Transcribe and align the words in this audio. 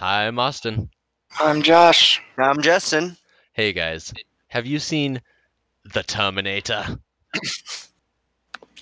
Hi, 0.00 0.26
I'm 0.26 0.38
Austin. 0.38 0.88
I'm 1.38 1.60
Josh. 1.60 2.22
I'm 2.38 2.62
Justin. 2.62 3.18
Hey 3.52 3.74
guys, 3.74 4.14
have 4.48 4.64
you 4.64 4.78
seen 4.78 5.20
The 5.92 6.02
Terminator? 6.02 6.86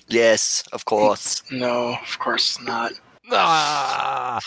Yes, 0.07 0.63
of 0.71 0.85
course. 0.85 1.43
No, 1.51 1.97
of 2.01 2.17
course 2.19 2.59
not. 2.61 2.93
Ah! 3.31 4.39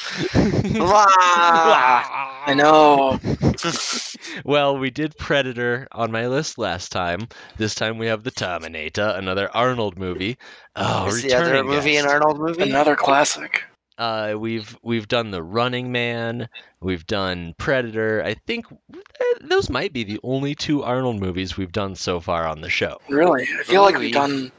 Ah! 0.80 2.42
I 2.46 2.54
know. 2.54 3.20
well, 4.44 4.78
we 4.78 4.90
did 4.90 5.16
Predator 5.18 5.86
on 5.92 6.10
my 6.10 6.26
list 6.26 6.56
last 6.56 6.90
time. 6.90 7.28
This 7.58 7.76
time 7.76 7.98
we 7.98 8.06
have 8.06 8.24
The 8.24 8.32
Terminator, 8.32 9.12
another 9.14 9.54
Arnold 9.54 9.98
movie. 9.98 10.38
Oh, 10.74 11.06
Is 11.08 11.22
the 11.22 11.34
other 11.34 11.52
returning 11.52 11.70
movie 11.70 11.92
guest. 11.92 12.06
an 12.06 12.10
Arnold 12.10 12.40
movie? 12.40 12.62
Another 12.62 12.96
classic. 12.96 13.62
Uh, 13.98 14.34
we've 14.38 14.76
we've 14.82 15.08
done 15.08 15.30
The 15.30 15.42
Running 15.42 15.92
Man. 15.92 16.48
We've 16.80 17.06
done 17.06 17.54
Predator. 17.58 18.22
I 18.24 18.34
think 18.34 18.66
eh, 18.94 18.98
those 19.42 19.68
might 19.70 19.92
be 19.92 20.04
the 20.04 20.20
only 20.22 20.54
two 20.54 20.82
Arnold 20.82 21.20
movies 21.20 21.56
we've 21.56 21.72
done 21.72 21.94
so 21.94 22.18
far 22.20 22.46
on 22.46 22.60
the 22.60 22.70
show. 22.70 22.98
Really, 23.08 23.42
I 23.58 23.62
feel 23.64 23.82
like 23.82 23.98
we've 23.98 24.12
done. 24.12 24.50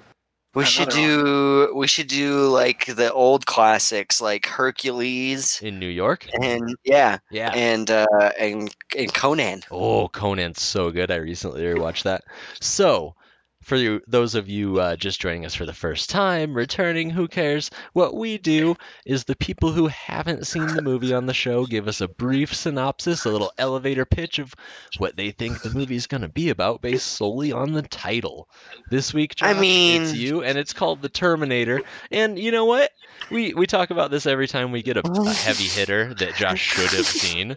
We 0.56 0.66
should 0.66 0.94
Another 0.94 1.02
do 1.02 1.74
we 1.76 1.88
should 1.88 2.08
do 2.08 2.48
like 2.48 2.86
the 2.86 3.12
old 3.12 3.48
classics 3.48 4.22
like 4.22 4.46
Hercules 4.46 5.60
In 5.64 5.80
New 5.80 5.88
York? 5.88 6.28
and 6.40 6.76
yeah 6.84 7.18
Yeah. 7.32 7.50
and 7.56 7.90
uh 7.90 8.06
and 8.40 8.72
and 8.96 9.12
Conan. 9.12 9.64
Oh, 9.72 10.08
Conan's 10.10 10.62
so 10.62 10.92
good. 10.92 11.10
I 11.10 11.16
recently 11.16 11.64
rewatched 11.64 12.04
that. 12.04 12.24
So, 12.62 13.16
for 13.64 13.76
you, 13.76 14.02
those 14.08 14.36
of 14.36 14.48
you 14.50 14.80
uh, 14.80 14.96
just 14.96 15.20
joining 15.22 15.46
us 15.46 15.56
for 15.56 15.66
the 15.66 15.74
first 15.74 16.10
time, 16.10 16.54
returning, 16.54 17.10
who 17.10 17.28
cares? 17.28 17.72
What 17.94 18.16
we 18.16 18.38
do 18.38 18.76
is 19.06 19.24
the 19.24 19.36
people 19.36 19.72
who 19.72 19.88
haven't 19.88 20.46
seen 20.48 20.68
the 20.68 20.82
movie 20.82 21.14
on 21.14 21.26
the 21.26 21.34
show 21.34 21.66
give 21.66 21.88
us 21.88 22.02
a 22.02 22.08
brief 22.08 22.54
synopsis, 22.54 23.26
a 23.26 23.30
little 23.32 23.52
elevator 23.58 24.06
pitch 24.06 24.40
of 24.40 24.54
what 24.98 25.16
they 25.16 25.32
think 25.32 25.62
the 25.62 25.70
movie's 25.74 26.08
going 26.08 26.22
to 26.22 26.28
be 26.30 26.50
about 26.50 26.82
based 26.82 27.08
solely 27.08 27.52
on 27.52 27.72
the 27.72 27.82
title. 27.84 28.50
This 28.90 29.14
week, 29.14 29.36
Josh, 29.36 29.56
I 29.56 29.60
mean- 29.60 30.02
it's 30.04 30.14
you, 30.14 30.44
and 30.44 30.58
it's 30.58 30.74
called 30.74 31.02
The 31.02 31.10
Terminator. 31.10 31.82
And 32.12 32.38
you 32.38 32.52
know 32.52 32.66
what? 32.66 32.92
We, 33.32 33.54
we 33.54 33.66
talk 33.68 33.90
about 33.92 34.12
this 34.12 34.26
every 34.26 34.48
time 34.48 34.72
we 34.72 34.84
get 34.84 34.98
a, 34.98 35.08
a 35.08 35.34
heavy 35.34 35.64
hitter 35.66 36.14
that 36.16 36.36
Josh 36.36 36.60
should 36.60 36.90
have 36.92 37.06
seen 37.06 37.56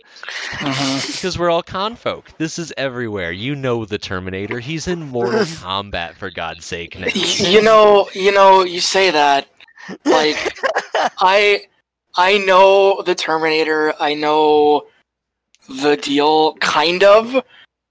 Mhm. 0.53 1.07
because 1.13 1.39
we're 1.39 1.51
all 1.51 1.63
con 1.63 1.97
folk. 1.97 2.31
This 2.39 2.59
is 2.59 2.73
everywhere. 2.77 3.33
You 3.33 3.55
know 3.57 3.85
the 3.85 3.99
Terminator. 3.99 4.61
He's 4.61 4.87
in 4.87 5.09
Mortal 5.09 5.41
Kombat 5.41 5.96
for 6.17 6.31
God's 6.31 6.65
sake 6.65 6.99
now. 6.99 7.07
You 7.15 7.63
know, 7.63 8.09
you 8.15 8.33
know, 8.33 8.65
you 8.65 8.81
say 8.81 9.11
that. 9.11 9.49
Like, 10.05 10.37
I, 11.21 11.63
I 12.17 12.39
know 12.39 13.03
the 13.03 13.15
Terminator. 13.15 13.95
I 14.01 14.15
know 14.15 14.87
the 15.69 15.97
deal, 15.97 16.55
kind 16.57 17.03
of, 17.03 17.43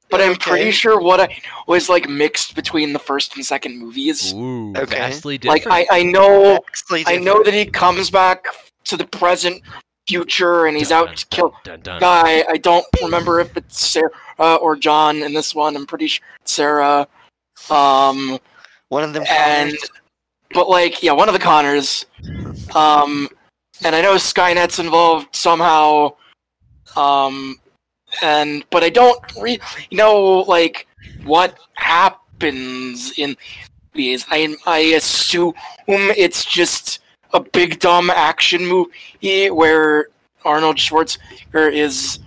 but 0.10 0.22
I'm 0.22 0.36
pretty 0.36 0.72
sure 0.72 1.00
what 1.00 1.20
I 1.20 1.38
was 1.68 1.90
like 1.90 2.08
mixed 2.10 2.56
between 2.56 2.94
the 2.94 3.00
first 3.00 3.36
and 3.36 3.46
second 3.46 3.78
movies. 3.78 4.34
Ooh, 4.34 4.74
Okay. 4.76 4.96
vastly 4.96 5.38
different. 5.38 5.66
Like, 5.66 5.88
I, 5.92 6.00
I 6.00 6.04
know, 6.04 6.64
I 7.06 7.18
know 7.18 7.44
that 7.44 7.54
he 7.54 7.66
comes 7.66 8.10
back 8.10 8.46
to 8.86 8.96
the 8.98 9.06
present, 9.06 9.62
future, 10.08 10.68
and 10.68 10.78
he's 10.78 10.90
Dun, 10.90 11.10
out 11.10 11.18
to 11.18 11.26
kill 11.28 11.54
dun, 11.64 11.82
dun. 11.82 12.00
guy. 12.00 12.46
I 12.48 12.58
don't 12.58 12.86
remember 13.02 13.40
if 13.40 13.56
it's 13.58 13.80
Sarah 13.80 14.10
uh, 14.40 14.56
or 14.56 14.76
John 14.76 15.18
in 15.24 15.34
this 15.34 15.56
one. 15.56 15.76
I'm 15.76 15.86
pretty 15.86 16.08
sure 16.08 16.26
it's 16.42 16.52
Sarah. 16.54 17.08
Um, 17.72 18.40
one 18.90 19.04
of 19.04 19.14
them 19.14 19.24
and 19.30 19.76
but 20.54 20.70
like, 20.70 21.04
yeah, 21.04 21.12
one 21.12 21.28
of 21.28 21.34
the 21.34 21.40
Connors. 21.40 22.06
Um, 22.76 23.28
and 23.84 23.96
I 23.96 24.02
know 24.02 24.16
Skynet's 24.16 24.80
involved 24.80 25.36
somehow. 25.36 26.16
Um, 26.96 27.60
and 28.22 28.64
but 28.70 28.84
I 28.84 28.90
don't 28.90 29.20
re- 29.42 29.60
know 29.92 30.40
like 30.48 30.88
what 31.26 31.58
happens 31.76 33.18
in 33.18 33.36
these. 33.94 34.26
I 34.30 34.56
I 34.66 34.80
assume 34.96 35.54
it's 35.88 36.46
just 36.46 37.00
a 37.34 37.40
big 37.40 37.80
dumb 37.80 38.10
action 38.10 38.66
movie 38.66 39.50
where 39.50 40.08
Arnold 40.46 40.78
Schwarzenegger 40.78 41.74
is 41.74 42.20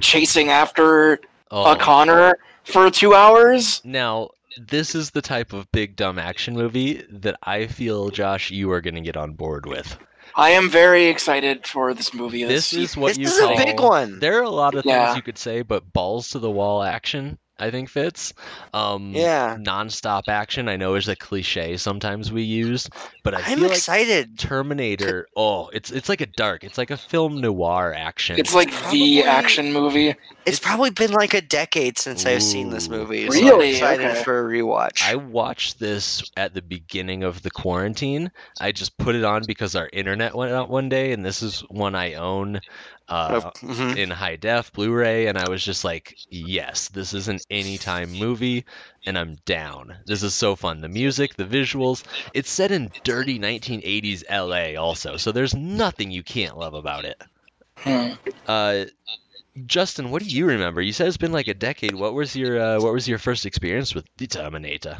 chasing 0.00 0.50
after 0.50 1.20
Oh. 1.54 1.72
a 1.72 1.76
Connor 1.76 2.34
for 2.64 2.90
two 2.90 3.14
hours. 3.14 3.82
Now, 3.84 4.30
this 4.58 4.94
is 4.94 5.10
the 5.10 5.22
type 5.22 5.52
of 5.52 5.70
big 5.72 5.96
dumb 5.96 6.18
action 6.18 6.54
movie 6.54 7.02
that 7.10 7.36
I 7.42 7.66
feel, 7.66 8.10
Josh, 8.10 8.50
you 8.50 8.70
are 8.72 8.80
going 8.80 8.94
to 8.94 9.00
get 9.00 9.16
on 9.16 9.32
board 9.32 9.66
with. 9.66 9.98
I 10.34 10.50
am 10.50 10.70
very 10.70 11.06
excited 11.06 11.66
for 11.66 11.92
this 11.92 12.14
movie. 12.14 12.44
This 12.44 12.72
is 12.72 12.96
what 12.96 13.18
you 13.18 13.26
say. 13.26 13.30
This 13.32 13.38
you 13.40 13.50
is 13.54 13.60
a 13.60 13.64
big 13.64 13.80
one. 13.80 14.18
There 14.18 14.38
are 14.38 14.44
a 14.44 14.50
lot 14.50 14.74
of 14.74 14.84
things 14.84 14.92
Yeah. 14.92 15.14
you 15.14 15.22
could 15.22 15.36
say, 15.38 15.62
but 15.62 15.92
balls 15.92 16.30
to 16.30 16.38
the 16.38 16.50
wall 16.50 16.82
action, 16.82 17.38
I 17.62 17.70
think 17.70 17.88
fits. 17.88 18.34
Um, 18.74 19.12
Yeah. 19.14 19.56
Non-stop 19.60 20.28
action, 20.28 20.68
I 20.68 20.76
know 20.76 20.94
is 20.96 21.08
a 21.08 21.16
cliche 21.16 21.76
sometimes 21.76 22.32
we 22.32 22.42
use, 22.42 22.88
but 23.22 23.34
I 23.34 23.38
I'm 23.38 23.58
feel 23.58 23.68
like 23.68 23.76
excited. 23.76 24.38
Terminator. 24.38 25.26
Oh, 25.36 25.68
it's 25.72 25.90
it's 25.90 26.08
like 26.08 26.20
a 26.20 26.26
dark. 26.26 26.64
It's 26.64 26.76
like 26.78 26.90
a 26.90 26.96
film 26.96 27.40
noir 27.40 27.94
action. 27.96 28.38
It's 28.38 28.54
like 28.54 28.70
Probably- 28.70 28.98
the 29.20 29.22
action 29.24 29.72
movie. 29.72 30.14
It's 30.44 30.58
probably 30.58 30.90
been 30.90 31.12
like 31.12 31.34
a 31.34 31.40
decade 31.40 31.98
since 31.98 32.26
I've 32.26 32.42
seen 32.42 32.70
this 32.70 32.88
movie. 32.88 33.30
so 33.30 33.38
I'm 33.38 33.44
Really? 33.44 33.70
excited 33.70 34.06
Okay. 34.06 34.22
for 34.24 34.40
a 34.40 34.52
rewatch. 34.52 35.00
I 35.02 35.14
watched 35.14 35.78
this 35.78 36.28
at 36.36 36.52
the 36.54 36.62
beginning 36.62 37.22
of 37.22 37.42
the 37.42 37.50
quarantine. 37.50 38.30
I 38.60 38.72
just 38.72 38.98
put 38.98 39.14
it 39.14 39.22
on 39.24 39.44
because 39.46 39.76
our 39.76 39.88
internet 39.92 40.34
went 40.34 40.50
out 40.50 40.68
one 40.68 40.88
day, 40.88 41.12
and 41.12 41.24
this 41.24 41.42
is 41.42 41.60
one 41.68 41.94
I 41.94 42.14
own 42.14 42.60
uh, 43.08 43.50
Mhm. 43.60 43.96
in 43.96 44.10
high 44.10 44.36
def 44.36 44.72
Blu-ray, 44.72 45.26
and 45.26 45.36
I 45.38 45.48
was 45.48 45.64
just 45.64 45.84
like, 45.84 46.16
"Yes, 46.30 46.88
this 46.88 47.12
is 47.14 47.28
an 47.28 47.38
anytime 47.50 48.12
movie, 48.12 48.64
and 49.06 49.18
I'm 49.18 49.36
down. 49.44 49.96
This 50.06 50.22
is 50.22 50.34
so 50.34 50.56
fun. 50.56 50.80
The 50.80 50.88
music, 50.88 51.34
the 51.34 51.44
visuals. 51.44 52.04
It's 52.34 52.50
set 52.50 52.70
in 52.70 52.90
dirty 53.04 53.38
1980s 53.38 54.24
LA, 54.28 54.76
also, 54.76 55.16
so 55.16 55.32
there's 55.32 55.54
nothing 55.54 56.10
you 56.10 56.22
can't 56.22 56.56
love 56.58 56.74
about 56.74 57.04
it." 57.04 57.20
Hmm. 57.78 58.12
Uh, 58.46 58.84
Justin, 59.66 60.10
what 60.10 60.22
do 60.22 60.28
you 60.28 60.46
remember? 60.46 60.80
You 60.80 60.92
said 60.92 61.08
it's 61.08 61.18
been 61.18 61.32
like 61.32 61.48
a 61.48 61.54
decade. 61.54 61.94
What 61.94 62.14
was 62.14 62.34
your 62.34 62.58
uh, 62.58 62.80
what 62.80 62.94
was 62.94 63.06
your 63.06 63.18
first 63.18 63.44
experience 63.44 63.94
with 63.94 64.06
the 64.16 64.26
Terminator? 64.26 64.96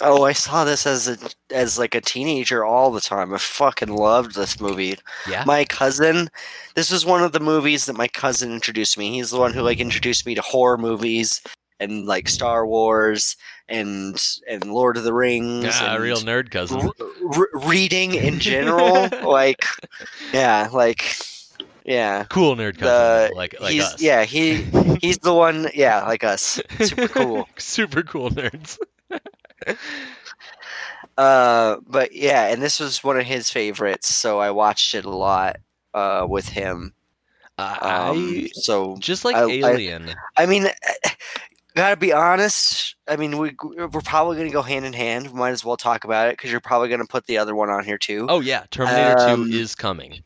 Oh, 0.00 0.24
I 0.24 0.32
saw 0.32 0.64
this 0.64 0.86
as 0.86 1.06
a 1.08 1.16
as 1.54 1.78
like 1.78 1.94
a 1.94 2.00
teenager 2.00 2.64
all 2.64 2.90
the 2.90 3.00
time. 3.00 3.32
I 3.32 3.38
fucking 3.38 3.90
loved 3.94 4.34
this 4.34 4.60
movie. 4.60 4.96
Yeah. 5.28 5.44
My 5.46 5.64
cousin, 5.64 6.28
this 6.74 6.90
was 6.90 7.06
one 7.06 7.22
of 7.22 7.32
the 7.32 7.40
movies 7.40 7.86
that 7.86 7.96
my 7.96 8.08
cousin 8.08 8.52
introduced 8.52 8.98
me. 8.98 9.12
He's 9.12 9.30
the 9.30 9.38
one 9.38 9.52
who 9.52 9.62
like 9.62 9.78
introduced 9.78 10.26
me 10.26 10.34
to 10.34 10.42
horror 10.42 10.78
movies 10.78 11.40
and 11.78 12.06
like 12.06 12.28
Star 12.28 12.66
Wars 12.66 13.36
and 13.68 14.20
and 14.48 14.64
Lord 14.64 14.96
of 14.96 15.04
the 15.04 15.12
Rings. 15.14 15.64
Yeah, 15.64 15.94
a 15.96 16.00
real 16.00 16.18
nerd 16.18 16.50
cousin. 16.50 16.90
reading 17.66 18.14
in 18.14 18.40
general. 18.40 19.08
like, 19.24 19.64
yeah, 20.32 20.68
like, 20.72 21.16
yeah. 21.84 22.24
Cool 22.24 22.56
nerd 22.56 22.78
cousin, 22.78 23.30
The, 23.30 23.36
like 23.36 23.54
like 23.60 23.72
he's 23.72 23.84
us. 23.84 24.02
yeah 24.02 24.24
he 24.24 24.62
he's 25.00 25.18
the 25.18 25.34
one 25.34 25.68
yeah 25.74 26.02
like 26.04 26.24
us 26.24 26.60
super 26.80 27.06
cool 27.08 27.48
Super 27.58 28.02
cool 28.02 28.30
nerds. 28.30 28.76
Uh, 31.16 31.76
but 31.86 32.12
yeah, 32.12 32.46
and 32.46 32.60
this 32.62 32.80
was 32.80 33.04
one 33.04 33.18
of 33.18 33.24
his 33.24 33.50
favorites, 33.50 34.12
so 34.14 34.40
I 34.40 34.50
watched 34.50 34.94
it 34.94 35.04
a 35.04 35.10
lot 35.10 35.56
uh, 35.92 36.26
with 36.28 36.48
him. 36.48 36.92
Uh, 37.56 37.78
Um, 37.80 38.34
I 38.34 38.50
so 38.54 38.96
just 38.98 39.24
like 39.24 39.36
I- 39.36 39.42
I- 39.44 39.70
Alien. 39.72 40.12
I 40.36 40.46
mean, 40.46 40.66
gotta 41.76 41.96
be 41.96 42.12
honest. 42.12 42.96
I 43.06 43.16
mean, 43.16 43.38
we 43.38 43.54
we're 43.62 43.88
probably 44.00 44.38
gonna 44.38 44.50
go 44.50 44.62
hand 44.62 44.84
in 44.84 44.92
hand. 44.92 45.28
We 45.28 45.38
might 45.38 45.50
as 45.50 45.64
well 45.64 45.76
talk 45.76 46.02
about 46.04 46.28
it 46.28 46.32
because 46.36 46.50
you're 46.50 46.60
probably 46.60 46.88
gonna 46.88 47.06
put 47.06 47.26
the 47.26 47.38
other 47.38 47.54
one 47.54 47.70
on 47.70 47.84
here 47.84 47.98
too. 47.98 48.26
oh 48.28 48.40
yeah, 48.40 48.64
Terminator 48.72 49.20
um, 49.20 49.50
2 49.52 49.56
is 49.56 49.74
coming. 49.76 50.20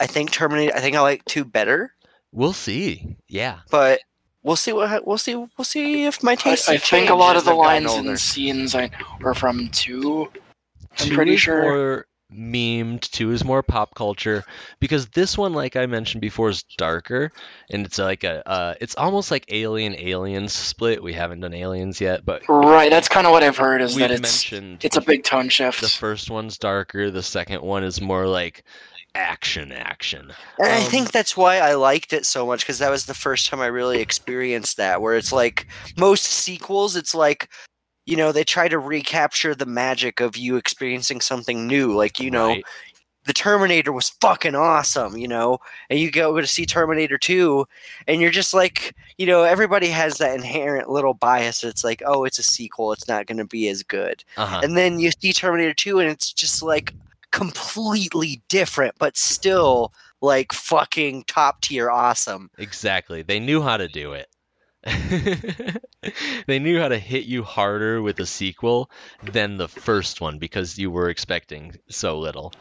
I 0.00 0.06
think 0.06 0.32
Terminator. 0.32 0.74
I 0.76 0.80
think 0.80 0.96
I 0.96 1.00
like 1.00 1.24
two 1.24 1.44
better, 1.46 1.94
We'll 2.32 2.52
see. 2.52 3.16
Yeah. 3.26 3.60
but 3.70 4.00
we'll 4.42 4.56
see 4.56 4.72
what 4.72 5.06
we'll 5.06 5.18
see. 5.18 5.34
We'll 5.34 5.48
see 5.64 6.04
if 6.06 6.22
my 6.22 6.34
taste. 6.34 6.68
I 6.68 6.78
think 6.78 7.10
a 7.10 7.14
lot 7.14 7.36
of 7.36 7.44
the 7.44 7.54
lines 7.54 7.90
older. 7.90 8.10
and 8.10 8.18
scenes 8.20 8.74
I 8.74 8.90
are 9.24 9.34
from 9.34 9.68
two. 9.68 10.30
I'm 10.98 11.08
Two 11.08 11.14
pretty 11.14 11.36
sure. 11.36 11.62
more 11.62 12.06
memed. 12.32 13.00
Two 13.10 13.32
is 13.32 13.44
more 13.44 13.62
pop 13.62 13.94
culture 13.94 14.44
because 14.80 15.06
this 15.08 15.36
one, 15.38 15.52
like 15.52 15.76
I 15.76 15.86
mentioned 15.86 16.20
before, 16.20 16.48
is 16.50 16.62
darker 16.76 17.32
and 17.70 17.84
it's 17.86 17.98
like 17.98 18.24
a. 18.24 18.46
Uh, 18.48 18.74
it's 18.80 18.96
almost 18.96 19.30
like 19.30 19.46
Alien 19.52 19.94
Aliens 19.98 20.52
split. 20.52 21.02
We 21.02 21.12
haven't 21.12 21.40
done 21.40 21.54
Aliens 21.54 22.00
yet, 22.00 22.24
but 22.24 22.42
Right, 22.48 22.90
that's 22.90 23.08
kind 23.08 23.26
of 23.26 23.32
what 23.32 23.42
I've 23.42 23.56
heard 23.56 23.82
is 23.82 23.94
that 23.96 24.10
it's 24.10 24.20
mentioned 24.22 24.84
it's 24.84 24.96
a 24.96 25.00
big 25.00 25.22
tone 25.24 25.48
shift. 25.48 25.80
the 25.80 25.88
first 25.88 26.30
one's 26.30 26.58
darker. 26.58 27.10
The 27.10 27.22
second 27.22 27.62
one 27.62 27.84
is 27.84 28.00
more 28.00 28.26
like 28.26 28.64
action, 29.14 29.72
action. 29.72 30.32
And 30.58 30.72
I 30.72 30.78
Um, 30.84 30.90
think 30.90 31.12
that's 31.12 31.36
why 31.36 31.58
I 31.58 31.74
liked 31.74 32.12
it 32.12 32.26
so 32.26 32.46
much 32.46 32.60
because 32.60 32.78
that 32.78 32.90
was 32.90 33.06
the 33.06 33.14
first 33.14 33.48
time 33.48 33.60
I 33.60 33.66
really 33.66 34.00
experienced 34.00 34.76
that. 34.76 35.02
Where 35.02 35.16
it's 35.16 35.32
like 35.32 35.66
most 35.96 36.24
sequels, 36.24 36.96
it's 36.96 37.14
like, 37.14 37.48
you 38.06 38.16
know, 38.16 38.32
they 38.32 38.44
try 38.44 38.68
to 38.68 38.78
recapture 38.78 39.54
the 39.54 39.66
magic 39.66 40.20
of 40.20 40.36
you 40.36 40.56
experiencing 40.56 41.20
something 41.20 41.66
new. 41.66 41.92
Like, 41.94 42.18
you 42.20 42.30
know, 42.30 42.48
Right. 42.48 42.64
the 43.26 43.32
Terminator 43.32 43.92
was 43.92 44.10
fucking 44.20 44.54
awesome, 44.54 45.16
you 45.16 45.28
know, 45.28 45.58
and 45.90 45.98
you 45.98 46.10
go 46.10 46.40
to 46.40 46.46
see 46.46 46.64
Terminator 46.66 47.18
2, 47.18 47.66
and 48.08 48.20
you're 48.20 48.30
just 48.30 48.54
like, 48.54 48.94
you 49.18 49.26
know, 49.26 49.42
everybody 49.42 49.88
has 49.88 50.18
that 50.18 50.34
inherent 50.34 50.88
little 50.88 51.14
bias. 51.14 51.62
It's 51.62 51.84
like, 51.84 52.02
oh, 52.06 52.24
it's 52.24 52.38
a 52.38 52.42
sequel, 52.42 52.92
it's 52.92 53.06
not 53.06 53.26
going 53.26 53.38
to 53.38 53.44
be 53.44 53.68
as 53.68 53.82
good. 53.82 54.24
Uh-huh. 54.36 54.60
And 54.64 54.76
then 54.76 54.98
you 54.98 55.10
see 55.12 55.32
Terminator 55.32 55.74
2, 55.74 55.98
and 56.00 56.08
it's 56.10 56.32
just 56.32 56.62
like 56.62 56.94
completely 57.30 58.42
different, 58.48 58.94
but 58.98 59.16
still 59.16 59.92
like 60.20 60.52
fucking 60.52 61.24
top 61.26 61.60
tier 61.62 61.90
awesome. 61.90 62.50
Exactly. 62.58 63.22
They 63.22 63.40
knew 63.40 63.62
how 63.62 63.76
to 63.76 63.88
do 63.88 64.12
it. 64.12 64.26
they 66.46 66.58
knew 66.58 66.80
how 66.80 66.88
to 66.88 66.98
hit 66.98 67.24
you 67.26 67.42
harder 67.42 68.00
with 68.00 68.18
a 68.20 68.24
sequel 68.26 68.90
than 69.22 69.58
the 69.58 69.68
first 69.68 70.20
one 70.22 70.38
because 70.38 70.78
you 70.78 70.90
were 70.90 71.10
expecting 71.10 71.76
so 71.90 72.18
little. 72.18 72.52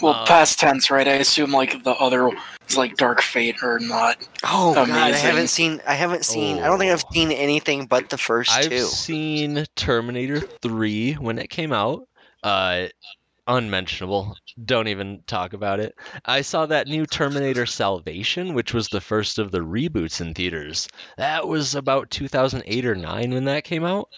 Well, 0.00 0.14
Uh, 0.14 0.24
past 0.26 0.58
tense, 0.58 0.90
right? 0.90 1.06
I 1.06 1.12
assume 1.14 1.52
like 1.52 1.82
the 1.84 1.90
other 1.92 2.30
is 2.68 2.76
like 2.78 2.96
Dark 2.96 3.20
Fate 3.20 3.62
or 3.62 3.78
not. 3.78 4.16
Oh 4.44 4.72
god, 4.74 4.88
I 4.88 5.10
haven't 5.12 5.48
seen 5.48 5.82
I 5.86 5.94
haven't 5.94 6.24
seen 6.24 6.58
I 6.60 6.66
don't 6.66 6.78
think 6.78 6.92
I've 6.92 7.04
Oh. 7.06 7.12
seen 7.12 7.30
anything 7.30 7.86
but 7.86 8.08
the 8.08 8.16
1st 8.16 8.50
I've 8.50 8.68
two. 8.70 8.78
seen 8.80 9.66
Terminator 9.76 10.40
3 10.40 11.14
when 11.14 11.38
it 11.38 11.50
came 11.50 11.72
out. 11.72 12.08
Uh 12.42 12.86
unmentionable. 13.46 14.36
Don't 14.64 14.88
even 14.88 15.22
talk 15.26 15.52
about 15.52 15.80
it. 15.80 15.94
I 16.24 16.40
saw 16.42 16.66
that 16.66 16.88
new 16.88 17.06
Terminator 17.06 17.66
Salvation, 17.66 18.54
which 18.54 18.74
was 18.74 18.88
the 18.88 19.00
first 19.00 19.38
of 19.38 19.50
the 19.50 19.60
reboots 19.60 20.20
in 20.20 20.34
theaters. 20.34 20.88
That 21.16 21.46
was 21.46 21.74
about 21.74 22.10
2008 22.10 22.86
or 22.86 22.94
9 22.94 23.34
when 23.34 23.44
that 23.44 23.64
came 23.64 23.84
out. 23.84 24.08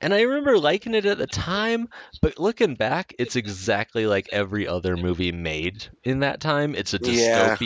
And 0.00 0.12
I 0.12 0.22
remember 0.22 0.58
liking 0.58 0.94
it 0.94 1.06
at 1.06 1.16
the 1.16 1.26
time, 1.26 1.88
but 2.20 2.38
looking 2.38 2.74
back, 2.74 3.14
it's 3.18 3.36
exactly 3.36 4.06
like 4.06 4.28
every 4.30 4.68
other 4.68 4.96
movie 4.96 5.32
made 5.32 5.88
in 6.04 6.20
that 6.20 6.40
time. 6.40 6.74
It's 6.74 6.92
a 6.92 6.98
Yeah. 7.02 7.56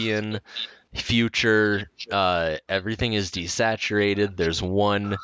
Dystopian 0.94 1.10
future. 1.10 1.90
Uh, 2.10 2.56
everything 2.69 3.12
is 3.14 3.31
desaturated. 3.31 4.37
There's 4.37 4.62
one 4.62 5.16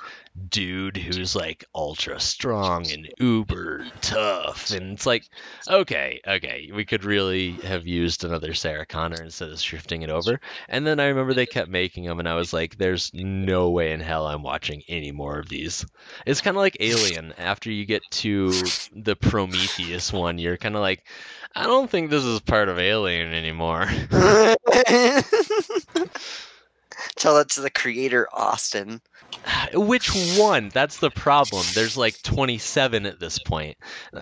dude 0.51 0.97
who's 0.97 1.35
like 1.35 1.65
ultra 1.75 2.21
strong 2.21 2.91
and 2.91 3.09
uber 3.19 3.87
tough. 4.01 4.71
And 4.71 4.93
it's 4.93 5.07
like, 5.07 5.25
okay, 5.69 6.21
okay, 6.27 6.71
we 6.75 6.85
could 6.85 7.05
really 7.05 7.53
have 7.53 7.87
used 7.87 8.25
another 8.25 8.53
Sarah 8.53 8.87
Connor 8.87 9.23
instead 9.23 9.51
of 9.51 9.61
shifting 9.61 10.03
it 10.03 10.11
over. 10.11 10.41
And 10.69 10.87
then 10.87 11.01
I 11.01 11.07
remember 11.07 11.33
they 11.33 11.47
kept 11.47 11.71
making 11.71 12.05
them, 12.05 12.19
and 12.19 12.29
I 12.29 12.35
was 12.35 12.53
like, 12.53 12.77
there's 12.77 13.13
no 13.15 13.71
way 13.71 13.93
in 13.93 14.01
hell 14.01 14.27
I'm 14.27 14.43
watching 14.43 14.83
any 14.89 15.13
more 15.13 15.39
of 15.39 15.49
these. 15.49 15.87
It's 16.27 16.41
kind 16.41 16.57
of 16.57 16.61
like 16.61 16.77
Alien. 16.81 17.33
After 17.39 17.71
you 17.71 17.87
get 17.87 18.03
to 18.11 18.51
the 18.95 19.17
Prometheus 19.17 20.13
one, 20.13 20.39
you're 20.39 20.57
kind 20.57 20.75
of 20.75 20.83
like, 20.83 21.05
I 21.55 21.63
don't 21.63 21.91
think 21.91 22.11
this 22.11 22.25
is 22.25 22.41
part 22.41 22.69
of 22.69 22.79
Alien 22.79 23.33
anymore. 23.33 23.87
Tell 27.17 27.37
that 27.37 27.49
to 27.51 27.61
the 27.61 27.71
creator 27.71 28.29
Austin. 28.33 29.01
Which 29.75 30.11
one? 30.39 30.69
That's 30.69 30.99
the 30.99 31.11
problem. 31.11 31.65
There's 31.75 31.97
like 31.97 32.21
27 32.23 33.07
at 33.07 33.21
this 33.21 33.39
point. 33.39 33.77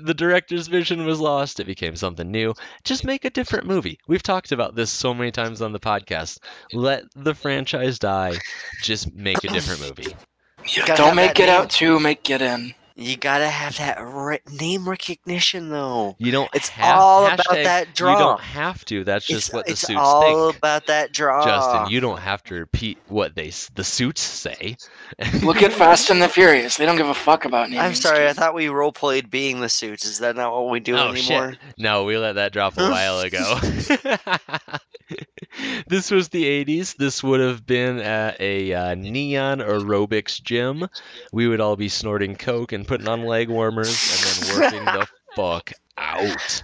The 0.00 0.14
director's 0.14 0.66
vision 0.66 1.04
was 1.04 1.20
lost. 1.20 1.60
It 1.60 1.66
became 1.66 1.94
something 1.96 2.30
new. 2.30 2.54
Just 2.84 3.04
make 3.04 3.24
a 3.24 3.30
different 3.30 3.66
movie. 3.66 3.98
We've 4.08 4.22
talked 4.22 4.52
about 4.52 4.74
this 4.74 4.90
so 4.90 5.14
many 5.14 5.30
times 5.30 5.62
on 5.62 5.72
the 5.72 5.80
podcast. 5.80 6.38
Let 6.72 7.04
the 7.14 7.34
franchise 7.34 7.98
die. 7.98 8.38
Just 8.82 9.12
make 9.14 9.44
a 9.44 9.48
different 9.48 9.80
movie. 9.80 10.16
Yeah, 10.76 10.94
don't 10.96 11.16
make 11.16 11.38
it 11.38 11.46
name. 11.46 11.50
Out 11.50 11.70
2, 11.70 12.00
make 12.00 12.28
it 12.30 12.42
In. 12.42 12.74
You 13.00 13.16
gotta 13.16 13.48
have 13.48 13.78
that 13.78 13.96
re- 13.98 14.40
name 14.52 14.86
recognition 14.86 15.70
though. 15.70 16.16
You 16.18 16.32
don't. 16.32 16.50
It's 16.52 16.68
have, 16.68 16.98
all 16.98 17.24
about 17.24 17.48
that 17.48 17.94
draw. 17.94 18.12
You 18.12 18.18
don't 18.18 18.40
have 18.40 18.84
to. 18.84 19.04
That's 19.04 19.26
just 19.26 19.48
it's 19.48 19.54
what 19.54 19.64
the 19.64 19.70
suits 19.70 19.86
think. 19.86 19.98
it's 19.98 20.06
suits 20.06 20.06
all 20.06 20.50
about 20.50 20.86
that 20.88 21.10
draw. 21.10 21.42
Justin, 21.42 21.90
you 21.90 22.00
don't 22.00 22.18
have 22.18 22.42
to 22.44 22.54
repeat 22.56 22.98
what 23.08 23.34
they 23.34 23.52
the 23.74 23.84
suits 23.84 24.20
say. 24.20 24.76
Look 25.42 25.62
at 25.62 25.72
Fast 25.72 26.10
and 26.10 26.20
the 26.20 26.28
Furious. 26.28 26.76
They 26.76 26.84
don't 26.84 26.98
give 26.98 27.08
a 27.08 27.14
fuck 27.14 27.46
about 27.46 27.70
naming 27.70 27.86
I'm 27.86 27.94
sorry, 27.94 28.28
I 28.28 28.34
thought 28.34 28.54
we 28.54 28.68
role 28.68 28.92
played 28.92 29.30
being 29.30 29.60
the 29.60 29.70
suits. 29.70 30.04
Is 30.04 30.18
that 30.18 30.36
not 30.36 30.52
what 30.52 30.68
we 30.68 30.78
do 30.78 30.94
oh 30.98 31.08
anymore? 31.08 31.52
shit! 31.52 31.58
No, 31.78 32.04
we 32.04 32.18
let 32.18 32.34
that 32.34 32.52
drop 32.52 32.76
a 32.76 32.90
while 32.90 33.20
ago. 33.20 33.58
this 35.86 36.10
was 36.10 36.28
the 36.28 36.44
80s. 36.64 36.96
This 36.96 37.22
would 37.22 37.40
have 37.40 37.64
been 37.66 37.98
at 37.98 38.40
a 38.40 38.72
uh, 38.72 38.94
neon 38.94 39.58
aerobics 39.58 40.42
gym. 40.42 40.86
We 41.32 41.48
would 41.48 41.60
all 41.60 41.76
be 41.76 41.88
snorting 41.88 42.36
coke 42.36 42.72
and 42.72 42.86
putting 42.86 43.08
on 43.08 43.24
leg 43.24 43.48
warmers 43.48 43.88
and 43.88 44.48
then 44.48 44.60
working 44.60 44.84
the 44.84 45.06
fuck 45.36 45.72
out. 45.98 46.62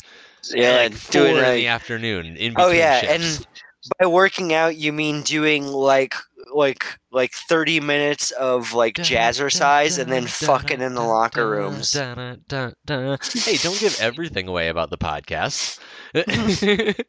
Yeah, 0.55 0.77
like 0.77 1.11
doing 1.11 1.33
four 1.33 1.39
in 1.39 1.45
like- 1.45 1.55
the 1.55 1.67
afternoon. 1.69 2.37
In 2.37 2.53
Oh 2.57 2.67
between 2.67 2.77
yeah, 2.79 3.01
shifts. 3.01 3.39
and 3.39 3.47
by 3.99 4.07
working 4.07 4.53
out 4.53 4.77
you 4.77 4.93
mean 4.93 5.23
doing 5.23 5.67
like 5.67 6.15
like 6.55 6.85
like 7.11 7.33
30 7.33 7.81
minutes 7.81 8.31
of 8.33 8.73
like 8.73 8.95
jazzercise 8.95 9.99
and 9.99 10.11
then 10.11 10.27
fucking 10.27 10.81
in 10.81 10.95
the 10.95 11.03
locker 11.03 11.49
rooms. 11.49 11.93
Hey, 13.35 13.57
don't 13.57 13.79
give 13.81 13.99
everything 14.01 14.49
away 14.49 14.69
about 14.69 14.91
the 14.91 14.99
podcast. 14.99 15.79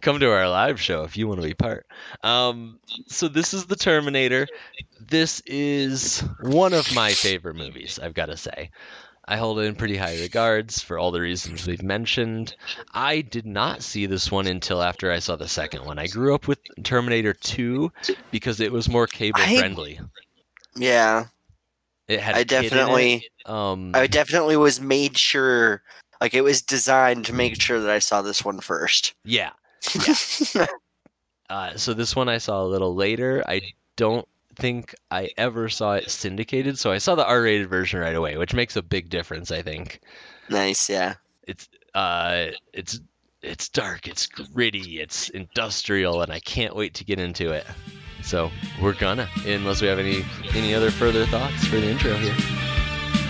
Come 0.00 0.20
to 0.20 0.30
our 0.30 0.48
live 0.48 0.80
show 0.80 1.04
if 1.04 1.16
you 1.16 1.28
want 1.28 1.40
to 1.40 1.46
be 1.46 1.54
part. 1.54 1.86
Um, 2.22 2.78
so 3.08 3.28
this 3.28 3.52
is 3.54 3.66
the 3.66 3.76
Terminator. 3.76 4.46
This 5.00 5.42
is 5.46 6.20
one 6.40 6.72
of 6.72 6.94
my 6.94 7.12
favorite 7.12 7.56
movies. 7.56 7.98
I've 8.02 8.14
got 8.14 8.26
to 8.26 8.36
say. 8.36 8.70
I 9.28 9.36
hold 9.36 9.58
it 9.58 9.62
in 9.62 9.74
pretty 9.74 9.96
high 9.96 10.20
regards 10.20 10.80
for 10.80 10.98
all 10.98 11.10
the 11.10 11.20
reasons 11.20 11.66
we've 11.66 11.82
mentioned. 11.82 12.54
I 12.94 13.22
did 13.22 13.44
not 13.44 13.82
see 13.82 14.06
this 14.06 14.30
one 14.30 14.46
until 14.46 14.80
after 14.82 15.10
I 15.10 15.18
saw 15.18 15.34
the 15.34 15.48
second 15.48 15.84
one. 15.84 15.98
I 15.98 16.06
grew 16.06 16.32
up 16.34 16.46
with 16.46 16.60
Terminator 16.84 17.32
2 17.32 17.90
because 18.30 18.60
it 18.60 18.70
was 18.70 18.88
more 18.88 19.06
cable 19.08 19.40
I- 19.40 19.56
friendly. 19.58 19.98
Yeah, 20.76 21.24
It 22.06 22.20
had 22.20 22.34
I 22.34 22.38
in 22.38 22.42
it. 22.42 22.48
definitely 22.48 23.28
Um, 23.46 23.90
I 23.94 24.06
definitely 24.06 24.56
was 24.56 24.80
made 24.80 25.16
sure 25.18 25.82
like 26.20 26.34
it 26.34 26.42
was 26.42 26.62
designed 26.62 27.24
to 27.26 27.32
make 27.32 27.60
sure 27.60 27.80
that 27.80 27.90
I 27.90 27.98
saw 27.98 28.22
this 28.22 28.44
one 28.44 28.60
first. 28.60 29.14
yeah. 29.24 29.50
Uh, 31.48 31.76
so 31.76 31.94
this 31.94 32.16
one 32.16 32.28
I 32.28 32.38
saw 32.38 32.62
a 32.62 32.66
little 32.66 32.94
later. 32.96 33.44
I 33.46 33.60
don't 33.96 34.26
think 34.56 34.94
I 35.10 35.30
ever 35.36 35.68
saw 35.68 35.94
it 35.94 36.10
syndicated, 36.10 36.78
so 36.78 36.90
I 36.90 36.98
saw 36.98 37.14
the 37.14 37.26
R-rated 37.26 37.68
version 37.68 38.00
right 38.00 38.14
away, 38.14 38.36
which 38.36 38.54
makes 38.54 38.76
a 38.76 38.82
big 38.82 39.08
difference. 39.08 39.50
I 39.52 39.62
think 39.62 40.00
nice, 40.48 40.88
yeah. 40.88 41.14
uh, 41.94 42.46
it's 42.72 43.00
it's 43.42 43.68
dark, 43.68 44.08
it's 44.08 44.26
gritty, 44.26 45.00
it's 45.00 45.28
industrial, 45.28 46.22
and 46.22 46.32
I 46.32 46.40
can't 46.40 46.74
wait 46.74 46.94
to 46.94 47.04
get 47.04 47.20
into 47.20 47.50
it. 47.52 47.66
So 48.22 48.50
we're 48.82 48.94
gonna, 48.94 49.28
unless 49.46 49.80
we 49.80 49.88
have 49.88 49.98
any 49.98 50.24
any 50.54 50.74
other 50.74 50.90
further 50.90 51.26
thoughts 51.26 51.64
for 51.66 51.76
the 51.76 51.88
intro 51.88 52.14
here. 52.14 52.34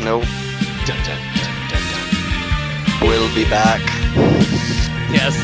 Nope. 0.03 0.25
Dun, 0.87 0.97
dun, 1.05 1.21
dun, 1.35 1.69
dun, 1.69 1.83
dun. 1.93 3.09
We'll 3.09 3.35
be 3.35 3.45
back. 3.49 3.81
Yes. 5.13 5.37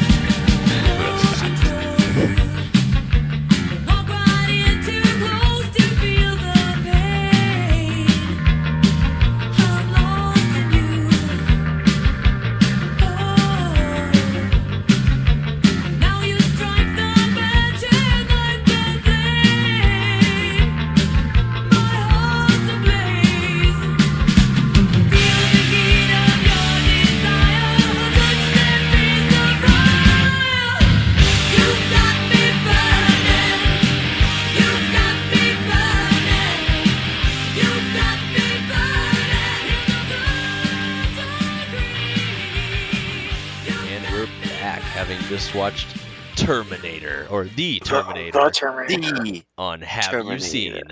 Or 47.33 47.45
the 47.45 47.81
Terminator 47.81 48.39
The 48.39 48.51
Terminator. 48.51 49.23
The 49.23 49.43
on 49.57 49.81
Have 49.81 50.11
Terminator. 50.11 50.35
You 50.35 50.39
Seen? 50.41 50.83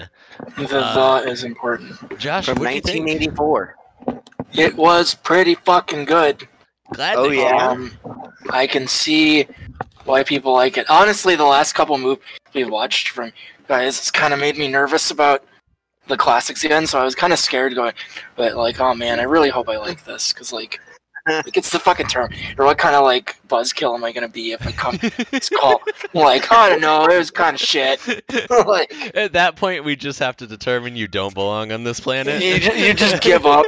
The 0.57 0.79
Uh, 0.79 1.21
the 1.23 1.31
is 1.31 1.45
important. 1.45 2.19
Josh, 2.19 2.47
from 2.47 2.59
what 2.59 2.69
do 2.69 2.75
you 2.75 2.81
think? 2.81 3.07
1984. 3.07 3.77
It 4.55 4.75
was 4.75 5.15
pretty 5.15 5.55
fucking 5.55 6.07
good. 6.07 6.49
Glad 6.95 7.17
Oh, 7.19 7.29
to 7.29 7.35
yeah. 7.37 7.43
hear. 7.43 7.71
Um, 7.71 7.93
I 8.51 8.67
can 8.67 8.89
see 8.89 9.47
why 10.05 10.25
people 10.25 10.53
like 10.53 10.79
it. 10.79 10.89
Honestly, 10.91 11.37
the 11.37 11.45
last 11.45 11.75
couple 11.75 11.97
movies 11.99 12.25
we 12.55 12.65
watched 12.65 13.11
from 13.11 13.33
guys 13.69 13.99
it's 13.99 14.11
kind 14.11 14.35
of 14.35 14.41
made 14.41 14.57
me 14.59 14.67
nervous 14.67 15.11
about 15.13 15.45
the 16.09 16.17
classics 16.17 16.65
again. 16.65 16.87
So 16.87 16.99
I 16.99 17.05
was 17.05 17.15
kind 17.15 17.33
of 17.33 17.39
scared 17.39 17.75
going, 17.77 17.93
but 18.35 18.57
like, 18.57 18.81
oh 18.81 18.95
man, 18.95 19.21
I 19.21 19.25
really 19.25 19.51
hope 19.51 19.69
I 19.69 19.77
like 19.77 20.05
this 20.05 20.33
because 20.33 20.53
like 20.53 20.81
like 21.27 21.57
it's 21.57 21.71
the 21.71 21.79
fucking 21.79 22.07
term. 22.07 22.33
Or 22.59 22.65
what 22.65 22.79
kind 22.79 22.95
of 22.95 23.05
like 23.05 23.37
buzzkill 23.49 23.95
am 23.95 24.05
I 24.05 24.13
gonna 24.13 24.29
be 24.29 24.53
if 24.53 24.67
I 24.67 24.73
come 24.73 24.99
this 25.31 25.49
call? 25.49 25.81
I'm 26.15 26.21
like, 26.21 26.51
I 26.53 26.69
don't 26.69 26.81
know, 26.81 27.05
it 27.05 27.19
was 27.19 27.31
kind 27.31 27.55
of 27.55 27.61
shit. 27.61 28.01
like 28.67 28.93
At 29.17 29.33
that 29.33 29.57
point, 29.57 29.85
we 29.85 29.97
just 29.97 30.19
have 30.19 30.37
to 30.39 30.47
determine 30.47 30.97
you 30.97 31.09
don't 31.09 31.35
belong 31.35 31.73
on 31.73 31.85
this 31.85 32.01
planet. 32.01 32.43
you, 32.43 32.55
you 32.87 32.95
just 32.95 33.23
give 33.23 33.47
up. 33.47 33.67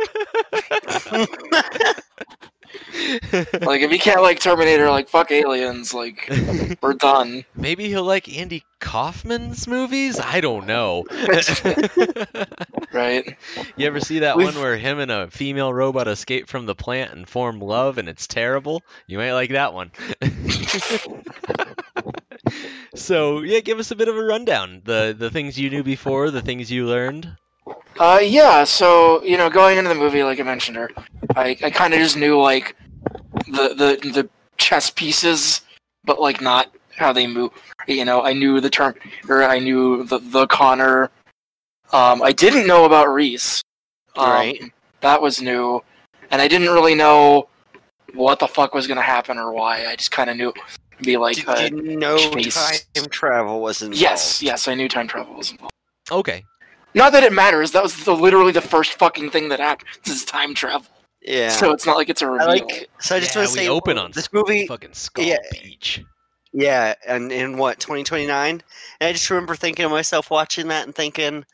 Like 3.32 3.80
if 3.82 3.90
he 3.90 3.98
can't 3.98 4.22
like 4.22 4.40
Terminator, 4.40 4.90
like 4.90 5.08
fuck 5.08 5.30
aliens, 5.30 5.94
like 5.94 6.28
we're 6.82 6.94
done. 6.94 7.44
Maybe 7.54 7.88
he'll 7.88 8.04
like 8.04 8.34
Andy 8.36 8.64
Kaufman's 8.80 9.66
movies. 9.66 10.18
I 10.20 10.40
don't 10.40 10.66
know. 10.66 11.04
Right? 12.92 13.36
you 13.76 13.86
ever 13.86 14.00
see 14.00 14.20
that 14.20 14.36
We've- 14.36 14.52
one 14.52 14.62
where 14.62 14.76
him 14.76 14.98
and 14.98 15.10
a 15.10 15.30
female 15.30 15.72
robot 15.72 16.08
escape 16.08 16.48
from 16.48 16.66
the 16.66 16.74
plant 16.74 17.12
and 17.12 17.28
form 17.28 17.60
love, 17.60 17.98
and 17.98 18.08
it's 18.08 18.26
terrible? 18.26 18.82
You 19.06 19.18
might 19.18 19.32
like 19.32 19.50
that 19.50 19.74
one. 19.74 19.90
so 22.94 23.40
yeah, 23.42 23.60
give 23.60 23.78
us 23.78 23.90
a 23.90 23.96
bit 23.96 24.08
of 24.08 24.16
a 24.16 24.22
rundown. 24.22 24.82
The 24.84 25.14
the 25.18 25.30
things 25.30 25.58
you 25.58 25.70
knew 25.70 25.82
before, 25.82 26.30
the 26.30 26.42
things 26.42 26.70
you 26.70 26.86
learned. 26.86 27.36
Uh, 27.98 28.20
yeah. 28.22 28.64
So 28.64 29.22
you 29.22 29.36
know, 29.36 29.50
going 29.50 29.78
into 29.78 29.88
the 29.88 29.94
movie, 29.94 30.22
like 30.22 30.40
I 30.40 30.42
mentioned, 30.42 30.76
her, 30.76 30.90
I, 31.36 31.56
I 31.62 31.70
kind 31.70 31.94
of 31.94 32.00
just 32.00 32.16
knew 32.16 32.40
like 32.40 32.76
the 33.46 33.74
the 33.74 34.10
the 34.10 34.28
chess 34.56 34.90
pieces, 34.90 35.62
but 36.04 36.20
like 36.20 36.40
not 36.40 36.74
how 36.96 37.12
they 37.12 37.26
move. 37.26 37.50
You 37.86 38.04
know, 38.04 38.22
I 38.22 38.32
knew 38.32 38.60
the 38.60 38.70
term, 38.70 38.94
or 39.28 39.42
I 39.42 39.58
knew 39.58 40.04
the 40.04 40.18
the 40.18 40.46
Connor. 40.46 41.10
Um, 41.92 42.22
I 42.22 42.32
didn't 42.32 42.66
know 42.66 42.84
about 42.84 43.08
Reese. 43.08 43.62
Um, 44.16 44.30
Right. 44.30 44.72
That 45.00 45.20
was 45.20 45.42
new, 45.42 45.82
and 46.30 46.40
I 46.40 46.48
didn't 46.48 46.68
really 46.68 46.94
know 46.94 47.48
what 48.14 48.38
the 48.38 48.46
fuck 48.46 48.72
was 48.72 48.86
gonna 48.86 49.02
happen 49.02 49.36
or 49.36 49.52
why. 49.52 49.86
I 49.86 49.96
just 49.96 50.12
kind 50.12 50.30
of 50.30 50.36
knew 50.36 50.52
be 51.02 51.16
like. 51.16 51.36
Did 51.36 51.48
uh, 51.48 51.68
you 51.72 51.96
know 51.96 52.16
chase. 52.16 52.86
time 52.94 53.06
travel 53.10 53.60
was 53.60 53.82
involved? 53.82 54.00
yes, 54.00 54.40
yes, 54.42 54.68
I 54.68 54.74
knew 54.74 54.88
time 54.88 55.08
travel 55.08 55.34
was 55.34 55.50
involved. 55.50 55.72
Okay. 56.10 56.44
Not 56.94 57.12
that 57.12 57.22
it 57.22 57.32
matters. 57.32 57.72
That 57.72 57.82
was 57.82 58.04
the, 58.04 58.14
literally 58.14 58.52
the 58.52 58.60
first 58.60 58.94
fucking 58.94 59.30
thing 59.30 59.48
that 59.48 59.60
happened. 59.60 59.88
This 60.04 60.16
Is 60.16 60.24
time 60.24 60.54
travel. 60.54 60.86
Yeah. 61.22 61.50
So 61.50 61.70
it's 61.72 61.86
not 61.86 61.96
like 61.96 62.08
it's 62.08 62.22
a 62.22 62.26
I 62.26 62.28
reveal. 62.28 62.48
like. 62.48 62.90
So 63.00 63.16
I 63.16 63.20
just 63.20 63.34
Yeah, 63.34 63.40
want 63.42 63.50
to 63.50 63.58
we 63.60 63.64
say, 63.66 63.68
open 63.68 63.98
on 63.98 64.10
this 64.12 64.32
movie. 64.32 64.66
Fucking 64.66 64.92
Skull 64.92 65.24
yeah. 65.24 65.38
Beach. 65.50 66.04
Yeah, 66.52 66.94
and 67.06 67.32
in 67.32 67.56
what 67.56 67.78
2029? 67.80 68.62
And 69.00 69.08
I 69.08 69.12
just 69.12 69.30
remember 69.30 69.54
thinking 69.54 69.84
to 69.84 69.88
myself, 69.88 70.30
watching 70.30 70.68
that 70.68 70.84
and 70.84 70.94
thinking, 70.94 71.46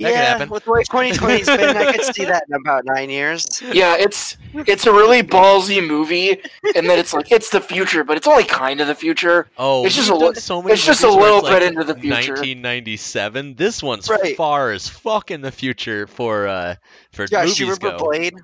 That 0.00 0.08
could 0.08 0.14
yeah, 0.14 0.24
happen. 0.24 0.48
with 0.50 0.64
the 0.64 0.70
way 0.72 0.82
2020's 0.82 1.46
been, 1.46 1.76
I 1.76 1.92
could 1.92 2.14
see 2.14 2.24
that 2.24 2.44
in 2.48 2.54
about 2.54 2.84
nine 2.86 3.10
years. 3.10 3.62
yeah, 3.72 3.96
it's 3.98 4.36
it's 4.54 4.86
a 4.86 4.92
really 4.92 5.22
ballsy 5.22 5.86
movie, 5.86 6.32
and 6.74 6.88
then 6.88 6.98
it's 6.98 7.12
like 7.12 7.30
it's 7.30 7.50
the 7.50 7.60
future, 7.60 8.02
but 8.02 8.16
it's 8.16 8.26
only 8.26 8.44
kind 8.44 8.80
of 8.80 8.86
the 8.88 8.94
future. 8.94 9.48
Oh, 9.58 9.84
It's 9.84 9.94
just 9.94 10.08
a 10.08 10.12
done 10.18 10.28
li- 10.30 10.34
so 10.34 10.62
many 10.62 10.72
it's 10.74 10.84
just 10.84 11.04
a 11.04 11.08
little 11.10 11.38
it's, 11.40 11.48
bit 11.48 11.62
like, 11.62 11.72
into 11.72 11.84
the 11.84 11.94
future. 11.94 12.32
1997. 12.32 13.54
This 13.56 13.82
one's 13.82 14.08
Right. 14.08 14.36
far 14.36 14.72
as 14.72 14.88
fuck 14.88 15.30
in 15.30 15.40
the 15.42 15.52
future 15.52 16.06
for 16.06 16.48
uh 16.48 16.74
for 17.12 17.26
Josh, 17.26 17.42
movies 17.44 17.60
you 17.60 17.66
remember 17.66 17.98
go. 17.98 18.04
Blade? 18.06 18.34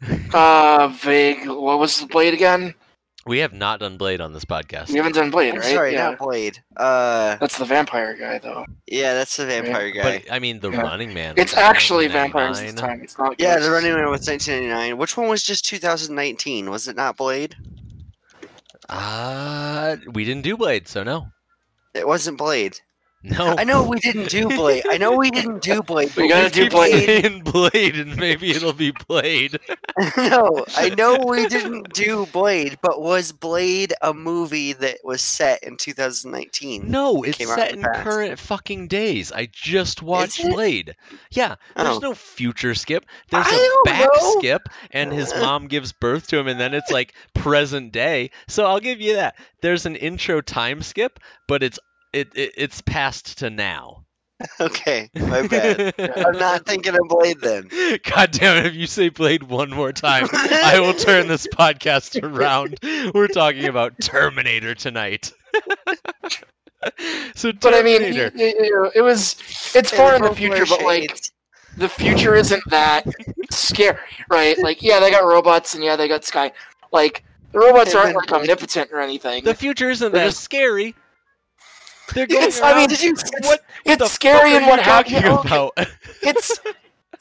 Uh, 0.34 0.88
vague. 1.00 1.46
What 1.48 1.78
was 1.78 2.00
the 2.00 2.06
Blade 2.06 2.34
again? 2.34 2.74
We 3.26 3.38
have 3.38 3.52
not 3.52 3.80
done 3.80 3.96
Blade 3.96 4.20
on 4.20 4.32
this 4.32 4.44
podcast. 4.44 4.88
We 4.90 4.98
haven't 4.98 5.16
done 5.16 5.30
Blade, 5.32 5.50
I'm 5.54 5.56
right? 5.60 5.64
sorry, 5.74 5.92
yeah, 5.94 6.10
not 6.10 6.18
Blade. 6.18 6.60
Uh, 6.76 7.36
that's 7.36 7.58
the 7.58 7.64
vampire 7.64 8.14
guy, 8.16 8.38
though. 8.38 8.64
yeah, 8.86 9.14
that's 9.14 9.36
the 9.36 9.46
vampire 9.46 9.90
guy. 9.90 10.02
But 10.20 10.32
I 10.32 10.38
mean, 10.38 10.60
The 10.60 10.70
Yeah. 10.70 10.82
Running 10.82 11.12
Man. 11.12 11.34
It's 11.36 11.52
was 11.52 11.58
actually 11.58 12.06
vampires 12.06 12.60
this 12.60 12.74
time. 12.74 13.00
It's 13.02 13.18
not. 13.18 13.34
yeah, 13.38 13.58
the. 13.58 13.70
Running 13.70 13.94
Man 13.94 14.08
was 14.10 14.28
1999. 14.28 14.96
Which 14.96 15.16
one 15.16 15.28
was 15.28 15.42
just 15.42 15.66
2019? 15.66 16.70
Was 16.70 16.86
it 16.86 16.94
not 16.94 17.16
Blade? 17.16 17.56
Uh, 18.88 19.96
we 20.12 20.24
didn't 20.24 20.42
do 20.42 20.56
Blade, 20.56 20.86
so 20.86 21.02
no. 21.02 21.26
It 21.94 22.06
wasn't 22.06 22.38
Blade. 22.38 22.78
No. 23.28 23.54
I 23.58 23.64
know 23.64 23.82
we 23.82 23.98
didn't 23.98 24.28
do 24.28 24.46
Blade. 24.48 24.84
I 24.88 24.98
know 24.98 25.16
we 25.16 25.30
didn't 25.30 25.60
do 25.62 25.82
Blade. 25.82 26.14
We 26.16 26.28
gotta 26.28 26.44
we 26.44 26.50
do 26.50 26.62
did 26.64 26.70
Blade. 26.72 27.04
saying 27.06 27.40
Blade, 27.42 27.96
and 27.96 28.16
maybe 28.16 28.50
it'll 28.50 28.72
be 28.72 28.92
Blade. 29.08 29.58
no, 30.16 30.64
I 30.76 30.90
know 30.96 31.18
we 31.26 31.46
didn't 31.48 31.92
do 31.92 32.26
Blade, 32.26 32.78
but 32.82 33.02
was 33.02 33.32
Blade 33.32 33.92
a 34.00 34.14
movie 34.14 34.74
that 34.74 34.98
was 35.02 35.22
set 35.22 35.62
in 35.64 35.76
2019? 35.76 36.88
No, 36.90 37.22
it's 37.24 37.38
came 37.38 37.48
set 37.48 37.72
in 37.72 37.78
in 37.78 37.84
past. 37.84 38.00
current 38.04 38.38
fucking 38.38 38.88
days. 38.88 39.32
I 39.32 39.48
just 39.50 40.02
watched? 40.02 40.42
Blade. 40.48 40.94
Yeah, 41.30 41.56
there's 41.74 41.96
Oh. 41.96 41.98
no 42.00 42.14
future 42.14 42.74
skip. 42.74 43.04
There's 43.30 43.46
I 43.48 43.80
a 43.84 43.84
back 43.88 44.08
know. 44.20 44.38
skip, 44.38 44.68
and 44.92 45.12
his 45.12 45.34
mom 45.40 45.66
gives 45.66 45.92
birth 45.92 46.28
to 46.28 46.38
him, 46.38 46.46
and 46.46 46.60
then 46.60 46.74
it's 46.74 46.90
like 46.92 47.12
present 47.34 47.92
day. 47.92 48.30
So 48.46 48.66
I'll 48.66 48.80
give 48.80 49.00
you 49.00 49.14
that. 49.16 49.34
There's 49.62 49.84
an 49.86 49.96
intro 49.96 50.40
time 50.40 50.82
skip, 50.82 51.18
but 51.48 51.62
it's 51.62 51.78
it, 52.16 52.28
it 52.34 52.52
it's 52.56 52.80
past 52.82 53.38
to 53.38 53.50
now. 53.50 54.02
Okay, 54.60 55.08
my 55.14 55.46
bad. 55.46 55.94
I'm 55.98 56.36
not 56.38 56.66
thinking 56.66 56.92
of 56.94 57.00
Blade 57.08 57.40
then. 57.40 57.68
God 58.04 58.32
damn 58.32 58.58
it! 58.58 58.66
If 58.66 58.74
you 58.74 58.86
say 58.86 59.08
Blade 59.08 59.42
one 59.44 59.70
more 59.70 59.92
time, 59.92 60.28
I 60.32 60.78
will 60.78 60.92
turn 60.92 61.26
this 61.26 61.46
podcast 61.52 62.22
around. 62.22 62.78
We're 63.14 63.28
talking 63.28 63.64
about 63.64 63.94
Terminator 64.00 64.74
tonight. 64.74 65.32
so 67.34 67.52
But 67.60 67.74
I 67.74 67.82
mean, 67.82 68.00
Terminator. 68.02 68.32
y- 68.34 68.54
y- 68.58 68.64
you 68.66 68.74
know, 68.76 68.90
it 68.94 69.00
was. 69.00 69.36
It's 69.74 69.90
far 69.90 70.14
in 70.16 70.22
the 70.22 70.34
future, 70.34 70.66
but 70.66 70.82
like 70.82 71.18
the 71.78 71.88
future 71.88 72.34
isn't 72.34 72.62
that 72.68 73.06
scary, 73.50 73.98
right? 74.30 74.58
Like, 74.58 74.82
yeah, 74.82 75.00
they 75.00 75.10
got 75.10 75.24
robots 75.24 75.74
and 75.74 75.82
yeah, 75.84 75.96
they 75.96 76.08
got 76.08 76.24
sky. 76.24 76.52
Like, 76.92 77.24
the 77.52 77.58
robots 77.58 77.94
aren't 77.94 78.16
like 78.16 78.30
omnipotent 78.32 78.90
or 78.92 79.00
anything. 79.00 79.44
The 79.44 79.54
future 79.54 79.90
isn't 79.90 80.12
They're 80.12 80.24
that 80.24 80.30
just- 80.30 80.42
scary. 80.44 80.94
They're 82.14 82.26
going 82.26 82.44
It's, 82.44 82.60
I 82.60 82.74
mean, 82.76 82.88
Did 82.88 83.02
you- 83.02 83.12
it's, 83.12 83.30
what 83.46 83.60
it's 83.84 83.98
the 83.98 84.08
scary 84.08 84.54
and 84.54 84.64
are 84.64 84.68
what 84.70 84.78
you 85.10 85.16
happened. 85.18 85.46
about? 85.46 85.72
It's 86.22 86.58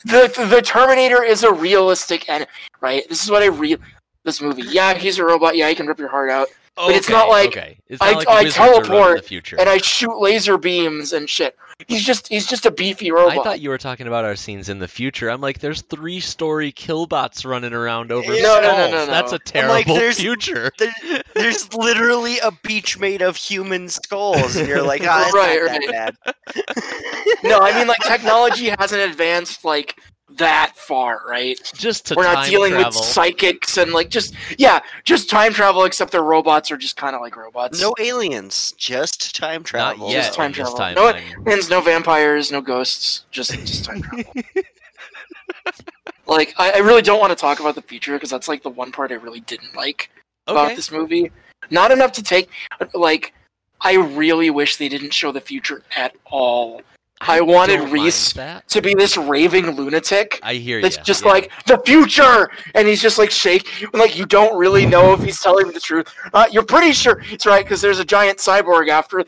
the 0.03 0.47
the 0.51 0.61
Terminator 0.61 1.23
is 1.23 1.43
a 1.43 1.51
realistic 1.51 2.27
and 2.29 2.45
right. 2.81 3.07
This 3.09 3.23
is 3.23 3.31
what 3.31 3.41
I 3.43 3.47
read. 3.47 3.79
this 4.23 4.41
movie. 4.41 4.63
Yeah, 4.63 4.93
he's 4.95 5.17
a 5.19 5.25
robot. 5.25 5.55
Yeah, 5.57 5.69
he 5.69 5.75
can 5.75 5.87
rip 5.87 5.99
your 5.99 6.09
heart 6.09 6.29
out. 6.29 6.47
But 6.75 6.91
it's 6.95 7.09
not 7.09 7.29
like 7.29 7.49
okay. 7.49 7.77
It's 7.87 8.01
I- 8.01 8.11
not 8.11 8.17
like 8.17 8.27
I 8.27 8.43
wizards 8.43 8.55
teleport 8.55 9.17
the 9.21 9.27
future. 9.27 9.59
And 9.59 9.69
I 9.69 9.77
shoot 9.77 10.17
laser 10.19 10.57
beams 10.57 11.13
and 11.13 11.29
shit. 11.29 11.55
He's 11.89 12.05
just 12.05 12.29
he's 12.29 12.48
just 12.48 12.65
a 12.65 12.72
beefy 12.72 13.12
robot. 13.12 13.38
I 13.38 13.44
thought 13.44 13.60
you 13.60 13.70
were 13.70 13.77
talking 13.77 14.08
about 14.08 14.24
our 14.24 14.38
scenes 14.38 14.70
in 14.70 14.79
the 14.79 14.88
future. 14.88 15.29
I'm 15.29 15.41
like, 15.41 15.60
there's 15.60 15.82
three 15.82 16.22
story 16.22 16.72
killbots 16.72 17.44
running 17.44 17.74
around 17.74 18.13
over 18.13 18.29
No, 18.29 18.36
skulls. 18.38 18.62
no, 18.62 18.72
no, 18.72 18.91
no, 18.91 18.91
no. 18.91 19.05
That's 19.08 19.34
a 19.34 19.36
I'm 19.36 19.39
terrible 19.46 19.74
like, 19.74 19.86
there's- 19.88 20.17
future. 20.20 20.72
There- 20.79 21.22
there's 21.34 21.74
literally 21.75 22.39
a 22.39 22.51
beach 22.63 22.98
made 22.98 23.22
of 23.22 23.36
human 23.36 23.89
skulls, 23.89 24.55
and 24.55 24.70
you're 24.70 24.82
like, 24.84 25.01
ah, 25.05 25.25
it's 25.25 25.36
Right, 25.36 25.60
not 25.62 25.70
right. 25.70 25.82
that 25.91 26.15
bad. 26.55 27.44
no, 27.44 27.60
I 27.60 27.77
mean 27.77 27.88
like 27.88 28.00
technology 28.00 28.70
hasn't 28.79 29.01
advanced 29.01 29.65
like 29.65 30.00
that 30.38 30.74
far, 30.75 31.22
right? 31.27 31.60
Just 31.75 32.08
to 32.08 32.15
We're 32.15 32.24
not 32.24 32.36
time 32.36 32.50
dealing 32.50 32.72
travel. 32.74 32.88
with 32.88 32.96
psychics 32.96 33.77
and 33.77 33.94
like 33.94 34.10
just 34.10 34.34
yeah, 34.58 34.79
just 35.03 35.29
time 35.29 35.53
travel. 35.53 35.84
Except 35.86 36.12
their 36.12 36.24
robots 36.24 36.72
are 36.72 36.77
just 36.77 36.98
kind 36.98 37.15
of 37.15 37.22
like 37.22 37.36
robots. 37.36 37.79
No 37.79 37.94
aliens, 38.00 38.74
just 38.77 39.36
time 39.36 39.62
Not 39.62 39.65
travel. 39.65 40.10
yet. 40.10 40.24
Just 40.24 40.34
time 40.34 40.51
in 40.51 40.58
this 40.58 40.74
travel. 40.74 40.96
No, 40.96 41.13
timeline. 41.13 41.48
Aliens, 41.48 41.70
no 41.70 41.82
vampires, 41.82 42.51
no 42.51 42.62
ghosts, 42.62 43.25
just 43.32 43.51
just 43.51 43.86
time 43.86 44.01
travel. 44.01 44.34
like 46.25 46.53
I, 46.58 46.72
I 46.72 46.77
really 46.77 47.01
don't 47.01 47.20
want 47.20 47.32
to 47.32 47.36
talk 47.36 47.60
about 47.60 47.75
the 47.75 47.82
future 47.82 48.13
because 48.13 48.29
that's 48.29 48.48
like 48.48 48.63
the 48.63 48.70
one 48.70 48.91
part 48.91 49.12
I 49.12 49.15
really 49.15 49.41
didn't 49.41 49.75
like 49.75 50.10
about 50.48 50.75
this 50.75 50.91
movie. 50.91 51.32
Not 51.70 51.91
enough 51.91 52.12
to 52.13 52.24
take 52.24 52.50
like 52.94 53.34
I 53.82 53.94
really 53.94 54.50
wish 54.50 54.77
they 54.77 54.89
didn't 54.89 55.13
show 55.13 55.32
the 55.32 55.41
future 55.41 55.84
at 55.96 56.15
all. 56.25 56.82
I 57.22 57.41
wanted 57.41 57.89
Reese. 57.89 58.34
To 58.34 58.81
be 58.81 58.93
this 58.93 59.17
raving 59.17 59.72
lunatic 59.72 60.39
I 60.43 60.55
hear 60.55 60.81
that's 60.81 60.98
ya, 60.98 61.03
just 61.03 61.24
yeah. 61.24 61.31
like 61.31 61.51
the 61.65 61.81
future, 61.86 62.50
and 62.74 62.88
he's 62.88 63.01
just 63.01 63.17
like 63.17 63.31
shake, 63.31 63.67
like 63.93 64.17
you 64.17 64.25
don't 64.25 64.57
really 64.57 64.86
know 64.86 65.13
if 65.13 65.24
he's 65.24 65.39
telling 65.39 65.72
the 65.72 65.79
truth. 65.79 66.13
Uh, 66.34 66.45
you're 66.51 66.65
pretty 66.65 66.91
sure 66.91 67.22
it's 67.25 67.45
right 67.45 67.63
because 67.63 67.81
there's 67.81 68.00
a 68.00 68.05
giant 68.05 68.39
cyborg 68.39 68.89
after. 68.89 69.24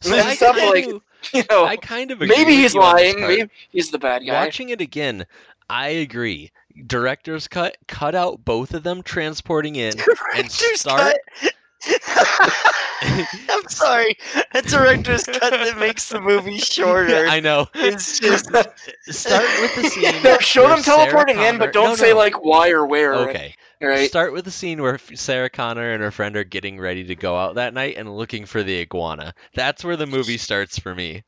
So 0.00 0.14
I, 0.16 0.34
stuff 0.34 0.56
kind 0.56 0.70
like 0.70 0.86
of, 0.86 1.02
you 1.32 1.42
know, 1.50 1.64
I 1.64 1.76
kind 1.76 2.10
of 2.10 2.20
agree 2.20 2.36
maybe 2.36 2.54
he's 2.54 2.74
you 2.74 2.80
lying. 2.80 3.20
Maybe 3.20 3.50
he's 3.70 3.90
the 3.90 3.98
bad 3.98 4.24
guy. 4.26 4.44
Watching 4.44 4.68
it 4.68 4.80
again, 4.80 5.26
I 5.70 5.88
agree. 5.88 6.50
Director's 6.86 7.48
cut, 7.48 7.76
cut 7.88 8.14
out 8.14 8.44
both 8.44 8.72
of 8.72 8.84
them 8.84 9.02
transporting 9.02 9.76
in 9.76 9.94
and 10.36 10.50
start. 10.50 11.16
cut. 11.40 11.52
I'm 13.00 13.68
sorry. 13.68 14.16
A 14.52 14.62
director's 14.62 15.24
cut 15.24 15.50
that 15.50 15.78
makes 15.78 16.08
the 16.08 16.20
movie 16.20 16.58
shorter. 16.58 17.26
I 17.28 17.40
know. 17.40 17.68
It's 17.74 18.18
just 18.18 18.46
Start 19.08 19.44
with 19.60 19.76
the 19.76 19.88
scene. 19.88 20.22
no, 20.22 20.38
show 20.38 20.68
them 20.68 20.82
teleporting 20.82 21.36
Sarah 21.36 21.52
in, 21.52 21.58
but 21.58 21.72
don't 21.72 21.90
no, 21.90 21.94
say 21.96 22.12
like 22.12 22.42
why 22.42 22.70
or 22.70 22.84
where. 22.86 23.14
Okay. 23.14 23.54
Right? 23.80 24.08
Start 24.08 24.32
with 24.32 24.44
the 24.44 24.50
scene 24.50 24.82
where 24.82 24.98
Sarah 24.98 25.50
Connor 25.50 25.92
and 25.92 26.02
her 26.02 26.10
friend 26.10 26.36
are 26.36 26.44
getting 26.44 26.80
ready 26.80 27.04
to 27.04 27.14
go 27.14 27.36
out 27.36 27.54
that 27.54 27.74
night 27.74 27.96
and 27.96 28.16
looking 28.16 28.44
for 28.44 28.64
the 28.64 28.80
iguana. 28.80 29.32
That's 29.54 29.84
where 29.84 29.96
the 29.96 30.06
movie 30.06 30.38
starts 30.38 30.78
for 30.78 30.94
me. 30.94 31.22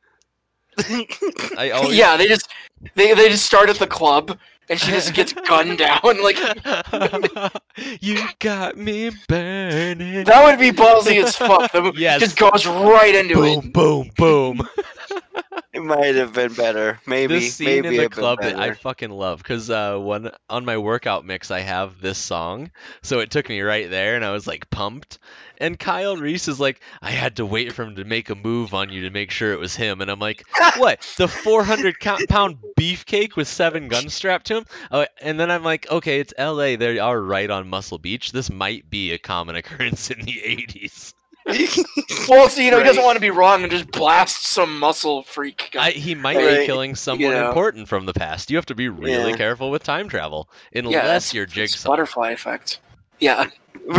I 1.56 1.70
always 1.74 1.96
Yeah, 1.96 2.16
they 2.16 2.26
just 2.26 2.48
they 2.94 3.14
they 3.14 3.28
just 3.28 3.46
start 3.46 3.68
at 3.68 3.76
the 3.76 3.86
club 3.86 4.38
and 4.70 4.78
she 4.80 4.92
just 4.92 5.12
gets 5.14 5.32
gunned 5.32 5.78
down. 5.78 6.00
Like 6.22 6.38
you 8.00 8.22
got 8.38 8.76
me 8.78 9.10
burning. 9.28 10.24
that 10.24 10.44
would 10.44 10.58
be 10.58 10.70
ballsy 10.70 11.22
as 11.22 11.36
fuck. 11.36 11.70
The 11.72 11.92
Yes. 11.96 12.20
just 12.20 12.38
goes 12.38 12.66
right 12.66 13.14
into 13.14 13.34
boom, 13.34 13.58
it. 13.66 13.72
Boom, 13.72 14.10
boom, 14.16 14.56
boom. 14.56 14.68
It 15.80 15.84
might 15.84 16.16
have 16.16 16.32
been 16.32 16.52
better. 16.52 16.98
Maybe. 17.06 17.38
this 17.38 17.54
scene 17.54 17.82
maybe 17.82 17.96
in 17.96 18.02
the 18.02 18.08
club 18.08 18.40
that 18.40 18.58
I 18.58 18.72
fucking 18.72 19.10
love 19.10 19.38
because 19.38 19.70
uh, 19.70 19.96
one 19.98 20.32
on 20.48 20.64
my 20.64 20.78
workout 20.78 21.24
mix 21.24 21.52
I 21.52 21.60
have 21.60 22.00
this 22.00 22.18
song, 22.18 22.72
so 23.02 23.20
it 23.20 23.30
took 23.30 23.48
me 23.48 23.60
right 23.60 23.88
there, 23.88 24.16
and 24.16 24.24
I 24.24 24.32
was 24.32 24.48
like 24.48 24.68
pumped. 24.70 25.20
And 25.58 25.78
Kyle 25.78 26.16
Reese 26.16 26.48
is 26.48 26.58
like, 26.58 26.80
I 27.00 27.10
had 27.10 27.36
to 27.36 27.46
wait 27.46 27.72
for 27.72 27.84
him 27.84 27.96
to 27.96 28.04
make 28.04 28.30
a 28.30 28.34
move 28.34 28.74
on 28.74 28.90
you 28.90 29.02
to 29.02 29.10
make 29.10 29.30
sure 29.30 29.52
it 29.52 29.60
was 29.60 29.76
him, 29.76 30.00
and 30.00 30.10
I'm 30.10 30.18
like, 30.18 30.42
what? 30.76 31.02
The 31.18 31.28
400 31.28 32.00
pound 32.00 32.26
pound 32.28 32.56
beefcake 32.76 33.36
with 33.36 33.46
seven 33.46 33.86
guns 33.86 34.12
strapped 34.12 34.46
to 34.46 34.56
him? 34.56 34.64
Oh, 34.90 35.06
and 35.22 35.38
then 35.38 35.52
I'm 35.52 35.62
like, 35.62 35.88
okay, 35.88 36.18
it's 36.18 36.34
L.A. 36.36 36.74
They 36.74 36.98
are 36.98 37.20
right 37.20 37.48
on 37.48 37.68
Muscle 37.68 37.98
Beach. 37.98 38.32
This 38.32 38.50
might 38.50 38.90
be 38.90 39.12
a 39.12 39.18
common 39.18 39.54
occurrence 39.54 40.10
in 40.10 40.20
the 40.22 40.32
80s. 40.32 41.14
Well, 42.28 42.48
so 42.48 42.60
you 42.60 42.70
know 42.70 42.78
he 42.78 42.84
doesn't 42.84 43.02
want 43.02 43.16
to 43.16 43.20
be 43.20 43.30
wrong 43.30 43.62
and 43.62 43.70
just 43.72 43.90
blast 43.90 44.44
some 44.46 44.78
muscle 44.78 45.22
freak 45.24 45.70
guy. 45.72 45.86
I, 45.86 45.90
he 45.90 46.14
might 46.14 46.36
be 46.38 46.64
killing 46.66 46.94
someone 46.94 47.32
know. 47.32 47.48
important 47.48 47.88
from 47.88 48.06
the 48.06 48.12
past. 48.12 48.50
You 48.50 48.56
have 48.56 48.66
to 48.66 48.74
be 48.74 48.88
really 48.88 49.30
Yeah. 49.30 49.36
careful 49.36 49.70
with 49.70 49.82
time 49.82 50.08
travel, 50.08 50.48
unless 50.74 50.94
it's- 51.32 51.34
you're 51.34 51.44
it's 51.44 51.52
Jigsaw. 51.54 51.88
butterfly 51.88 52.30
effect. 52.30 52.78
Yeah, 53.18 53.48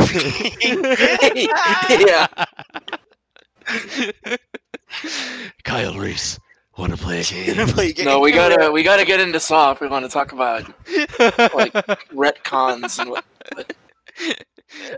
yeah. 1.99 2.27
Kyle 5.63 5.95
Reese, 5.95 6.39
want 6.77 6.91
to 6.91 6.97
play 6.97 7.21
a 7.21 7.23
game? 7.23 7.67
Play 7.67 7.89
a 7.89 7.93
game. 7.93 8.05
No, 8.05 8.19
we 8.19 8.31
gotta 8.31 8.71
we 8.71 8.83
gotta 8.83 9.05
get 9.05 9.19
into 9.19 9.39
Saw 9.39 9.71
if 9.71 9.81
we 9.81 9.87
want 9.87 10.05
to 10.05 10.09
talk 10.11 10.31
about 10.31 10.63
like 11.53 11.73
retcons 12.13 12.99
and 12.99 13.09
what. 13.11 13.25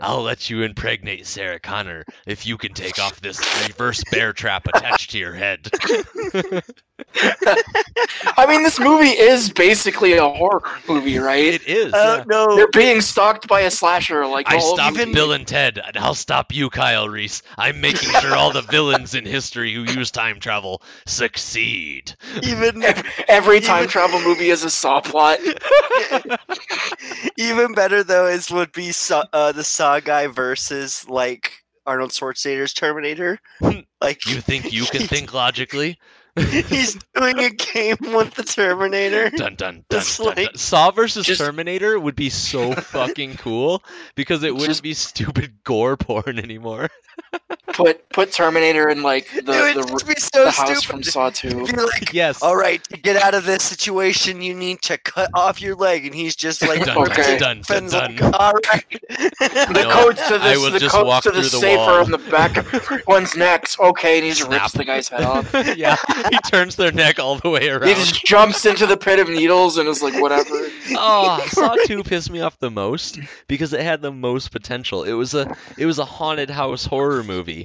I'll 0.02 0.22
let 0.22 0.50
you 0.50 0.62
impregnate 0.62 1.26
Sarah 1.26 1.60
Connor 1.60 2.04
if 2.26 2.46
you 2.46 2.56
can 2.56 2.72
take 2.74 2.98
off 2.98 3.20
this 3.20 3.38
reverse 3.68 4.02
bear 4.10 4.32
trap 4.32 4.66
attached 4.66 5.10
to 5.12 5.18
your 5.18 5.32
head. 5.34 5.68
I 8.36 8.46
mean, 8.46 8.62
this 8.62 8.78
movie 8.78 9.08
is 9.08 9.50
basically 9.50 10.12
a 10.14 10.28
horror 10.28 10.62
movie, 10.88 11.18
right? 11.18 11.54
It 11.54 11.66
is. 11.66 11.92
Oh 11.94 12.16
yeah. 12.16 12.24
no. 12.26 12.56
They're 12.56 12.68
being 12.68 13.00
stalked 13.00 13.48
by 13.48 13.62
a 13.62 13.70
slasher, 13.70 14.26
like 14.26 14.48
I 14.48 14.58
whole 14.58 14.76
stopped. 14.76 14.96
Bill 15.12 15.32
and 15.32 15.46
Ted, 15.46 15.78
and 15.84 15.96
I'll 15.96 16.14
stop 16.14 16.52
you, 16.54 16.70
Kyle 16.70 17.08
Reese. 17.08 17.42
I'm 17.58 17.80
making 17.80 18.10
sure 18.20 18.34
all 18.36 18.52
the 18.52 18.62
villains 18.70 19.14
in 19.14 19.26
history 19.26 19.74
who 19.74 19.82
use 19.82 20.10
time 20.10 20.38
travel 20.40 20.82
succeed. 21.06 22.14
Even 22.42 22.84
Every 23.28 23.60
time 23.60 23.80
Even- 23.84 23.90
travel 23.90 24.20
movie 24.20 24.50
is 24.50 24.64
a 24.64 24.70
Saw 24.70 25.00
plot. 25.00 25.38
even 27.36 27.74
better 27.74 28.02
though 28.04 28.26
is 28.26 28.50
would 28.50 28.72
be 28.72 28.92
Saw, 28.92 29.24
uh, 29.32 29.52
the 29.52 29.63
Saw 29.64 30.00
guy 30.00 30.26
versus 30.28 31.08
like 31.08 31.52
Arnold 31.86 32.10
Schwarzenegger's 32.10 32.72
Terminator. 32.72 33.38
Like 34.00 34.26
You 34.26 34.42
think 34.42 34.70
you 34.70 34.84
can 34.84 35.06
think 35.06 35.32
logically? 35.32 35.98
he's 36.36 36.98
doing 37.14 37.38
a 37.38 37.48
game 37.48 37.96
with 38.00 38.34
the 38.34 38.42
Terminator. 38.42 39.30
Dun 39.30 39.54
dun 39.54 39.84
dun, 39.88 40.02
dun, 40.18 40.26
like- 40.26 40.36
dun. 40.36 40.54
Saw 40.56 40.90
versus 40.90 41.24
Just- 41.24 41.40
Terminator 41.40 41.98
would 41.98 42.14
be 42.16 42.28
so 42.28 42.72
fucking 42.92 43.36
cool 43.38 43.82
because 44.14 44.42
it 44.42 44.52
wouldn't 44.52 44.68
Just- 44.68 44.82
be 44.82 44.92
stupid 44.92 45.54
gore 45.64 45.96
porn 45.96 46.38
anymore. 46.38 46.88
Put 47.74 48.08
put 48.10 48.30
Terminator 48.30 48.88
in 48.88 49.02
like 49.02 49.28
the 49.32 49.40
it 49.68 49.76
would 49.76 50.00
the, 50.00 50.04
be 50.06 50.14
so 50.20 50.44
the 50.44 50.50
house 50.52 50.78
stupid. 50.78 50.84
from 50.84 51.02
Saw 51.02 51.30
Two. 51.30 51.66
Be 51.66 51.72
like, 51.72 52.12
Yes. 52.12 52.40
all 52.40 52.56
right, 52.56 52.82
to 52.84 52.96
get 52.96 53.16
out 53.16 53.34
of 53.34 53.44
this 53.46 53.64
situation, 53.64 54.40
you 54.40 54.54
need 54.54 54.80
to 54.82 54.96
cut 54.98 55.28
off 55.34 55.60
your 55.60 55.74
leg, 55.74 56.06
and 56.06 56.14
he's 56.14 56.36
just 56.36 56.62
like, 56.62 56.84
Dun, 56.84 56.98
Okay. 56.98 57.36
dun, 57.36 57.56
dun, 57.56 57.62
Fenn's 57.64 57.92
dun. 57.92 58.16
like, 58.16 58.40
all 58.40 58.52
right. 58.72 58.84
The 59.40 59.82
No, 59.84 59.90
codes 59.90 60.20
to 60.28 60.34
I 60.36 60.54
this, 60.54 60.70
the 60.72 60.78
just 60.78 60.94
codes 60.94 61.20
to 61.24 61.30
the 61.30 61.34
through 61.40 61.42
the 61.42 61.48
safer 61.58 61.76
wall. 61.78 62.04
on 62.04 62.10
the 62.12 62.18
back 62.18 62.56
of 62.56 63.02
one's 63.08 63.36
necks. 63.36 63.78
Okay, 63.80 64.18
and 64.18 64.24
he 64.24 64.30
just 64.30 64.42
Snap. 64.44 64.62
rips 64.62 64.72
the 64.72 64.84
guy's 64.84 65.08
head 65.08 65.22
off. 65.22 65.52
yeah, 65.76 65.96
he 66.30 66.38
turns 66.50 66.76
their 66.76 66.92
neck 66.92 67.18
all 67.18 67.36
the 67.38 67.50
way 67.50 67.68
around. 67.68 67.88
He 67.88 67.94
just 67.94 68.24
jumps 68.24 68.64
into 68.66 68.86
the 68.86 68.96
pit 68.96 69.18
of 69.18 69.28
needles 69.28 69.78
and 69.78 69.88
is 69.88 70.02
like, 70.02 70.14
whatever. 70.20 70.68
Oh, 70.96 71.44
Saw 71.48 71.74
2 71.86 72.04
pissed 72.04 72.30
me 72.30 72.40
off 72.40 72.58
the 72.60 72.70
most 72.70 73.18
because 73.48 73.72
it 73.72 73.80
had 73.80 74.00
the 74.02 74.12
most 74.12 74.52
potential. 74.52 75.02
It 75.02 75.12
was 75.14 75.34
a 75.34 75.56
it 75.78 75.86
was 75.86 75.98
a 75.98 76.04
haunted 76.04 76.50
house 76.50 76.84
horror 76.84 77.24
movie. 77.24 77.63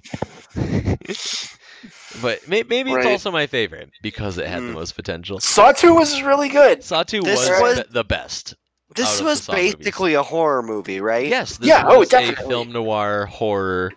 but 2.22 2.48
may, 2.48 2.64
maybe 2.64 2.92
it's 2.92 3.06
also 3.06 3.32
my 3.32 3.48
favorite 3.48 3.90
because 4.02 4.38
it 4.38 4.48
had 4.48 4.62
the 4.64 4.68
Mm. 4.68 4.74
most 4.74 4.96
potential. 4.96 5.40
Saw 5.40 5.72
Two 5.72 5.94
was 5.96 6.22
really 6.22 6.50
good. 6.50 6.84
Saw 6.84 7.04
2 7.04 7.22
was, 7.22 7.50
was- 7.62 7.76
the- 7.78 7.86
the 7.92 8.04
best. 8.04 8.56
This 8.96 9.22
was 9.22 9.44
Saw 9.44 9.54
movies. 9.54 9.76
basically 9.76 10.16
a 10.16 10.24
horror 10.24 10.64
movie, 10.64 11.00
right? 11.00 11.28
Yes, 11.28 11.58
this 11.58 11.68
Yeah, 11.68 11.84
oh, 11.88 12.00
was 12.00 12.10
definitely. 12.10 12.44
a 12.44 12.48
film 12.48 12.72
noir 12.72 13.28
horror 13.28 13.92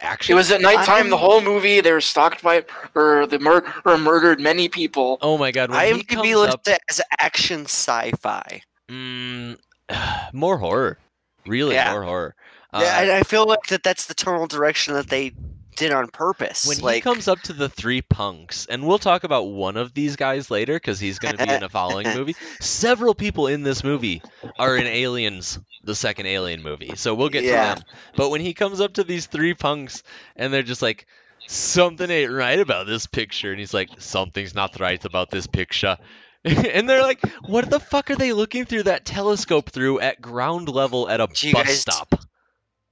action. 0.00 0.34
It 0.34 0.36
was 0.36 0.50
at 0.50 0.60
nighttime 0.60 1.08
the 1.08 1.16
I'm- 1.16 1.24
whole 1.24 1.40
movie. 1.40 1.80
They 1.80 1.92
were 1.92 2.02
stalked 2.02 2.42
by 2.42 2.64
or 2.94 3.26
the 3.26 3.38
mur- 3.38 3.64
or 3.86 3.96
murdered 3.96 4.38
many 4.38 4.68
people. 4.68 5.16
Oh 5.22 5.38
my 5.38 5.50
god, 5.50 5.70
when 5.70 5.80
he 5.96 6.02
IMDb 6.02 6.08
comes 6.08 6.28
lists 6.34 6.54
up, 6.68 6.78
as 6.90 7.00
action 7.18 7.62
sci-fi. 7.64 8.60
mm, 8.90 9.56
more 10.34 10.58
horror. 10.58 10.98
Really 11.46 11.74
Yeah. 11.76 11.92
more 11.92 12.04
horror. 12.04 12.34
Yeah, 12.72 12.78
Uh, 12.78 13.00
and 13.02 13.10
I 13.10 13.22
feel 13.22 13.46
like 13.46 13.64
that 13.68 13.82
that's 13.82 14.06
the 14.06 14.14
tonal 14.14 14.46
direction 14.46 14.94
that 14.94 15.08
they 15.08 15.32
did 15.76 15.92
on 15.92 16.08
purpose. 16.08 16.66
when 16.66 16.94
he 16.94 17.00
comes 17.00 17.28
up 17.28 17.40
to 17.42 17.52
the 17.52 17.68
three 17.68 18.02
punks, 18.02 18.66
and 18.66 18.84
we'll 18.86 18.98
talk 18.98 19.22
about 19.22 19.44
one 19.44 19.76
of 19.76 19.94
these 19.94 20.16
guys 20.16 20.50
later 20.50 20.74
because 20.74 20.98
he's 20.98 21.20
going 21.20 21.36
to 21.36 21.46
be 21.46 21.52
in 21.52 21.62
a 21.62 21.68
following 21.68 22.06
movie. 22.14 22.34
Several 22.60 23.14
people 23.14 23.46
in 23.46 23.62
this 23.62 23.84
movie 23.84 24.20
are 24.58 24.76
in 24.76 24.86
Aliens, 24.88 25.58
the 25.84 25.94
second 25.94 26.26
Alien 26.26 26.62
movie, 26.64 26.92
so 26.96 27.14
we'll 27.14 27.28
get 27.28 27.44
Yeah. 27.44 27.74
to 27.76 27.80
them. 27.80 27.88
But 28.16 28.30
when 28.30 28.40
he 28.40 28.54
comes 28.54 28.80
up 28.80 28.94
to 28.94 29.04
these 29.04 29.26
three 29.26 29.54
punks, 29.54 30.02
and 30.34 30.52
they're 30.52 30.64
just 30.64 30.82
like, 30.82 31.06
"Something 31.46 32.10
ain't 32.10 32.32
right 32.32 32.58
about 32.58 32.86
this 32.88 33.06
picture," 33.06 33.50
and 33.52 33.60
he's 33.60 33.72
like, 33.72 33.88
"Something's 33.98 34.54
not 34.56 34.78
right 34.80 35.02
about 35.04 35.30
this 35.30 35.46
picture." 35.46 35.96
and 36.44 36.88
they're 36.88 37.02
like, 37.02 37.24
"What 37.46 37.70
the 37.70 37.80
fuck 37.80 38.10
are 38.10 38.16
they 38.16 38.32
looking 38.32 38.64
through 38.64 38.84
that 38.84 39.04
telescope 39.04 39.70
through 39.70 40.00
at 40.00 40.20
ground 40.20 40.68
level 40.68 41.08
at 41.08 41.20
a 41.20 41.28
Do 41.32 41.52
bus 41.52 41.66
guys- 41.66 41.80
stop?" 41.80 42.14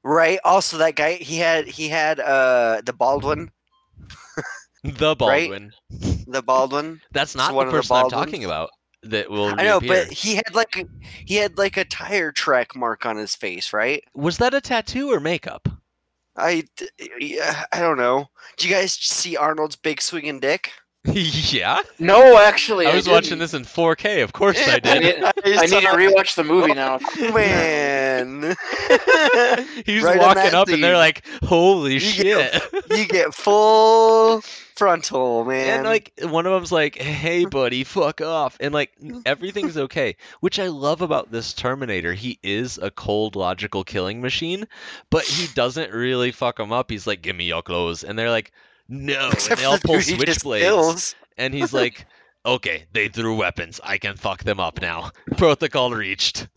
Right? 0.06 0.38
Also, 0.44 0.78
that 0.78 0.94
guy 0.96 1.14
he 1.14 1.36
had 1.36 1.66
he 1.66 1.88
had 1.88 2.20
uh 2.20 2.80
the 2.84 2.92
Baldwin, 2.92 3.50
The 4.84 5.16
Baldwin. 5.16 5.72
the 5.90 6.42
Baldwin. 6.42 7.00
That's 7.12 7.34
not 7.34 7.54
one 7.54 7.66
the 7.66 7.70
of 7.70 7.72
the 7.74 7.78
person 7.80 7.96
I'm 7.96 8.08
talking 8.10 8.44
about. 8.44 8.70
That 9.02 9.30
will 9.30 9.48
I 9.48 9.64
know, 9.64 9.78
reappear. 9.80 10.04
but 10.06 10.12
he 10.12 10.36
had 10.36 10.54
like 10.54 10.76
a, 10.76 10.84
he 11.24 11.36
had 11.36 11.58
like 11.58 11.76
a 11.76 11.84
tire 11.84 12.32
track 12.32 12.74
mark 12.74 13.04
on 13.06 13.16
his 13.16 13.34
face, 13.34 13.72
right? 13.72 14.02
Was 14.14 14.38
that 14.38 14.54
a 14.54 14.60
tattoo 14.60 15.12
or 15.12 15.20
makeup? 15.20 15.68
I 16.36 16.64
yeah, 17.18 17.64
I 17.72 17.80
don't 17.80 17.98
know. 17.98 18.26
Do 18.56 18.68
you 18.68 18.74
guys 18.74 18.92
see 18.92 19.36
Arnold's 19.36 19.76
big 19.76 20.00
swinging 20.02 20.40
dick? 20.40 20.72
yeah. 21.52 21.80
No, 21.98 22.38
actually, 22.38 22.86
I 22.86 22.94
was 22.94 23.04
didn't. 23.04 23.14
watching 23.14 23.38
this 23.38 23.54
in 23.54 23.62
4K. 23.64 24.22
Of 24.22 24.32
course 24.32 24.58
I 24.66 24.74
I 24.74 24.78
did. 24.80 25.02
need, 25.02 25.24
I 25.44 25.66
need 25.66 25.80
to 25.82 25.86
rewatch 25.88 26.34
the 26.36 26.44
movie 26.44 26.74
now. 26.74 26.98
Oh, 27.18 27.32
man, 27.32 28.56
He's 29.84 30.02
Right 30.02 30.18
walking 30.18 30.42
that 30.42 30.54
up 30.54 30.68
and 30.68 30.82
they're 30.82 30.96
like, 30.96 31.24
"Holy 31.44 31.94
You 31.94 32.00
shit!" 32.00 32.52
get 32.52 32.90
you 32.98 33.06
get 33.06 33.34
full 33.34 34.40
frontal, 34.74 35.44
man. 35.44 35.78
and 35.80 35.84
like 35.88 36.12
one 36.22 36.46
of 36.46 36.52
them's 36.52 36.72
like, 36.72 36.96
"Hey, 36.96 37.44
buddy, 37.46 37.84
fuck 37.84 38.20
off," 38.20 38.56
and 38.60 38.72
like 38.74 38.92
everything's 39.24 39.76
okay. 39.76 40.16
Which 40.40 40.58
I 40.58 40.68
love 40.68 41.00
about 41.02 41.30
this 41.32 41.52
Terminator. 41.52 42.12
He 42.14 42.38
is 42.42 42.78
a 42.78 42.90
cold, 42.90 43.36
logical 43.36 43.84
killing 43.84 44.20
machine, 44.20 44.66
but 45.10 45.24
he 45.24 45.46
doesn't 45.54 45.92
really 45.92 46.32
fuck 46.32 46.56
them 46.58 46.72
up. 46.72 46.90
He's 46.90 47.06
like, 47.06 47.22
"Give 47.22 47.36
me 47.36 47.44
your 47.46 47.62
clothes," 47.62 48.04
and 48.04 48.18
they're 48.18 48.30
like, 48.30 48.52
"No," 48.88 49.30
Except 49.32 49.52
and 49.52 49.60
they 49.60 49.64
all 49.64 49.78
pull 49.78 49.96
switchblades. 49.96 51.14
And 51.38 51.52
he's 51.52 51.72
like, 51.82 52.06
okay, 52.44 52.84
they 52.92 53.08
threw 53.08 53.36
weapons. 53.36 53.80
I 53.82 53.98
can 53.98 54.16
fuck 54.16 54.44
them 54.44 54.60
up 54.60 54.80
now. 54.80 55.10
Protocol 55.36 55.90
reached. 55.92 56.48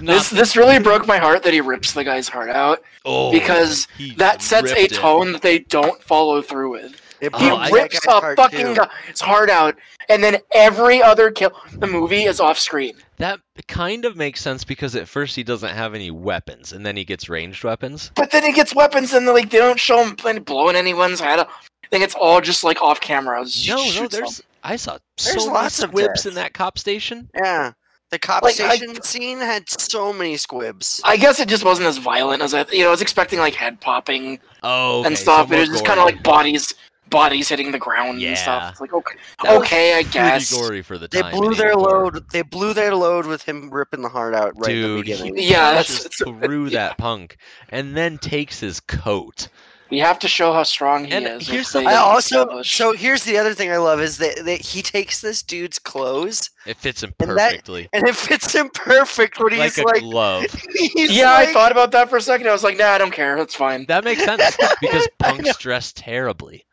This 0.00 0.30
this 0.30 0.56
really 0.56 0.78
broke 0.80 1.06
my 1.06 1.18
heart 1.18 1.44
that 1.44 1.52
he 1.52 1.60
rips 1.60 1.92
the 1.92 2.02
guy's 2.04 2.28
heart 2.28 2.50
out 2.50 2.82
oh, 3.04 3.30
because 3.32 3.86
that 4.16 4.42
sets 4.42 4.72
a 4.72 4.74
ripped 4.74 4.92
it. 4.92 4.96
tone 4.96 5.32
that 5.32 5.42
they 5.42 5.60
don't 5.60 6.02
follow 6.02 6.42
through 6.42 6.72
with. 6.72 7.00
It 7.20 7.30
oh, 7.34 7.38
He 7.38 7.50
Oh, 7.50 7.56
I- 7.56 7.70
broke 7.70 7.90
that 7.90 8.04
rips 8.04 8.06
a 8.06 8.36
fucking 8.36 8.66
too. 8.66 8.74
guy's 8.74 9.20
heart 9.20 9.50
out, 9.50 9.76
and 10.08 10.22
then 10.24 10.38
every 10.54 11.02
other 11.02 11.30
kill 11.30 11.52
the 11.72 11.86
movie 11.86 12.24
is 12.24 12.40
off 12.40 12.58
screen. 12.58 12.94
That 13.18 13.40
kind 13.68 14.04
of 14.04 14.16
makes 14.16 14.40
sense 14.40 14.64
because 14.64 14.96
at 14.96 15.06
first 15.08 15.36
he 15.36 15.42
doesn't 15.42 15.74
have 15.74 15.94
any 15.94 16.10
weapons, 16.10 16.72
and 16.72 16.84
then 16.86 16.96
he 16.96 17.04
gets 17.04 17.28
ranged 17.28 17.62
weapons. 17.64 18.10
But 18.14 18.30
then 18.30 18.42
he 18.44 18.52
gets 18.52 18.74
weapons, 18.74 19.12
and 19.12 19.26
like 19.26 19.50
they 19.50 19.58
don't 19.58 19.78
show 19.80 20.02
him 20.04 20.14
blowing 20.44 20.76
anyone's 20.76 21.20
head 21.20 21.40
off. 21.40 21.68
I 21.84 21.88
think 21.90 22.04
it's 22.04 22.14
all 22.14 22.40
just 22.40 22.64
like 22.64 22.80
off 22.80 23.00
camera. 23.00 23.38
No, 23.40 23.44
no, 23.76 23.82
shoots 23.84 23.98
them. 23.98 24.08
there's. 24.10 24.42
I 24.62 24.76
saw 24.76 24.98
There's 25.18 25.34
so 25.42 25.46
many 25.46 25.50
lots 25.58 25.82
of 25.82 25.90
squibs 25.90 26.26
in 26.26 26.34
that 26.34 26.52
cop 26.54 26.78
station. 26.78 27.28
Yeah, 27.34 27.72
the 28.10 28.18
cop 28.18 28.42
Like, 28.42 28.60
I- 28.60 28.76
station 28.76 29.02
scene 29.02 29.38
had 29.38 29.68
so 29.68 30.12
many 30.12 30.36
squibs. 30.36 31.00
I 31.04 31.16
guess 31.16 31.40
it 31.40 31.48
just 31.48 31.64
wasn't 31.64 31.88
as 31.88 31.98
violent 31.98 32.42
as 32.42 32.54
I. 32.54 32.64
You 32.70 32.80
know, 32.82 32.88
I 32.88 32.90
was 32.90 33.00
expecting 33.02 33.38
like 33.38 33.54
head 33.54 33.80
popping 33.80 34.38
Oh, 34.62 35.00
okay, 35.00 35.08
and 35.08 35.18
stuff. 35.18 35.46
so 35.46 35.50
but 35.50 35.58
it 35.58 35.60
was 35.62 35.70
just 35.70 35.84
kind 35.84 35.98
of 35.98 36.04
like 36.06 36.22
bodies 36.22 36.74
bodies 37.10 37.48
hitting 37.48 37.72
the 37.72 37.78
ground 37.78 38.20
Yeah. 38.20 38.28
and 38.30 38.38
stuff. 38.38 38.70
It's 38.72 38.80
like 38.80 38.92
okay, 38.92 39.14
That 39.42 39.56
okay, 39.58 39.94
I 39.94 40.02
guess. 40.02 40.52
gory 40.52 40.82
for 40.82 40.96
the 40.96 41.08
They 41.08 41.20
time. 41.22 41.32
blew 41.32 41.54
their 41.54 41.70
84. 41.72 41.88
load. 42.04 42.30
They 42.30 42.42
blew 42.42 42.72
their 42.72 42.94
load 42.94 43.26
with 43.26 43.42
him 43.42 43.68
ripping 43.70 44.02
the 44.02 44.08
heart 44.08 44.34
out 44.34 44.52
right 44.56 44.70
in 44.74 44.80
the 44.82 44.86
Dude, 44.88 45.06
he 45.06 45.12
beginning. 45.12 45.34
Yeah, 45.38 45.72
that's- 45.72 46.04
that's- 46.04 46.18
through 46.46 46.66
yeah. 46.66 46.88
that 46.88 46.98
punk 46.98 47.36
and 47.68 47.96
then 47.96 48.16
takes 48.18 48.60
his 48.60 48.80
coat. 48.80 49.48
We 49.90 49.98
have 49.98 50.20
to 50.20 50.28
show 50.28 50.52
how 50.52 50.62
strong 50.62 51.06
he 51.06 51.10
And 51.10 51.26
is. 51.26 51.48
here's 51.48 51.48
which 51.48 51.50
they 51.50 51.62
something- 51.64 51.88
I 51.88 51.96
also 51.96 52.42
established. 52.42 52.76
so 52.76 52.92
here's 52.92 53.24
the 53.24 53.36
other 53.38 53.54
thing 53.54 53.72
I 53.72 53.78
love 53.78 54.00
is 54.00 54.18
that, 54.18 54.44
that 54.44 54.60
he 54.60 54.82
takes 54.82 55.20
this 55.20 55.42
dude's 55.42 55.80
clothes 55.80 56.48
It 56.64 56.76
fits 56.76 57.02
him 57.02 57.12
And 57.18 57.30
that- 57.30 57.36
perfectly. 57.50 57.88
and 57.92 58.06
it 58.06 58.14
fits 58.14 58.54
him 58.54 58.70
perfect 58.72 59.40
when 59.40 59.58
like 59.58 59.74
he's 59.74 59.78
a 59.78 59.82
like, 59.82 60.00
glove. 60.02 60.44
he's 60.94 61.10
yeah, 61.10 61.32
I 61.34 61.46
thought 61.52 61.72
about 61.72 61.90
that 61.90 62.08
for 62.08 62.18
a 62.18 62.20
second. 62.22 62.46
I 62.46 62.52
was 62.52 62.62
like, 62.62 62.78
nah, 62.78 62.90
I 62.90 62.98
don't 62.98 63.10
care. 63.10 63.36
That's 63.36 63.56
fine. 63.56 63.84
That 63.86 64.04
makes 64.04 64.22
sense 64.22 64.56
because 64.80 65.08
punks 65.18 65.56
dress 65.56 65.92
terribly. 65.92 66.64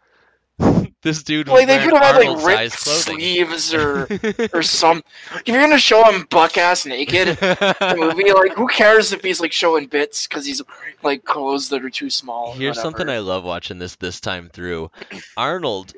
this 1.03 1.23
dude 1.23 1.47
Like 1.47 1.67
they 1.67 1.77
could 1.77 1.93
have 1.93 2.15
had 2.15 2.25
like 2.25 2.45
ripped 2.45 2.79
sleeves 2.79 3.73
or 3.73 4.07
or 4.53 4.63
some. 4.63 5.03
If 5.35 5.47
you're 5.47 5.61
gonna 5.61 5.77
show 5.77 6.03
him 6.09 6.25
buck 6.29 6.57
ass 6.57 6.85
naked, 6.85 7.29
in 7.29 7.35
the 7.35 7.95
movie, 7.97 8.31
like 8.31 8.53
who 8.53 8.67
cares 8.67 9.13
if 9.13 9.21
he's 9.21 9.39
like 9.39 9.51
showing 9.51 9.85
bits 9.87 10.27
because 10.27 10.45
he's 10.45 10.61
like 11.03 11.23
clothes 11.25 11.69
that 11.69 11.83
are 11.83 11.89
too 11.89 12.09
small. 12.09 12.53
Here's 12.53 12.81
something. 12.81 13.09
I 13.09 13.19
love 13.19 13.43
watching 13.43 13.77
this 13.77 13.95
this 13.95 14.19
time 14.19 14.49
through. 14.49 14.89
Arnold 15.35 15.93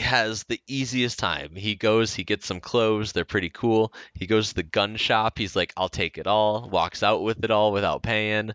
has 0.00 0.42
the 0.44 0.60
easiest 0.66 1.18
time. 1.18 1.54
He 1.54 1.74
goes, 1.76 2.14
he 2.14 2.24
gets 2.24 2.46
some 2.46 2.60
clothes, 2.60 3.12
they're 3.12 3.24
pretty 3.24 3.50
cool. 3.50 3.92
He 4.14 4.26
goes 4.26 4.48
to 4.50 4.54
the 4.56 4.62
gun 4.62 4.96
shop, 4.96 5.38
he's 5.38 5.54
like, 5.56 5.72
I'll 5.76 5.88
take 5.88 6.18
it 6.18 6.26
all, 6.26 6.68
walks 6.68 7.02
out 7.02 7.22
with 7.22 7.44
it 7.44 7.50
all 7.50 7.72
without 7.72 8.02
paying. 8.02 8.52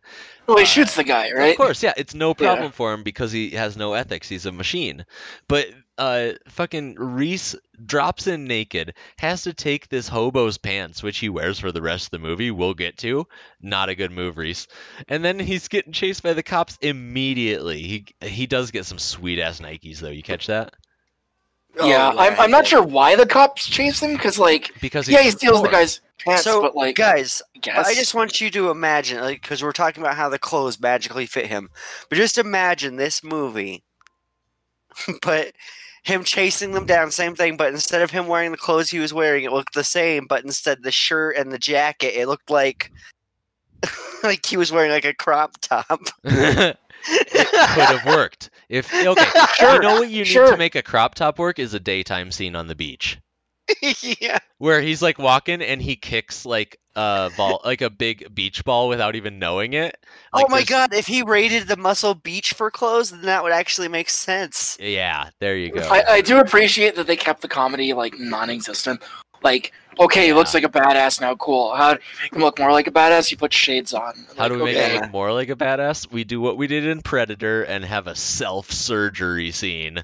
Well, 0.48 0.58
he 0.58 0.64
uh, 0.64 0.68
shoots 0.68 0.96
the 0.96 1.04
guy, 1.04 1.32
right? 1.32 1.52
Of 1.52 1.58
course, 1.58 1.82
yeah, 1.82 1.94
it's 1.98 2.14
no 2.14 2.30
Yeah. 2.30 2.34
problem 2.34 2.72
for 2.72 2.94
him 2.94 3.04
because 3.04 3.32
he 3.32 3.52
has 3.52 3.78
no 3.78 3.94
ethics. 3.94 4.28
He's 4.30 4.46
a 4.46 4.52
machine. 4.52 5.06
But 5.48 5.68
uh 5.98 6.34
fucking 6.50 6.96
Reese 6.96 7.56
drops 7.86 8.28
in 8.28 8.46
naked, 8.46 8.94
has 9.18 9.44
to 9.44 9.54
take 9.54 9.88
this 9.88 10.10
hobo's 10.10 10.58
pants, 10.58 11.02
which 11.02 11.20
he 11.20 11.30
wears 11.30 11.58
for 11.58 11.72
the 11.72 11.82
rest 11.82 12.08
of 12.08 12.12
the 12.12 12.20
movie. 12.28 12.52
We'll 12.52 12.74
get 12.74 12.98
to. 13.00 13.28
Not 13.62 13.88
a 13.90 13.96
good 13.96 14.12
move, 14.12 14.38
Reese. 14.38 14.68
And 15.08 15.24
then 15.24 15.40
he's 15.40 15.70
getting 15.70 15.94
chased 15.94 16.22
by 16.22 16.34
the 16.34 16.44
cops 16.44 16.78
immediately. 16.82 17.82
He 17.82 18.06
he 18.22 18.46
does 18.46 18.72
get 18.72 18.86
some 18.86 19.00
sweet 19.00 19.40
ass 19.40 19.62
Nikes 19.62 20.00
though. 20.00 20.10
You 20.10 20.22
catch 20.24 20.48
that? 20.48 20.74
Oh, 21.78 21.88
yeah, 21.88 22.10
I'm, 22.10 22.40
I'm 22.40 22.52
not 22.52 22.68
sure 22.68 22.82
why 22.82 23.16
the 23.16 23.26
cops 23.26 23.68
chase 23.68 24.02
him 24.02 24.14
because 24.14 24.40
like 24.40 24.72
Because 24.82 25.08
yeah, 25.08 25.20
he 25.20 25.26
he's 25.26 25.34
steals 25.36 25.62
the 25.62 25.70
guy's 25.70 26.02
pants, 26.20 26.44
So, 26.44 26.62
but 26.62 26.76
like 26.76 26.96
guys, 26.96 27.42
guess 27.62 27.88
I 27.88 27.94
just 27.94 28.14
want 28.14 28.40
you 28.42 28.50
to 28.52 28.70
imagine, 28.70 29.22
like, 29.22 29.42
because 29.42 29.64
we're 29.64 29.72
talking 29.72 30.02
about 30.04 30.16
how 30.16 30.30
the 30.30 30.40
clothes 30.40 30.80
magically 30.80 31.26
fit 31.26 31.48
him, 31.48 31.70
but 32.10 32.16
just 32.16 32.38
imagine 32.38 32.96
this 32.96 33.24
movie, 33.24 33.84
but 35.22 35.54
him 36.04 36.24
chasing 36.24 36.72
them 36.72 36.86
down, 36.86 37.10
same 37.12 37.36
thing, 37.36 37.58
but 37.58 37.74
instead 37.74 38.02
of 38.02 38.12
him 38.12 38.28
wearing 38.28 38.52
the 38.52 38.58
clothes 38.58 38.90
he 38.90 39.00
was 39.00 39.14
wearing, 39.14 39.44
it 39.44 39.52
looked 39.52 39.74
the 39.74 39.84
same, 39.84 40.28
but 40.28 40.44
instead 40.44 40.84
the 40.84 40.92
shirt 40.92 41.36
and 41.36 41.52
the 41.52 41.58
jacket, 41.58 42.16
it 42.16 42.28
looked 42.28 42.50
like, 42.50 42.92
like 44.24 44.46
he 44.46 44.56
was 44.56 44.72
wearing 44.72 44.92
like 44.92 45.06
a 45.06 45.14
crop 45.14 45.60
top. 45.62 46.00
it 47.08 47.48
could 47.74 47.98
have 47.98 48.06
worked. 48.06 48.50
If 48.70 48.94
okay, 48.94 49.04
you 49.36 49.48
Sure, 49.56 49.82
know 49.82 49.96
what 50.00 50.10
you 50.10 50.20
need 50.20 50.28
sure. 50.28 50.52
to 50.52 50.58
make 50.58 50.76
a 50.76 50.82
crop 50.84 51.16
top 51.16 51.38
work 51.40 51.60
is 51.60 51.74
a 51.74 51.80
daytime 51.80 52.32
scene 52.32 52.56
on 52.56 52.68
the 52.68 52.76
beach. 52.76 53.20
yeah, 54.22 54.38
where 54.60 54.80
he's 54.80 55.02
like 55.02 55.18
walking 55.18 55.62
and 55.62 55.82
he 55.82 55.96
kicks 55.96 56.46
like 56.46 56.78
a 56.96 57.32
ball 57.36 57.62
like 57.66 57.82
a 57.82 57.90
big 57.90 58.34
beach 58.34 58.64
ball 58.64 58.88
without 58.88 59.16
even 59.16 59.40
knowing 59.40 59.74
it. 59.74 59.98
Oh 60.34 60.38
like, 60.38 60.46
oh 60.46 60.50
my 60.50 60.58
there's- 60.58 60.70
god! 60.70 60.94
If 60.94 61.08
he 61.08 61.24
raided 61.24 61.68
the 61.68 61.76
Muscle 61.78 62.14
Beach 62.14 62.54
for 62.54 62.70
clothes, 62.70 63.10
then 63.10 63.24
that 63.24 63.42
would 63.44 63.52
actually 63.52 63.88
make 63.88 64.10
sense. 64.12 64.78
Yeah, 64.80 65.30
there 65.40 65.58
you 65.58 65.72
go. 65.72 65.82
I, 65.82 66.04
I 66.16 66.22
do 66.22 66.40
appreciate 66.40 66.96
that 66.96 67.08
they 67.08 67.16
kept 67.16 67.42
the 67.42 67.48
comedy 67.48 67.94
like 67.94 68.20
non-existent. 68.20 69.02
Like, 69.42 69.74
okay, 70.00 70.26
he 70.28 70.34
looks 70.34 70.54
like 70.54 70.64
a 70.64 70.70
badass 70.70 71.22
now. 71.22 71.36
Cool. 71.36 71.74
How 71.76 71.94
do 71.94 72.00
you 72.00 72.22
make 72.22 72.34
him 72.34 72.42
look 72.42 72.60
more 72.60 72.72
like 72.72 72.88
a 72.88 72.92
badass? 72.92 73.32
You 73.32 73.38
put 73.38 73.54
shades 73.54 73.94
on. 73.94 74.14
How 74.38 74.48
do 74.48 74.56
we 74.56 74.62
Like, 74.62 74.76
make 74.76 74.78
okay. 74.78 74.96
it 74.98 75.02
look 75.02 75.12
more 75.12 75.32
like 75.34 75.50
a 75.50 75.56
badass? 75.56 76.12
We 76.12 76.24
do 76.24 76.42
what 76.42 76.58
we 76.58 76.68
did 76.68 76.86
in 76.86 77.02
Predator 77.02 77.64
and 77.64 77.84
have 77.86 78.08
a 78.08 78.16
self 78.16 78.72
surgery 78.72 79.52
scene. 79.52 80.04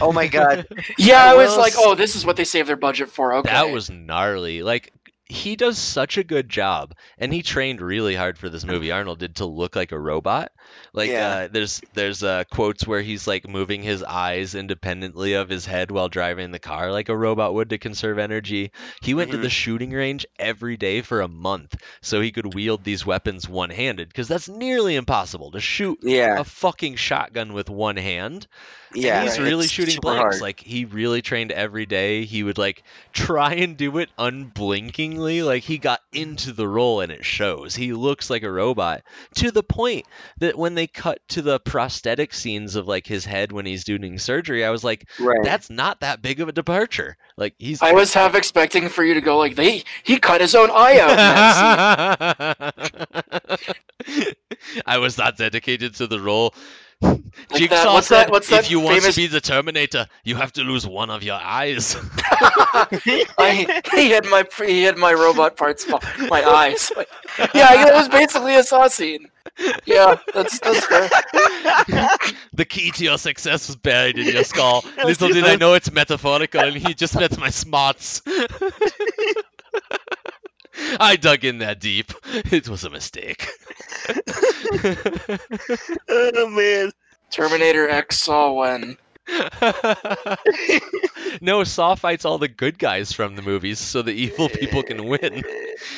Oh 0.00 0.12
my 0.12 0.26
god! 0.26 0.66
Yeah, 0.98 1.24
I 1.24 1.32
I 1.32 1.34
was 1.34 1.56
like, 1.56 1.74
oh, 1.76 1.94
this 1.94 2.16
is 2.16 2.26
what 2.26 2.36
they 2.36 2.44
saved 2.44 2.68
their 2.68 2.76
budget 2.76 3.10
for. 3.10 3.34
Okay. 3.34 3.50
That 3.50 3.70
was 3.70 3.90
gnarly. 3.90 4.62
Like 4.62 4.92
he 5.24 5.56
does 5.56 5.78
such 5.78 6.18
a 6.18 6.24
good 6.24 6.48
job, 6.48 6.94
and 7.18 7.32
he 7.32 7.42
trained 7.42 7.80
really 7.80 8.14
hard 8.16 8.36
for 8.38 8.48
this 8.48 8.64
movie. 8.64 8.90
Arnold 8.92 9.20
did 9.20 9.36
to 9.36 9.46
look 9.46 9.76
like 9.76 9.92
a 9.92 9.98
robot. 9.98 10.52
Like 10.92 11.10
Yeah. 11.10 11.28
uh, 11.28 11.48
there's 11.50 11.80
there's 11.94 12.22
uh, 12.22 12.44
quotes 12.50 12.86
where 12.86 13.00
he's 13.02 13.26
like 13.26 13.48
moving 13.48 13.82
his 13.82 14.02
eyes 14.02 14.54
independently 14.54 15.34
of 15.34 15.48
his 15.48 15.66
head 15.66 15.90
while 15.90 16.08
driving 16.08 16.50
the 16.50 16.58
car, 16.58 16.90
like 16.90 17.08
a 17.08 17.16
robot 17.16 17.54
would 17.54 17.70
to 17.70 17.78
conserve 17.78 18.18
energy. 18.18 18.72
He 19.02 19.14
went 19.14 19.30
Mhm. 19.30 19.34
to 19.34 19.38
the 19.38 19.50
shooting 19.50 19.92
range 19.92 20.26
every 20.38 20.76
day 20.76 21.00
for 21.02 21.20
a 21.20 21.28
month 21.28 21.76
so 22.00 22.20
he 22.20 22.32
could 22.32 22.54
wield 22.54 22.84
these 22.84 23.06
weapons 23.06 23.48
one 23.48 23.70
handed, 23.70 24.08
because 24.08 24.28
that's 24.28 24.48
nearly 24.48 24.96
impossible 24.96 25.50
to 25.52 25.60
shoot 25.60 25.98
Yeah, 26.02 26.40
a 26.40 26.44
fucking 26.44 26.96
shotgun 26.96 27.52
with 27.52 27.70
one 27.70 27.96
hand. 27.96 28.46
yeah. 28.92 29.20
And 29.20 29.28
he's 29.28 29.38
really 29.38 29.68
shooting 29.68 29.98
blanks. 30.00 30.20
hard. 30.20 30.40
Like 30.40 30.60
he 30.60 30.84
really 30.84 31.22
trained 31.22 31.52
every 31.52 31.86
day. 31.86 32.24
He 32.24 32.42
would 32.42 32.58
like 32.58 32.82
try 33.12 33.54
and 33.54 33.76
do 33.76 33.98
it 33.98 34.10
unblinkingly. 34.18 35.42
Like 35.44 35.62
he 35.62 35.78
got 35.78 36.00
into 36.12 36.52
the 36.52 36.66
role 36.66 37.00
and 37.00 37.12
it 37.12 37.24
shows. 37.24 37.74
He 37.76 37.92
looks 37.92 38.30
like 38.30 38.42
a 38.42 38.50
robot 38.50 39.02
to 39.36 39.50
the 39.50 39.62
point 39.62 40.06
that 40.38 40.56
when 40.60 40.74
they 40.74 40.86
cut 40.86 41.18
to 41.30 41.42
the 41.42 41.58
prosthetic 41.58 42.34
scenes 42.34 42.76
of 42.76 42.86
like 42.86 43.06
his 43.06 43.24
head 43.24 43.50
when 43.50 43.64
he's 43.64 43.82
doing 43.82 44.18
surgery, 44.18 44.64
I 44.64 44.70
was 44.70 44.84
like, 44.84 45.08
right. 45.18 45.42
that's 45.42 45.70
not 45.70 46.00
that 46.00 46.20
big 46.20 46.40
of 46.40 46.48
a 46.48 46.52
departure. 46.52 47.16
Like 47.36 47.54
he's 47.58 47.80
I 47.82 47.92
was 47.92 48.12
half 48.12 48.34
expecting 48.34 48.90
for 48.90 49.02
you 49.02 49.14
to 49.14 49.20
go 49.20 49.38
like, 49.38 49.56
they 49.56 49.82
he 50.04 50.18
cut 50.18 50.42
his 50.42 50.54
own 50.54 50.70
eye 50.70 51.00
out. 51.00 51.10
in 51.10 51.16
that 52.58 53.60
scene. 54.06 54.34
I 54.86 54.98
was 54.98 55.16
not 55.16 55.38
dedicated 55.38 55.94
to 55.96 56.06
the 56.06 56.20
role. 56.20 56.54
Jigsaw 57.02 57.68
that- 57.68 57.92
what's 57.92 58.06
said, 58.08 58.24
that- 58.24 58.30
what's 58.30 58.50
"If 58.50 58.62
that 58.64 58.70
you 58.70 58.80
want 58.80 59.02
to 59.02 59.12
be 59.14 59.26
the 59.26 59.40
Terminator, 59.40 60.06
you 60.24 60.36
have 60.36 60.52
to 60.54 60.62
lose 60.62 60.86
one 60.86 61.10
of 61.10 61.22
your 61.22 61.38
eyes." 61.40 61.96
I, 63.38 63.82
he 63.94 64.10
had 64.10 64.26
my 64.26 64.44
he 64.64 64.82
had 64.82 64.98
my 64.98 65.12
robot 65.12 65.56
parts, 65.56 65.86
my 65.88 66.44
eyes. 66.44 66.92
Like, 66.96 67.08
yeah, 67.54 67.88
it 67.88 67.94
was 67.94 68.08
basically 68.08 68.56
a 68.56 68.62
saw 68.62 68.88
scene. 68.88 69.28
Yeah, 69.84 70.16
that's 70.34 70.58
that's 70.60 70.84
fair. 70.86 71.08
the 72.52 72.64
key 72.64 72.90
to 72.92 73.04
your 73.04 73.18
success 73.18 73.66
was 73.68 73.76
buried 73.76 74.18
in 74.18 74.26
your 74.26 74.44
skull. 74.44 74.84
Little 75.04 75.28
did 75.28 75.44
I 75.44 75.56
know 75.56 75.74
it's 75.74 75.90
metaphorical, 75.90 76.60
and 76.60 76.76
he 76.76 76.94
just 76.94 77.14
met 77.18 77.38
my 77.38 77.50
smarts. 77.50 78.22
I 81.00 81.16
dug 81.16 81.44
in 81.44 81.58
that 81.58 81.80
deep. 81.80 82.12
It 82.52 82.68
was 82.68 82.84
a 82.84 82.90
mistake. 82.90 83.46
oh 86.08 86.48
man. 86.50 86.90
Terminator 87.30 87.88
X 87.88 88.18
saw 88.20 88.52
when. 88.52 88.96
no, 91.40 91.62
Saw 91.62 91.94
fights 91.94 92.24
all 92.24 92.38
the 92.38 92.48
good 92.48 92.78
guys 92.80 93.12
from 93.12 93.36
the 93.36 93.42
movies 93.42 93.78
so 93.78 94.02
the 94.02 94.10
evil 94.12 94.48
people 94.48 94.82
can 94.82 95.04
win. 95.06 95.44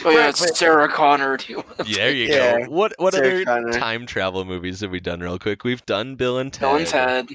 Oh 0.05 0.11
yeah, 0.11 0.29
it's 0.29 0.59
Sarah 0.59 0.88
Connor. 0.92 1.38
Do 1.38 1.53
you 1.53 1.64
Yeah, 1.87 1.97
there 1.97 2.12
you 2.12 2.27
Yeah, 2.27 2.61
go. 2.66 2.71
What 2.71 2.92
what 2.99 3.14
Sarah 3.14 3.29
other 3.29 3.45
Connor. 3.47 3.73
time 3.73 4.05
travel 4.05 4.45
movies 4.45 4.81
have 4.81 4.90
we 4.90 5.01
done 5.01 5.21
real 5.21 5.38
quick? 5.38 5.64
We've 5.64 5.85
done 5.87 6.16
Bill 6.16 6.38
and 6.38 6.53
Ted. 6.53 6.61
Bill 6.61 6.77
and 6.77 6.87
Ted. 6.87 7.29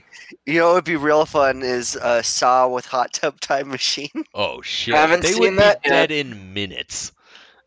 You 0.45 0.59
know 0.59 0.73
it'd 0.73 0.83
be 0.85 0.95
real 0.97 1.25
fun 1.25 1.63
is 1.63 1.95
uh, 1.95 2.21
Saw 2.21 2.67
with 2.67 2.85
Hot 2.87 3.11
Tub 3.13 3.39
Time 3.39 3.69
Machine. 3.69 4.23
Oh 4.35 4.61
shit! 4.61 4.93
Haven't 4.93 5.23
they 5.23 5.31
seen 5.31 5.39
would 5.41 5.49
be 5.51 5.55
that 5.57 5.79
yet. 5.83 5.91
dead 5.91 6.11
in 6.11 6.53
minutes. 6.53 7.11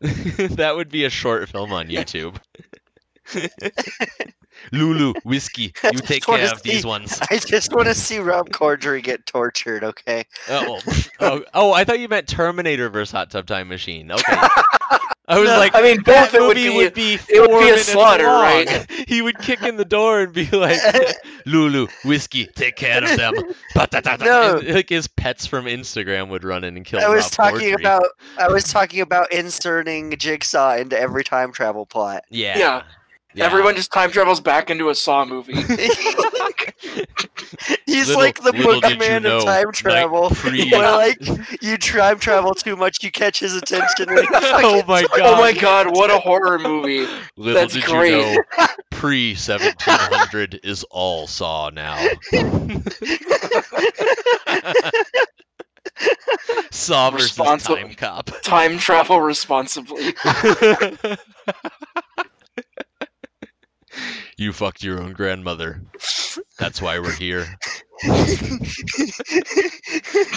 that 0.55 0.73
would 0.75 0.89
be 0.89 1.05
a 1.05 1.09
short 1.09 1.47
film 1.49 1.71
on 1.71 1.87
YouTube. 1.87 2.37
Lulu, 4.71 5.13
whiskey, 5.23 5.73
you 5.83 5.91
take 5.99 6.25
care 6.25 6.51
of 6.51 6.63
these 6.63 6.85
ones. 6.85 7.19
I 7.29 7.37
just 7.37 7.73
want 7.73 7.87
to 7.87 7.93
see 7.93 8.19
Rob 8.19 8.49
Corddry 8.49 9.03
get 9.03 9.25
tortured. 9.25 9.83
Okay. 9.83 10.25
Oh, 10.49 10.79
oh, 11.19 11.43
oh, 11.53 11.73
I 11.73 11.83
thought 11.83 11.99
you 11.99 12.07
meant 12.07 12.27
Terminator 12.27 12.89
versus 12.89 13.11
Hot 13.11 13.29
Tub 13.29 13.45
Time 13.45 13.67
Machine. 13.67 14.11
Okay. 14.21 14.47
I 15.31 15.39
was 15.39 15.47
No, 15.49 15.57
like, 15.57 15.73
I 15.73 15.81
mean, 15.81 16.03
that 16.03 16.31
both 16.31 16.41
it 16.41 16.41
would 16.45 16.55
be. 16.55 16.69
would 16.75 16.93
be 16.93 17.13
it 17.29 17.41
would 17.49 17.59
be 17.61 17.69
a 17.69 17.77
slaughter, 17.77 18.25
long. 18.25 18.41
right? 18.43 18.85
He 19.07 19.21
would 19.21 19.37
kick 19.39 19.61
in 19.63 19.77
the 19.77 19.85
door 19.85 20.21
and 20.21 20.33
be 20.33 20.45
like, 20.47 20.77
"Lulu, 21.45 21.87
whiskey, 22.05 22.47
take 22.55 22.75
care 22.75 23.03
of 23.03 23.17
them." 23.17 23.33
No. 24.19 24.57
And, 24.57 24.67
like 24.75 24.89
his 24.89 25.07
pets 25.07 25.45
from 25.45 25.65
Instagram 25.65 26.29
would 26.29 26.43
run 26.43 26.63
in 26.63 26.75
and 26.77 26.85
kill. 26.85 26.99
I 26.99 27.07
was 27.09 27.23
Rob 27.37 27.51
talking 27.53 27.73
Corddry. 27.73 27.79
about 27.79 28.03
I 28.37 28.47
was 28.47 28.65
talking 28.65 29.01
about 29.01 29.31
inserting 29.31 30.11
Jigsaw 30.17 30.75
into 30.75 30.99
every 30.99 31.23
time 31.23 31.51
travel 31.51 31.85
plot. 31.85 32.23
Yeah. 32.29 32.57
Yeah. 32.57 32.83
Yeah. 33.33 33.45
Everyone 33.45 33.75
just 33.75 33.91
time 33.93 34.11
travels 34.11 34.41
back 34.41 34.69
into 34.69 34.89
a 34.89 34.95
Saw 34.95 35.23
movie. 35.25 35.53
He's 37.85 38.07
Little- 38.07 38.21
like 38.21 38.39
the 38.41 38.51
little 38.51 38.81
did 38.81 38.91
you 38.91 38.97
boogeyman 38.97 39.25
of 39.25 39.43
time 39.45 39.65
like, 39.65 39.73
travel. 39.73 40.29
pre- 40.31 40.69
Where 40.71 40.91
like 40.91 41.17
you 41.61 41.77
time 41.77 42.19
travel 42.19 42.53
too 42.53 42.75
much, 42.75 43.03
you 43.03 43.11
catch 43.11 43.39
his 43.39 43.55
attention. 43.55 44.09
And 44.09 44.27
oh 44.33 44.83
my 44.87 45.01
god! 45.03 45.09
oh 45.21 45.37
my 45.37 45.53
god, 45.53 45.95
what 45.95 46.09
a 46.11 46.17
horror 46.19 46.59
movie! 46.59 47.07
Little 47.37 47.53
That's 47.61 47.73
did 47.73 47.83
great. 47.85 48.11
you 48.11 48.17
know, 48.57 48.65
pre 48.89 49.29
1700 49.33 50.59
is 50.63 50.83
all 50.91 51.27
Saw 51.27 51.69
now. 51.69 51.95
Saw 56.71 57.11
versus 57.11 57.37
Responsi- 57.37 57.75
Time 57.75 57.93
Cop. 57.93 58.29
Time 58.43 58.77
travel 58.77 59.21
responsibly. 59.21 60.13
You 64.41 64.51
fucked 64.51 64.83
your 64.83 65.01
own 65.01 65.13
grandmother. 65.13 65.81
That's 66.57 66.81
why 66.81 66.99
we're 66.99 67.11
here. 67.11 67.47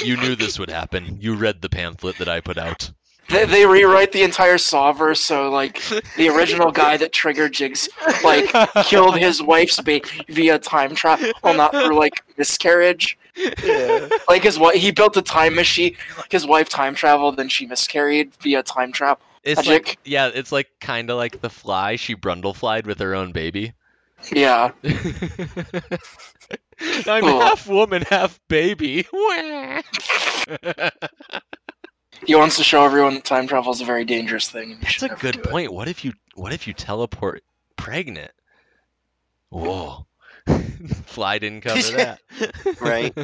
You 0.04 0.16
knew 0.18 0.36
this 0.36 0.58
would 0.58 0.70
happen. 0.70 1.16
You 1.20 1.34
read 1.34 1.62
the 1.62 1.70
pamphlet 1.70 2.18
that 2.18 2.28
I 2.28 2.40
put 2.40 2.58
out. 2.58 2.90
They, 3.30 3.46
they 3.46 3.64
rewrite 3.64 4.12
the 4.12 4.22
entire 4.22 4.58
Sawverse, 4.58 5.16
so 5.16 5.48
like 5.48 5.82
the 6.16 6.28
original 6.28 6.70
guy 6.70 6.98
that 6.98 7.12
triggered 7.12 7.54
Jigs 7.54 7.88
like 8.22 8.50
killed 8.84 9.18
his 9.18 9.42
wife's 9.42 9.80
baby 9.80 10.06
via 10.28 10.58
time 10.58 10.94
travel, 10.94 11.32
well, 11.42 11.54
not 11.54 11.72
through 11.72 11.98
like 11.98 12.22
miscarriage. 12.36 13.16
yeah. 13.64 14.08
Like 14.28 14.42
his 14.42 14.58
wife, 14.58 14.74
he 14.74 14.90
built 14.92 15.16
a 15.16 15.22
time 15.22 15.54
machine. 15.54 15.96
His 16.30 16.46
wife 16.46 16.68
time 16.68 16.94
traveled, 16.94 17.38
then 17.38 17.48
she 17.48 17.66
miscarried 17.66 18.34
via 18.42 18.62
time 18.62 18.92
travel. 18.92 19.24
It's 19.42 19.66
Magic. 19.66 19.86
like 19.86 19.98
yeah, 20.04 20.30
it's 20.32 20.52
like 20.52 20.68
kind 20.80 21.08
of 21.08 21.16
like 21.16 21.40
the 21.40 21.50
fly. 21.50 21.96
She 21.96 22.14
brundleflied 22.14 22.84
with 22.84 22.98
her 22.98 23.14
own 23.14 23.32
baby. 23.32 23.72
Yeah, 24.32 24.70
I'm 27.06 27.24
Oh. 27.24 27.40
half 27.40 27.66
woman, 27.66 28.02
half 28.08 28.38
baby. 28.48 29.06
he 32.26 32.34
wants 32.34 32.56
to 32.56 32.64
show 32.64 32.84
everyone 32.84 33.14
that 33.14 33.24
time 33.24 33.46
travel 33.46 33.72
is 33.72 33.80
a 33.80 33.84
very 33.84 34.04
dangerous 34.04 34.48
thing. 34.48 34.78
That's 34.80 35.02
a 35.02 35.08
good 35.08 35.34
do 35.34 35.40
it. 35.40 35.50
point. 35.50 35.72
What 35.72 35.88
if 35.88 36.04
you 36.04 36.12
what 36.34 36.52
if 36.52 36.66
you 36.66 36.72
teleport 36.72 37.42
pregnant? 37.76 38.32
Whoa. 39.50 40.06
Fly 41.06 41.38
didn't 41.38 41.62
cover 41.62 41.80
that. 41.96 42.20
Right. 42.80 43.14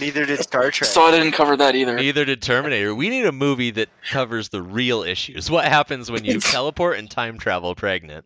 Neither 0.00 0.26
did 0.26 0.40
Star 0.40 0.70
Trek. 0.72 0.90
Saw 0.90 1.12
didn't 1.12 1.30
cover 1.32 1.56
that 1.56 1.76
either. 1.76 1.94
Neither 1.94 2.24
did 2.24 2.42
Terminator. 2.42 2.92
We 2.94 3.08
need 3.08 3.24
a 3.26 3.30
movie 3.32 3.70
that 3.72 3.88
covers 4.10 4.48
the 4.48 4.60
real 4.62 5.02
issues. 5.04 5.48
What 5.48 5.66
happens 5.66 6.10
when 6.10 6.24
you 6.24 6.40
teleport 6.40 6.98
and 6.98 7.08
time 7.08 7.38
travel 7.38 7.76
pregnant? 7.76 8.24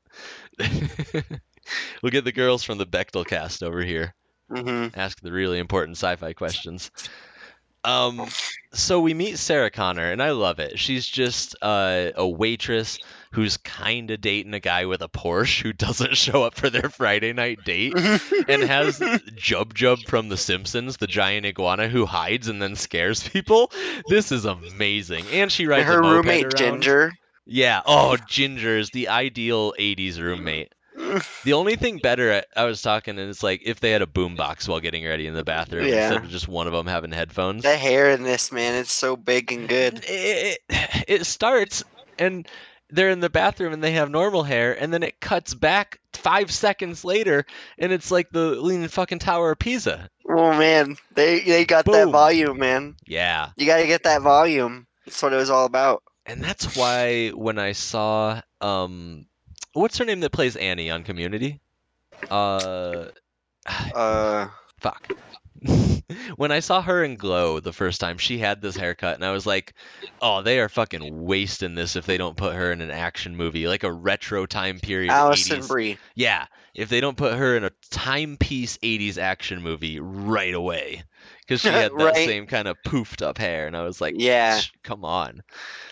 we'll 2.02 2.10
get 2.10 2.24
the 2.24 2.32
girls 2.32 2.62
from 2.62 2.78
the 2.78 2.86
Bechdel 2.86 3.26
cast 3.26 3.62
over 3.62 3.82
here. 3.82 4.14
hmm 4.48 4.88
ask 4.94 5.20
the 5.20 5.32
really 5.32 5.58
important 5.58 5.96
sci-fi 5.96 6.32
questions. 6.32 6.90
Um, 7.82 8.28
so 8.72 9.00
we 9.00 9.14
meet 9.14 9.38
Sarah 9.38 9.70
Connor, 9.70 10.12
and 10.12 10.22
I 10.22 10.32
love 10.32 10.58
it. 10.58 10.78
She's 10.78 11.06
just 11.06 11.56
uh, 11.62 12.10
a 12.14 12.28
waitress 12.28 12.98
who's 13.32 13.56
kind 13.56 14.10
of 14.10 14.20
dating 14.20 14.54
a 14.54 14.60
guy 14.60 14.84
with 14.84 15.02
a 15.02 15.08
Porsche 15.08 15.62
who 15.62 15.72
doesn't 15.72 16.16
show 16.16 16.42
up 16.44 16.54
for 16.54 16.68
their 16.68 16.90
Friday 16.90 17.32
night 17.32 17.64
date, 17.64 17.94
and 18.48 18.62
has 18.62 18.98
Jub 18.98 19.72
Jub 19.72 20.06
from 20.06 20.28
The 20.28 20.36
Simpsons, 20.36 20.98
the 20.98 21.06
giant 21.06 21.46
iguana 21.46 21.88
who 21.88 22.04
hides 22.06 22.48
and 22.48 22.60
then 22.60 22.76
scares 22.76 23.26
people. 23.26 23.72
This 24.08 24.30
is 24.30 24.44
amazing, 24.44 25.24
and 25.32 25.50
she 25.50 25.66
rides 25.66 25.86
her 25.86 26.02
roommate 26.02 26.44
around. 26.44 26.82
Ginger. 26.82 27.12
Yeah. 27.46 27.80
Oh, 27.86 28.16
Ginger 28.28 28.76
is 28.76 28.90
the 28.90 29.08
ideal 29.08 29.72
'80s 29.78 30.20
roommate. 30.20 30.74
The 31.44 31.52
only 31.54 31.76
thing 31.76 31.98
better, 31.98 32.32
I- 32.56 32.62
I 32.62 32.64
was 32.64 32.82
talking, 32.82 33.18
and 33.18 33.30
it's 33.30 33.42
like 33.42 33.62
if 33.64 33.80
they 33.80 33.90
had 33.90 34.02
a 34.02 34.06
boombox 34.06 34.68
while 34.68 34.80
getting 34.80 35.04
ready 35.04 35.26
in 35.26 35.34
the 35.34 35.44
bathroom 35.44 35.86
Yeah. 35.86 36.06
instead 36.08 36.24
of 36.24 36.30
just 36.30 36.48
one 36.48 36.66
of 36.66 36.72
them 36.72 36.86
having 36.86 37.12
headphones. 37.12 37.62
The 37.62 37.76
hair 37.76 38.10
in 38.10 38.22
this 38.22 38.52
man, 38.52 38.74
it's 38.74 38.92
so 38.92 39.16
big 39.16 39.52
and 39.52 39.68
good. 39.68 40.04
It, 40.08 40.58
it, 40.68 41.04
it 41.08 41.24
starts, 41.26 41.84
and 42.18 42.46
they're 42.90 43.10
in 43.10 43.20
the 43.20 43.30
bathroom, 43.30 43.72
and 43.72 43.82
they 43.82 43.92
have 43.92 44.10
normal 44.10 44.42
hair, 44.42 44.72
and 44.80 44.92
then 44.92 45.02
it 45.02 45.20
cuts 45.20 45.54
back 45.54 45.98
five 46.12 46.50
seconds 46.50 47.04
later, 47.04 47.46
and 47.78 47.92
it's 47.92 48.10
like 48.10 48.30
the 48.30 48.50
leaning 48.60 48.88
fucking 48.88 49.20
Tower 49.20 49.52
of 49.52 49.58
Pisa. 49.58 50.08
Oh 50.28 50.56
man, 50.56 50.96
they 51.14 51.40
they 51.40 51.64
got 51.64 51.84
that 51.86 52.08
volume, 52.08 52.58
man. 52.58 52.96
Yeah. 53.06 53.50
You 53.56 53.66
gotta 53.66 53.86
get 53.86 54.02
that 54.04 54.22
volume. 54.22 54.86
That's 55.06 55.22
what 55.22 55.32
it 55.32 55.36
was 55.36 55.50
all 55.50 55.64
about. 55.66 56.02
And 56.26 56.42
that's 56.42 56.76
why 56.76 57.30
when 57.30 57.58
I 57.58 57.72
saw, 57.72 58.40
um, 58.60 59.26
what's 59.72 59.98
her 59.98 60.04
name 60.04 60.20
that 60.20 60.32
plays 60.32 60.56
Annie 60.56 60.90
on 60.90 61.02
Community? 61.04 61.60
Uh, 62.30 63.06
Uh, 63.94 64.48
fuck. 64.80 65.08
when 66.36 66.50
I 66.50 66.60
saw 66.60 66.80
her 66.80 67.04
in 67.04 67.16
Glow 67.16 67.60
the 67.60 67.72
first 67.72 68.00
time, 68.00 68.16
she 68.18 68.38
had 68.38 68.62
this 68.62 68.76
haircut, 68.76 69.16
and 69.16 69.24
I 69.24 69.32
was 69.32 69.44
like, 69.44 69.74
"Oh, 70.22 70.40
they 70.42 70.58
are 70.58 70.70
fucking 70.70 71.22
wasting 71.24 71.74
this 71.74 71.96
if 71.96 72.06
they 72.06 72.16
don't 72.16 72.36
put 72.36 72.54
her 72.54 72.72
in 72.72 72.80
an 72.80 72.90
action 72.90 73.36
movie, 73.36 73.68
like 73.68 73.82
a 73.84 73.92
retro 73.92 74.46
time 74.46 74.80
period." 74.80 75.10
Alison 75.12 75.60
80s. 75.60 75.68
Brie. 75.68 75.98
Yeah, 76.14 76.46
if 76.74 76.88
they 76.88 77.00
don't 77.00 77.16
put 77.16 77.34
her 77.34 77.56
in 77.56 77.64
a 77.64 77.70
timepiece 77.90 78.78
'80s 78.78 79.18
action 79.18 79.62
movie 79.62 80.00
right 80.00 80.54
away, 80.54 81.02
because 81.42 81.60
she 81.60 81.68
had 81.68 81.92
that 81.98 82.04
Right. 82.04 82.16
same 82.16 82.46
kind 82.46 82.66
of 82.66 82.78
poofed 82.86 83.20
up 83.20 83.36
hair, 83.36 83.66
and 83.66 83.76
I 83.76 83.82
was 83.82 84.00
like, 84.00 84.14
Yeah. 84.16 84.60
Come 84.82 85.04
on." 85.04 85.42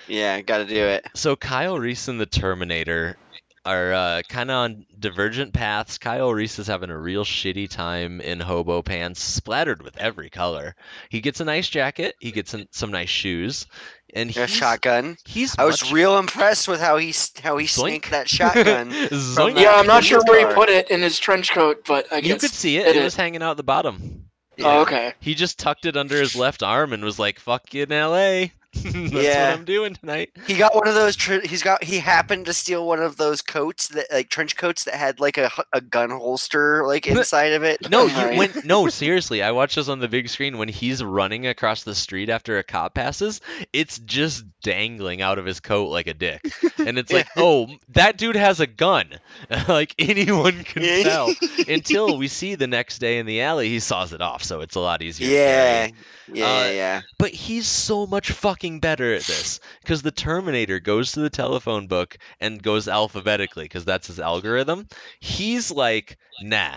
Yeah, 0.07 0.41
gotta 0.41 0.65
do 0.65 0.83
it. 0.87 1.07
So 1.15 1.37
Kyle 1.37 1.79
Reese 1.79 2.09
and 2.09 2.19
the 2.19 2.25
Terminator 2.25 3.19
are 3.65 3.93
uh, 3.93 4.23
kind 4.29 4.51
of 4.51 4.55
on 4.55 4.87
divergent 4.99 5.53
paths. 5.53 5.99
Kyle 5.99 6.33
Reese 6.33 6.59
is 6.59 6.67
having 6.67 6.91
a 6.91 6.99
real 6.99 7.25
shitty 7.25 7.69
time 7.69 8.21
in 8.21 8.41
hobo 8.41 8.83
pants, 8.83 9.23
splattered 9.23 9.83
with 9.83 9.97
every 9.99 10.31
color. 10.31 10.75
He 11.11 11.21
gets 11.21 11.41
a 11.41 11.45
nice 11.45 11.69
jacket. 11.69 12.15
He 12.21 12.31
gets 12.31 12.55
an, 12.55 12.67
some 12.71 12.91
nice 12.91 13.09
shoes, 13.09 13.67
and 14.15 14.35
A 14.37 14.47
shotgun. 14.47 15.17
he's 15.27 15.59
I 15.59 15.65
was 15.65 15.83
much- 15.83 15.93
real 15.93 16.19
impressed 16.19 16.69
with 16.69 16.81
how 16.81 16.97
he 16.97 17.15
how 17.43 17.57
he 17.59 17.67
Zoink. 17.67 17.81
sneaked 17.81 18.11
that 18.11 18.29
shotgun. 18.29 18.91
Zoink. 18.93 19.55
that 19.55 19.63
Yeah, 19.63 19.73
I'm 19.75 19.87
not 19.87 20.05
sure 20.05 20.21
where 20.27 20.49
he 20.49 20.55
put 20.55 20.69
it 20.69 20.91
in 20.91 21.03
his 21.03 21.19
trench 21.19 21.53
coat, 21.53 21.85
but 21.87 22.11
I 22.13 22.21
guess 22.21 22.29
You 22.29 22.37
could 22.39 22.51
see 22.51 22.77
it. 22.79 22.87
it 22.87 22.91
It 22.91 22.97
is- 22.97 23.05
was 23.05 23.17
hanging 23.17 23.43
out 23.43 23.57
the 23.57 23.63
bottom. 23.63 24.25
Oh, 24.61 24.81
okay. 24.81 25.15
He 25.21 25.37
just 25.37 25.59
tucked 25.61 25.87
it 25.87 25.97
under 25.97 26.17
his 26.17 26.35
left 26.35 26.65
arm 26.65 26.93
and 26.93 27.05
was 27.05 27.17
like, 27.17 27.39
"Fuck 27.39 27.73
you 27.75 27.85
in 27.85 27.93
L.A." 27.93 28.53
That's 28.75 29.13
Yeah. 29.13 29.51
what 29.51 29.59
I'm 29.61 29.65
doing 29.65 29.95
tonight. 29.95 30.31
He 30.47 30.55
got 30.55 30.75
one 30.75 30.87
of 30.87 30.95
those. 30.95 31.17
Tr- 31.17 31.41
he's 31.45 31.63
got. 31.63 31.83
He 31.83 31.99
happened 31.99 32.47
to 32.47 32.53
steal 32.53 32.87
one 32.87 33.01
of 33.01 33.17
those 33.17 33.41
coats 33.41 33.89
that, 33.89 34.07
like 34.13 34.29
trench 34.29 34.57
coats 34.57 34.85
that 34.85 34.95
had 34.95 35.21
like 35.21 35.39
a, 35.39 35.51
a 35.73 35.81
gun 35.81 36.11
holster 36.11 36.87
like 36.87 37.07
inside 37.07 37.55
of 37.55 37.63
it. 37.63 37.91
No, 37.91 38.05
you 38.07 38.15
Right. 38.15 38.37
when 38.39 38.53
no, 38.65 38.89
seriously, 38.91 39.43
I 39.43 39.53
watched 39.53 39.77
this 39.77 39.89
on 39.89 40.01
the 40.01 40.09
big 40.09 40.29
screen 40.29 40.59
when 40.59 40.69
he's 40.69 41.03
running 41.03 41.47
across 41.47 41.83
the 41.85 41.95
street 41.95 42.29
after 42.29 42.59
a 42.59 42.63
cop 42.63 42.95
passes, 42.95 43.41
it's 43.73 43.99
just 44.01 44.45
dangling 44.63 45.23
out 45.23 45.39
of 45.39 45.47
his 45.47 45.61
coat 45.61 45.87
like 45.89 46.07
a 46.07 46.15
dick. 46.15 46.43
And 46.79 46.99
it's 46.99 47.13
like, 47.13 47.29
"Oh, 47.39 47.69
that 47.91 48.19
dude 48.19 48.37
has 48.37 48.61
a 48.61 48.67
gun." 48.67 49.19
like 49.67 49.95
anyone 49.99 50.63
can 50.65 50.83
Yeah. 50.83 51.03
tell. 51.05 51.35
Until 51.69 52.19
we 52.19 52.29
see 52.29 52.55
the 52.55 52.67
next 52.67 52.99
day 52.99 53.19
in 53.19 53.25
the 53.27 53.41
alley, 53.41 53.69
he 53.71 53.81
saws 53.81 54.13
it 54.13 54.21
off, 54.21 54.43
so 54.45 54.61
it's 54.61 54.75
a 54.75 54.81
lot 54.81 55.01
easier. 55.03 55.29
Yeah, 55.31 55.89
yeah, 56.33 56.45
Uh, 56.45 56.71
yeah. 56.71 57.01
But 57.19 57.31
he's 57.31 57.67
so 57.67 58.07
much 58.07 58.31
fucking 58.31 58.58
better 58.81 59.15
at 59.15 59.23
this 59.23 59.61
because 59.83 60.03
the 60.03 60.11
Terminator 60.11 60.81
goes 60.81 61.13
to 61.13 61.21
the 61.21 61.31
telephone 61.31 61.87
book 61.87 62.19
and 62.41 62.63
goes 62.63 62.89
alphabetically 62.89 63.65
because 63.65 63.85
that's 63.85 64.07
his 64.07 64.21
algorithm. 64.21 64.87
He's 65.21 65.71
like, 65.71 66.19
nah, 66.43 66.77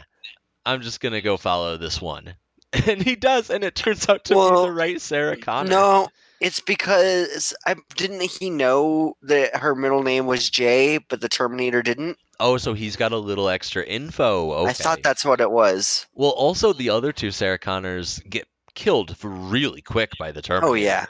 I'm 0.66 0.82
just 0.82 1.00
gonna 1.02 1.22
go 1.22 1.38
follow 1.38 1.78
this 1.78 2.02
one, 2.02 2.36
and 2.74 3.02
he 3.02 3.16
does, 3.16 3.50
and 3.50 3.64
it 3.64 3.76
turns 3.76 4.08
out 4.08 4.26
to 4.26 4.34
be 4.34 4.40
the 4.40 4.72
right 4.72 5.02
Sarah 5.02 5.38
Connor. 5.38 5.70
No, 5.70 6.08
it's 6.40 6.60
because 6.60 7.54
I 7.66 7.76
didn't 7.96 8.22
he 8.22 8.50
know 8.50 9.16
that 9.24 9.56
her 9.58 9.76
middle 9.76 10.04
name 10.04 10.26
was 10.26 10.50
Jay, 10.50 10.98
but 10.98 11.22
the 11.22 11.30
Terminator 11.30 11.82
didn't. 11.82 12.18
Oh, 12.40 12.58
so 12.58 12.74
he's 12.74 12.96
got 12.96 13.12
a 13.12 13.18
little 13.18 13.50
extra 13.50 13.84
info. 13.84 14.52
Okay. 14.52 14.70
I 14.70 14.74
thought 14.74 15.04
that's 15.04 15.24
what 15.24 15.42
it 15.42 15.52
was. 15.52 16.08
Well, 16.16 16.32
also 16.32 16.74
the 16.74 16.90
other 16.90 17.12
two 17.12 17.30
Sarah 17.30 17.60
Connors 17.60 18.20
get 18.28 18.48
killed 18.74 19.16
really 19.24 19.82
quick 19.82 20.12
by 20.18 20.32
the 20.32 20.42
Terminator. 20.42 20.72
Oh 20.72 20.74
yeah, 20.74 21.06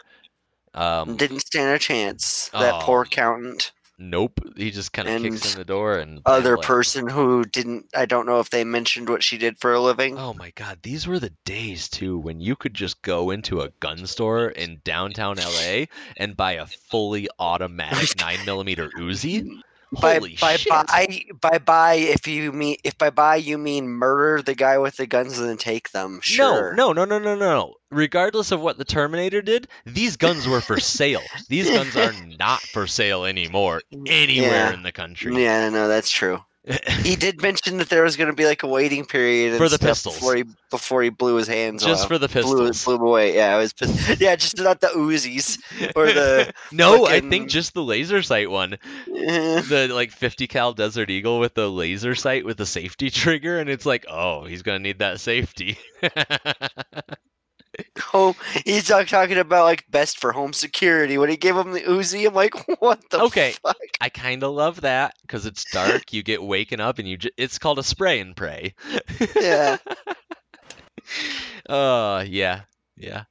Um, 0.73 1.17
didn't 1.17 1.41
stand 1.41 1.75
a 1.75 1.79
chance. 1.79 2.49
That 2.53 2.75
Oh. 2.75 2.79
poor 2.81 3.01
accountant, 3.01 3.71
nope. 3.99 4.39
He 4.55 4.71
just 4.71 4.93
kind 4.93 5.07
of 5.09 5.21
kicks 5.21 5.53
in 5.53 5.59
the 5.59 5.65
door 5.65 5.97
and 5.97 6.21
other 6.25 6.55
bam, 6.55 6.63
person 6.63 7.07
who 7.09 7.43
didn't. 7.43 7.87
I 7.95 8.05
don't 8.05 8.25
know 8.25 8.39
if 8.39 8.49
they 8.49 8.63
mentioned 8.63 9.09
what 9.09 9.21
she 9.21 9.37
did 9.37 9.59
for 9.59 9.73
a 9.73 9.81
living. 9.81 10.17
Oh 10.17 10.33
my 10.33 10.51
god, 10.55 10.79
these 10.81 11.07
were 11.07 11.19
the 11.19 11.33
days 11.45 11.89
too 11.89 12.17
when 12.17 12.39
you 12.39 12.55
could 12.55 12.73
just 12.73 13.01
go 13.01 13.31
into 13.31 13.61
a 13.61 13.69
gun 13.81 14.07
store 14.07 14.49
in 14.49 14.79
downtown 14.85 15.37
LA 15.37 15.85
and 16.17 16.37
buy 16.37 16.53
a 16.53 16.65
fully 16.65 17.27
automatic 17.37 18.09
9mm 18.17 18.91
Uzi. 18.97 19.61
by 19.99 20.15
Holy 20.19 20.37
by 20.39 20.55
shit. 20.55 20.69
buy 20.69 21.19
by 21.41 21.57
buy 21.57 21.93
if 21.95 22.25
you 22.25 22.53
mean 22.53 22.77
if 22.85 22.97
by 22.97 23.09
buy 23.09 23.35
you 23.35 23.57
mean 23.57 23.89
murder 23.89 24.41
the 24.41 24.55
guy 24.55 24.77
with 24.77 24.95
the 24.95 25.05
guns 25.05 25.37
and 25.37 25.49
then 25.49 25.57
take 25.57 25.91
them. 25.91 26.21
Sure. 26.23 26.73
No, 26.75 26.93
no, 26.93 27.03
no, 27.05 27.19
no, 27.19 27.35
no, 27.35 27.35
no. 27.35 27.73
Regardless 27.91 28.51
of 28.51 28.61
what 28.61 28.77
the 28.77 28.85
Terminator 28.85 29.41
did, 29.41 29.67
these 29.85 30.17
guns 30.17 30.47
were 30.47 30.61
for 30.61 30.79
sale. 30.79 31.21
These 31.49 31.69
guns 31.69 31.95
are 31.97 32.13
not 32.39 32.61
for 32.61 32.87
sale 32.87 33.25
anymore 33.25 33.81
anywhere 34.07 34.49
Yeah. 34.51 34.73
in 34.73 34.81
the 34.83 34.91
country. 34.93 35.43
Yeah, 35.43 35.69
no, 35.69 35.87
that's 35.87 36.09
true. 36.09 36.39
He 37.01 37.15
did 37.15 37.41
mention 37.41 37.77
that 37.77 37.89
there 37.89 38.03
was 38.03 38.15
going 38.17 38.29
to 38.29 38.35
be 38.35 38.45
like 38.45 38.61
a 38.61 38.67
waiting 38.67 39.03
period 39.03 39.57
For 39.57 39.67
the 39.67 39.79
pistols. 39.79 40.15
before 40.15 40.35
he 40.35 40.43
before 40.69 41.01
he 41.01 41.09
blew 41.09 41.35
his 41.35 41.47
hands 41.47 41.83
Just 41.83 42.03
off. 42.03 42.07
for 42.07 42.19
the 42.19 42.27
blew, 42.27 42.41
pistols. 42.69 42.85
blew 42.85 42.95
him 42.95 43.01
away. 43.01 43.33
Yeah, 43.35 43.55
I 43.55 43.57
was 43.57 43.73
pissed. 43.73 44.19
Yeah, 44.21 44.35
just 44.35 44.57
not 44.59 44.79
the 44.79 44.87
Uzis 44.89 45.57
or 45.95 46.05
the 46.13 46.53
no, 46.71 47.07
I 47.07 47.19
think 47.21 47.49
just 47.49 47.73
the 47.73 47.81
laser 47.83 48.21
sight 48.21 48.49
one. 48.51 48.77
The 49.07 49.89
like 49.91 50.11
50 50.11 50.45
cal 50.47 50.73
Desert 50.73 51.09
Eagle 51.09 51.39
with 51.39 51.55
the 51.55 51.67
laser 51.67 52.13
sight 52.13 52.45
with 52.45 52.57
the 52.57 52.65
safety 52.67 53.09
trigger, 53.09 53.57
and 53.59 53.67
it's 53.67 53.85
like, 53.87 54.05
oh, 54.07 54.45
he's 54.45 54.61
gonna 54.61 54.79
need 54.79 54.99
that 54.99 55.19
safety. 55.19 55.79
Home. 57.99 58.35
He's 58.65 58.87
talk, 58.87 59.07
talking 59.07 59.37
about 59.37 59.65
like 59.65 59.85
best 59.89 60.19
for 60.19 60.31
home 60.31 60.53
security. 60.53 61.17
When 61.17 61.29
he 61.29 61.37
gave 61.37 61.55
him 61.55 61.71
the 61.73 61.81
Uzi, 61.81 62.27
I'm 62.27 62.33
like, 62.33 62.53
what 62.81 63.01
the 63.09 63.21
Okay. 63.21 63.53
fuck? 63.63 63.77
I 63.99 64.09
kind 64.09 64.43
of 64.43 64.53
love 64.53 64.81
that 64.81 65.13
because 65.21 65.45
it's 65.45 65.65
dark. 65.71 66.13
You 66.13 66.23
get 66.23 66.41
waken 66.43 66.79
up, 66.79 66.99
and 66.99 67.07
you 67.07 67.17
j- 67.17 67.31
it's 67.37 67.59
called 67.59 67.79
a 67.79 67.83
spray 67.83 68.19
and 68.19 68.35
pray. 68.35 68.73
Yeah. 69.35 69.77
Uh, 71.67 72.23
yeah, 72.27 72.61
yeah. 72.97 73.23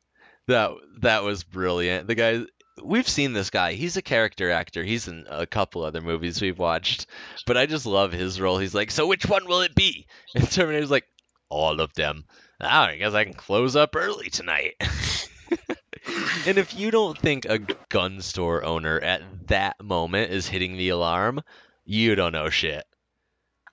That 0.48 0.72
that 1.00 1.22
was 1.22 1.44
brilliant. 1.44 2.06
The 2.08 2.14
guy, 2.14 2.40
we've 2.82 3.08
seen 3.08 3.32
this 3.32 3.50
guy. 3.50 3.74
He's 3.74 3.96
a 3.96 4.02
character 4.02 4.50
actor. 4.50 4.82
He's 4.82 5.06
in 5.08 5.26
a 5.28 5.46
couple 5.46 5.82
other 5.82 6.00
movies 6.00 6.40
we've 6.42 6.58
watched, 6.58 7.06
but 7.46 7.56
I 7.56 7.66
just 7.66 7.86
love 7.86 8.12
his 8.12 8.40
role. 8.40 8.58
He's 8.58 8.74
like, 8.74 8.90
so 8.90 9.06
which 9.06 9.26
one 9.26 9.46
will 9.46 9.60
it 9.60 9.74
be? 9.74 10.06
And 10.34 10.50
Terminator's 10.50 10.90
like, 10.90 11.04
all 11.48 11.80
of 11.80 11.92
them. 11.94 12.24
Ah, 12.60 12.88
I 12.88 12.96
guess 12.96 13.14
I 13.14 13.24
can 13.24 13.34
close 13.34 13.76
up 13.76 13.96
early 13.96 14.30
tonight. 14.30 14.74
and 16.46 16.58
if 16.58 16.74
you 16.74 16.90
don't 16.90 17.18
think 17.18 17.44
a 17.46 17.58
gun 17.88 18.20
store 18.20 18.64
owner 18.64 18.98
at 19.00 19.22
that 19.48 19.82
moment 19.82 20.30
is 20.30 20.46
hitting 20.46 20.76
the 20.76 20.90
alarm, 20.90 21.40
you 21.84 22.14
don't 22.14 22.32
know 22.32 22.50
shit. 22.50 22.84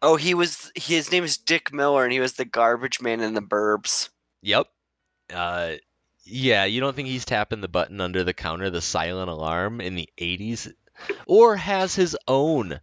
Oh, 0.01 0.15
he 0.15 0.33
was. 0.33 0.71
His 0.75 1.11
name 1.11 1.23
is 1.23 1.37
Dick 1.37 1.73
Miller, 1.73 2.03
and 2.03 2.13
he 2.13 2.19
was 2.19 2.33
the 2.33 2.45
garbage 2.45 3.01
man 3.01 3.19
in 3.19 3.33
the 3.33 3.41
Burbs. 3.41 4.09
Yep. 4.43 4.67
Uh, 5.33 5.73
yeah, 6.23 6.65
you 6.65 6.79
don't 6.79 6.95
think 6.95 7.07
he's 7.07 7.25
tapping 7.25 7.61
the 7.61 7.67
button 7.67 7.99
under 8.01 8.23
the 8.23 8.33
counter, 8.33 8.69
the 8.69 8.81
silent 8.81 9.29
alarm 9.29 9.81
in 9.81 9.95
the 9.95 10.09
80s? 10.17 10.71
Or 11.25 11.55
has 11.55 11.95
his 11.95 12.17
own, 12.27 12.79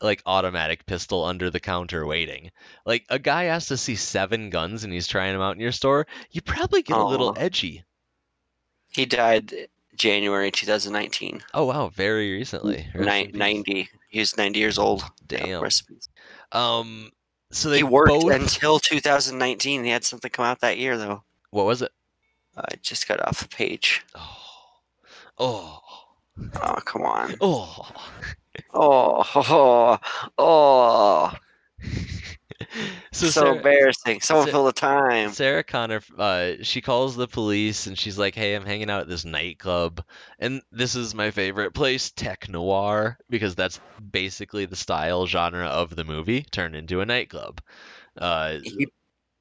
like, 0.00 0.22
automatic 0.26 0.86
pistol 0.86 1.24
under 1.24 1.50
the 1.50 1.60
counter 1.60 2.06
waiting? 2.06 2.50
Like, 2.86 3.04
a 3.08 3.18
guy 3.18 3.44
has 3.44 3.66
to 3.66 3.76
see 3.76 3.96
seven 3.96 4.50
guns 4.50 4.84
and 4.84 4.92
he's 4.92 5.06
trying 5.06 5.32
them 5.32 5.42
out 5.42 5.54
in 5.54 5.60
your 5.60 5.72
store, 5.72 6.06
you 6.30 6.40
probably 6.40 6.82
get 6.82 6.96
a 6.96 7.04
little 7.04 7.34
edgy. 7.36 7.84
He 8.90 9.06
died 9.06 9.52
January 9.96 10.50
2019. 10.50 11.42
Oh, 11.54 11.64
wow, 11.66 11.88
very 11.88 12.32
recently. 12.32 12.86
Rest 12.94 13.32
Ni- 13.32 13.38
90. 13.38 13.88
He 14.08 14.20
was 14.20 14.36
90 14.36 14.58
years 14.58 14.78
old. 14.78 15.04
Damn. 15.26 15.62
Um, 16.52 17.10
so 17.50 17.68
they 17.68 17.78
He 17.78 17.82
worked 17.82 18.08
both... 18.08 18.32
until 18.32 18.78
2019. 18.78 19.84
He 19.84 19.90
had 19.90 20.04
something 20.04 20.30
come 20.30 20.46
out 20.46 20.60
that 20.60 20.78
year, 20.78 20.96
though. 20.96 21.22
What 21.50 21.66
was 21.66 21.82
it? 21.82 21.92
Uh, 22.56 22.62
I 22.72 22.76
just 22.82 23.06
got 23.08 23.26
off 23.26 23.40
the 23.40 23.48
page. 23.48 24.04
Oh. 24.14 24.36
Oh. 25.38 25.80
Oh, 26.62 26.74
come 26.84 27.02
on. 27.02 27.34
Oh. 27.40 27.90
Oh, 28.74 29.22
oh, 29.34 29.98
oh. 30.38 31.32
so, 33.12 33.26
so 33.26 33.30
Sarah- 33.30 33.56
embarrassing. 33.56 34.20
Someone 34.20 34.46
Sa- 34.46 34.52
fill 34.52 34.64
the 34.64 34.72
time. 34.72 35.30
Sarah 35.32 35.62
Connor, 35.64 36.00
uh, 36.18 36.52
she 36.62 36.80
calls 36.80 37.16
the 37.16 37.28
police 37.28 37.86
and 37.86 37.96
she's 37.98 38.18
like, 38.18 38.34
"Hey, 38.34 38.54
I'm 38.54 38.66
hanging 38.66 38.90
out 38.90 39.02
at 39.02 39.08
this 39.08 39.24
nightclub, 39.24 40.02
and 40.38 40.60
this 40.72 40.94
is 40.96 41.14
my 41.14 41.30
favorite 41.30 41.72
place, 41.74 42.10
Tech 42.10 42.48
Noir, 42.48 43.18
because 43.30 43.54
that's 43.54 43.80
basically 44.10 44.64
the 44.66 44.76
style 44.76 45.26
genre 45.26 45.66
of 45.66 45.94
the 45.94 46.04
movie 46.04 46.42
turned 46.42 46.74
into 46.74 47.00
a 47.00 47.06
nightclub, 47.06 47.60
uh, 48.18 48.58
He, 48.62 48.88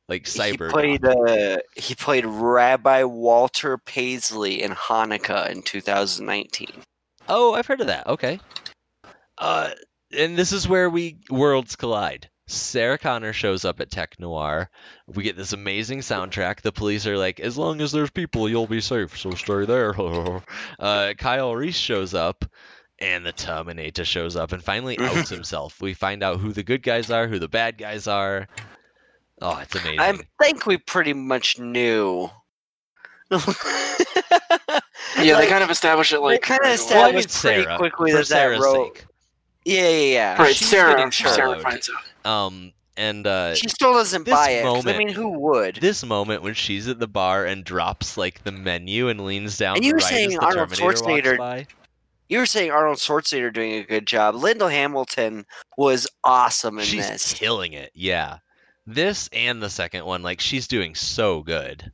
like 0.08 0.24
cyber. 0.26 0.52
he 0.52 0.58
cyber." 0.58 0.70
played 0.70 1.06
uh, 1.06 1.58
he 1.76 1.96
played 1.96 2.26
Rabbi 2.26 3.04
Walter 3.04 3.78
Paisley 3.80 4.62
in 4.62 4.72
Hanukkah 4.72 5.50
in 5.50 5.64
2019. 5.64 6.68
Oh, 7.30 7.54
I've 7.56 7.66
heard 7.68 7.82
of 7.82 7.88
that. 7.88 8.08
Okay. 8.08 8.40
Uh, 9.38 9.72
and 10.18 10.38
this 10.38 10.52
is 10.52 10.68
where 10.68 10.90
we 10.90 11.18
worlds 11.30 11.76
collide. 11.76 12.30
Sarah 12.50 12.98
Connor 12.98 13.34
shows 13.34 13.66
up 13.66 13.82
at 13.82 13.92
Tech 13.92 14.18
Noir. 14.20 14.70
We 15.06 15.24
get 15.24 15.36
this 15.36 15.52
amazing 15.52 16.00
soundtrack. 16.00 16.62
The 16.62 16.72
police 16.72 17.06
are 17.06 17.18
like, 17.18 17.42
as 17.42 17.58
long 17.58 17.82
as 17.82 17.92
there's 17.92 18.10
people, 18.10 18.48
you'll 18.48 18.68
be 18.68 18.80
safe, 18.80 19.18
so 19.18 19.32
stay 19.32 19.66
there. 19.66 19.94
uh, 20.80 21.14
Kyle 21.18 21.54
Reese 21.54 21.76
shows 21.76 22.14
up, 22.14 22.46
and 23.00 23.26
the 23.26 23.34
Terminator 23.34 24.06
shows 24.06 24.38
up 24.38 24.54
and 24.54 24.64
finally 24.64 24.98
outs 25.02 25.30
himself. 25.30 25.82
We 25.82 25.94
find 25.94 26.24
out 26.24 26.40
who 26.40 26.54
the 26.54 26.64
good 26.64 26.84
guys 26.84 27.12
are, 27.12 27.28
who 27.28 27.38
the 27.38 27.50
bad 27.50 27.78
guys 27.78 28.08
are. 28.08 28.48
Oh, 29.42 29.58
it's 29.62 29.76
amazing. 29.76 30.00
I 30.00 30.18
think 30.42 30.66
we 30.66 30.78
pretty 30.78 31.14
much 31.14 31.60
knew. 31.60 32.30
Yeah, 35.20 35.34
Like, 35.34 35.46
they 35.46 35.50
kind 35.50 35.64
of 35.64 35.72
established 35.72 36.14
it 36.14 36.20
like 36.20 36.44
kinda 36.44 36.70
established- 36.70 36.92
well, 36.96 37.04
I 37.04 37.08
mean, 37.08 37.14
pretty 37.24 37.30
Sarah, 37.64 37.78
quickly 37.78 38.12
for 38.12 38.18
that 38.18 38.22
that 38.22 38.28
Sarah's 38.28 38.60
road- 38.64 38.96
sake. 38.98 39.06
Yeah, 39.68 39.90
yeah, 39.90 40.14
yeah. 40.14 40.42
Right, 40.42 40.56
she's 40.56 40.70
Sarah. 40.70 41.12
Sarah 41.12 41.60
finds 41.60 41.90
out. 42.26 42.30
Um, 42.32 42.72
and 42.96 43.28
uh, 43.28 43.54
She 43.56 43.68
still 43.68 43.94
doesn't 43.94 44.26
buy 44.26 44.52
it. 44.52 44.64
'cause, 44.64 44.88
I 44.88 44.98
mean, 44.98 45.10
who 45.10 45.30
would? 45.40 45.76
this 45.82 46.04
moment 46.06 46.42
when 46.42 46.54
she's 46.54 46.88
at 46.88 47.00
the 47.00 47.08
bar 47.08 47.46
and 47.46 47.64
drops 47.64 48.18
like 48.18 48.44
the 48.44 48.52
menu 48.52 49.10
and 49.10 49.26
leans 49.26 49.58
down 49.58 49.76
And 49.76 49.86
you 49.86 49.92
were 49.94 49.98
right 49.98 50.06
saying 50.06 50.40
Arnold 50.40 50.74
Terminator 50.74 51.36
Schwarzenegger- 51.38 51.68
You 52.30 52.40
were 52.40 52.46
saying 52.46 52.72
Arnold 52.72 52.98
Schwarzenegger 52.98 53.54
doing 53.54 53.74
a 53.74 53.84
good 53.84 54.08
job. 54.08 54.36
Linda 54.36 54.70
Hamilton 54.70 55.46
was 55.78 56.08
awesome 56.24 56.80
in 56.80 56.86
She's 56.86 57.08
this. 57.08 57.34
killing 57.34 57.74
it. 57.74 57.92
Yeah, 57.94 58.38
this 58.86 59.30
and 59.34 59.62
the 59.62 59.70
second 59.70 60.06
one, 60.06 60.24
like 60.24 60.40
she's 60.40 60.68
doing 60.68 60.96
so 60.96 61.44
good. 61.44 61.92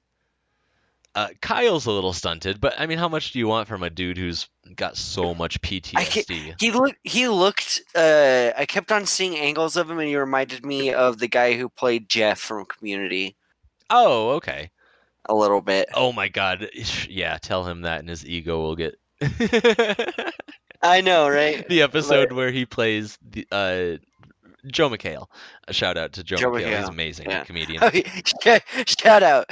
Uh, 1.15 1.27
Kyle's 1.41 1.85
a 1.85 1.91
little 1.91 2.13
stunted, 2.13 2.59
but 2.59 2.73
I 2.79 2.87
mean, 2.87 2.97
how 2.97 3.07
much 3.07 3.31
do 3.31 3.39
you 3.39 3.47
want 3.47 3.67
from 3.67 3.83
a 3.83 3.89
dude 3.89 4.17
who's 4.17 4.47
got 4.75 4.97
so 4.97 5.35
much 5.35 5.61
PTSD? 5.61 6.55
He 6.59 6.71
looked. 6.71 6.97
He 7.03 7.27
looked. 7.27 7.81
Uh, 7.95 8.51
I 8.57 8.65
kept 8.65 8.91
on 8.91 9.05
seeing 9.05 9.37
angles 9.37 9.75
of 9.77 9.89
him, 9.91 9.99
and 9.99 10.07
he 10.07 10.15
reminded 10.15 10.65
me 10.65 10.91
of 10.91 11.19
the 11.19 11.27
guy 11.27 11.53
who 11.53 11.69
played 11.69 12.09
Jeff 12.09 12.39
from 12.39 12.65
Community 12.65 13.35
Oh, 13.91 14.31
okay. 14.31 14.71
a 15.29 15.35
little 15.35 15.61
bit. 15.61 15.87
Oh 15.93 16.11
my 16.11 16.27
God. 16.29 16.67
Yeah, 17.07 17.37
tell 17.39 17.63
him 17.65 17.81
that, 17.81 17.99
and 17.99 18.09
his 18.09 18.25
ego 18.25 18.59
will 18.59 18.75
get. 18.75 18.95
I 20.81 21.01
know, 21.01 21.29
right? 21.29 21.67
the 21.69 21.81
episode 21.83 22.31
where 22.33 22.51
he 22.51 22.65
plays 22.65 23.17
the 23.21 23.47
uh, 23.51 23.97
Joel 24.67 24.91
McHale. 24.91 25.27
A 25.67 25.73
shout 25.73 25.97
out 25.97 26.13
to 26.13 26.23
Joe, 26.23 26.37
Joel 26.37 26.53
McHale. 26.53 26.77
He's 26.77 26.85
McHale, 26.85 26.89
amazing 26.89 27.29
yeah. 27.29 27.43
comedian. 27.43 27.81
Yeah, 28.45 28.59
Shout 28.85 29.23
out. 29.23 29.49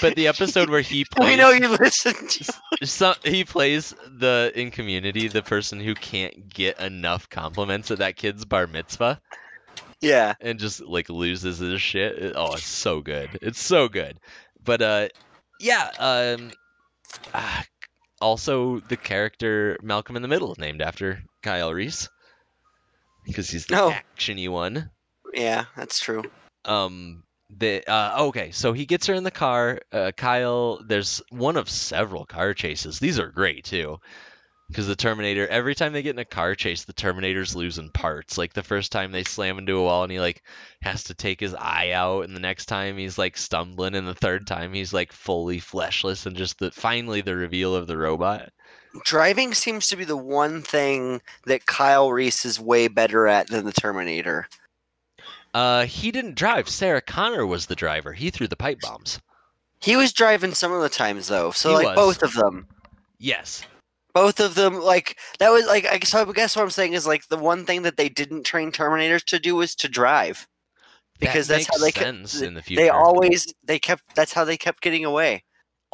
But 0.00 0.16
the 0.16 0.28
episode 0.28 0.70
where 0.70 0.80
he 0.80 1.04
plays, 1.10 1.30
we 1.30 1.36
know 1.36 1.50
you 1.50 1.68
listened. 1.68 2.46
so, 2.82 3.14
he 3.24 3.44
plays 3.44 3.94
the 4.06 4.52
in 4.54 4.70
Community 4.70 5.28
the 5.28 5.42
person 5.42 5.80
who 5.80 5.94
can't 5.94 6.48
get 6.48 6.78
enough 6.80 7.28
compliments 7.28 7.90
at 7.90 7.98
that 7.98 8.16
kid's 8.16 8.44
bar 8.44 8.66
mitzvah 8.66 9.20
yeah. 10.04 10.34
and 10.40 10.58
just 10.58 10.80
like 10.80 11.08
loses 11.08 11.58
his 11.58 11.80
shit. 11.80 12.32
Oh, 12.36 12.54
it's 12.54 12.66
so 12.66 13.00
good. 13.00 13.30
It's 13.42 13.60
so 13.60 13.88
good. 13.88 14.18
But 14.62 14.82
uh, 14.82 15.08
yeah. 15.60 15.90
Um, 15.98 16.52
ah, 17.32 17.64
also 18.20 18.80
the 18.80 18.96
character 18.96 19.78
Malcolm 19.82 20.16
in 20.16 20.22
the 20.22 20.28
Middle 20.28 20.54
named 20.58 20.82
after 20.82 21.22
Kyle 21.42 21.72
Reese 21.72 22.08
because 23.24 23.50
he's 23.50 23.66
the 23.66 23.76
Oh. 23.80 23.90
actiony 24.18 24.48
one. 24.48 24.90
Yeah, 25.32 25.64
that's 25.76 25.98
true. 25.98 26.22
um 26.64 27.22
the 27.50 27.84
uh 27.86 28.24
okay 28.24 28.50
so 28.52 28.72
he 28.72 28.86
gets 28.86 29.06
her 29.06 29.14
in 29.14 29.22
the 29.22 29.30
car 29.30 29.78
uh 29.92 30.10
kyle 30.16 30.80
there's 30.88 31.20
one 31.30 31.56
of 31.58 31.68
several 31.68 32.24
car 32.24 32.54
chases 32.54 32.98
these 32.98 33.18
are 33.18 33.28
great 33.30 33.64
too 33.64 33.98
because 34.68 34.86
the 34.86 34.96
terminator 34.96 35.46
every 35.46 35.74
time 35.74 35.92
they 35.92 36.00
get 36.02 36.14
in 36.14 36.18
a 36.18 36.24
car 36.24 36.54
chase 36.54 36.84
the 36.84 36.92
terminator's 36.94 37.54
losing 37.54 37.90
parts 37.90 38.38
like 38.38 38.54
the 38.54 38.62
first 38.62 38.90
time 38.92 39.12
they 39.12 39.22
slam 39.24 39.58
into 39.58 39.76
a 39.76 39.82
wall 39.82 40.02
and 40.04 40.10
he 40.10 40.18
like 40.18 40.42
has 40.80 41.04
to 41.04 41.14
take 41.14 41.38
his 41.38 41.54
eye 41.54 41.90
out 41.90 42.24
and 42.24 42.34
the 42.34 42.40
next 42.40 42.64
time 42.64 42.96
he's 42.96 43.18
like 43.18 43.36
stumbling 43.36 43.94
and 43.94 44.08
the 44.08 44.14
third 44.14 44.46
time 44.46 44.72
he's 44.72 44.94
like 44.94 45.12
fully 45.12 45.60
fleshless 45.60 46.24
and 46.24 46.36
just 46.36 46.58
the 46.58 46.70
finally 46.70 47.20
the 47.20 47.36
reveal 47.36 47.74
of 47.74 47.86
the 47.86 47.96
robot 47.96 48.48
Driving 49.02 49.54
seems 49.54 49.88
to 49.88 49.96
be 49.96 50.04
the 50.04 50.16
one 50.16 50.62
thing 50.62 51.20
that 51.46 51.66
Kyle 51.66 52.12
Reese 52.12 52.44
is 52.44 52.60
way 52.60 52.86
better 52.88 53.26
at 53.26 53.48
than 53.48 53.64
the 53.64 53.72
Terminator. 53.72 54.46
uh 55.52 55.84
he 55.86 56.10
didn't 56.10 56.34
drive 56.36 56.68
sarah 56.68 57.00
connor 57.00 57.46
was 57.46 57.66
the 57.66 57.76
driver 57.76 58.12
he 58.12 58.30
threw 58.30 58.46
the 58.48 58.56
pipe 58.56 58.80
bombs 58.80 59.20
He 59.80 59.96
was 59.96 60.12
driving 60.12 60.54
some 60.54 60.72
of 60.72 60.80
the 60.82 60.88
times 60.88 61.28
though, 61.28 61.50
so 61.50 61.70
He 61.70 61.74
like 61.84 61.96
was. 61.96 62.16
both 62.18 62.22
of 62.22 62.34
them. 62.34 62.66
yes 63.18 63.64
both 64.14 64.38
of 64.40 64.54
them 64.54 64.80
like 64.80 65.18
that 65.40 65.50
was 65.50 65.66
like 65.66 65.86
I 65.86 65.98
guess, 65.98 66.14
I 66.14 66.24
guess 66.32 66.54
what 66.56 66.62
I'm 66.62 66.70
saying 66.70 66.92
is 66.92 67.06
like 67.06 67.26
the 67.28 67.36
one 67.36 67.64
thing 67.66 67.82
that 67.82 67.96
they 67.96 68.08
didn't 68.08 68.44
train 68.44 68.70
Terminators 68.72 69.24
to 69.26 69.38
do 69.40 69.56
was 69.56 69.74
to 69.76 69.88
drive 69.88 70.46
because 71.20 71.46
that 71.48 71.54
that's 71.66 71.66
how 71.68 71.78
they 71.84 71.92
kept 71.92 72.06
sense 72.06 72.40
in 72.42 72.54
the 72.54 72.62
future 72.62 72.80
they 72.82 72.88
always 72.90 73.52
they 73.64 73.78
kept 73.78 74.02
that's 74.14 74.32
how 74.32 74.44
they 74.44 74.56
kept 74.56 74.80
getting 74.82 75.04
away. 75.04 75.42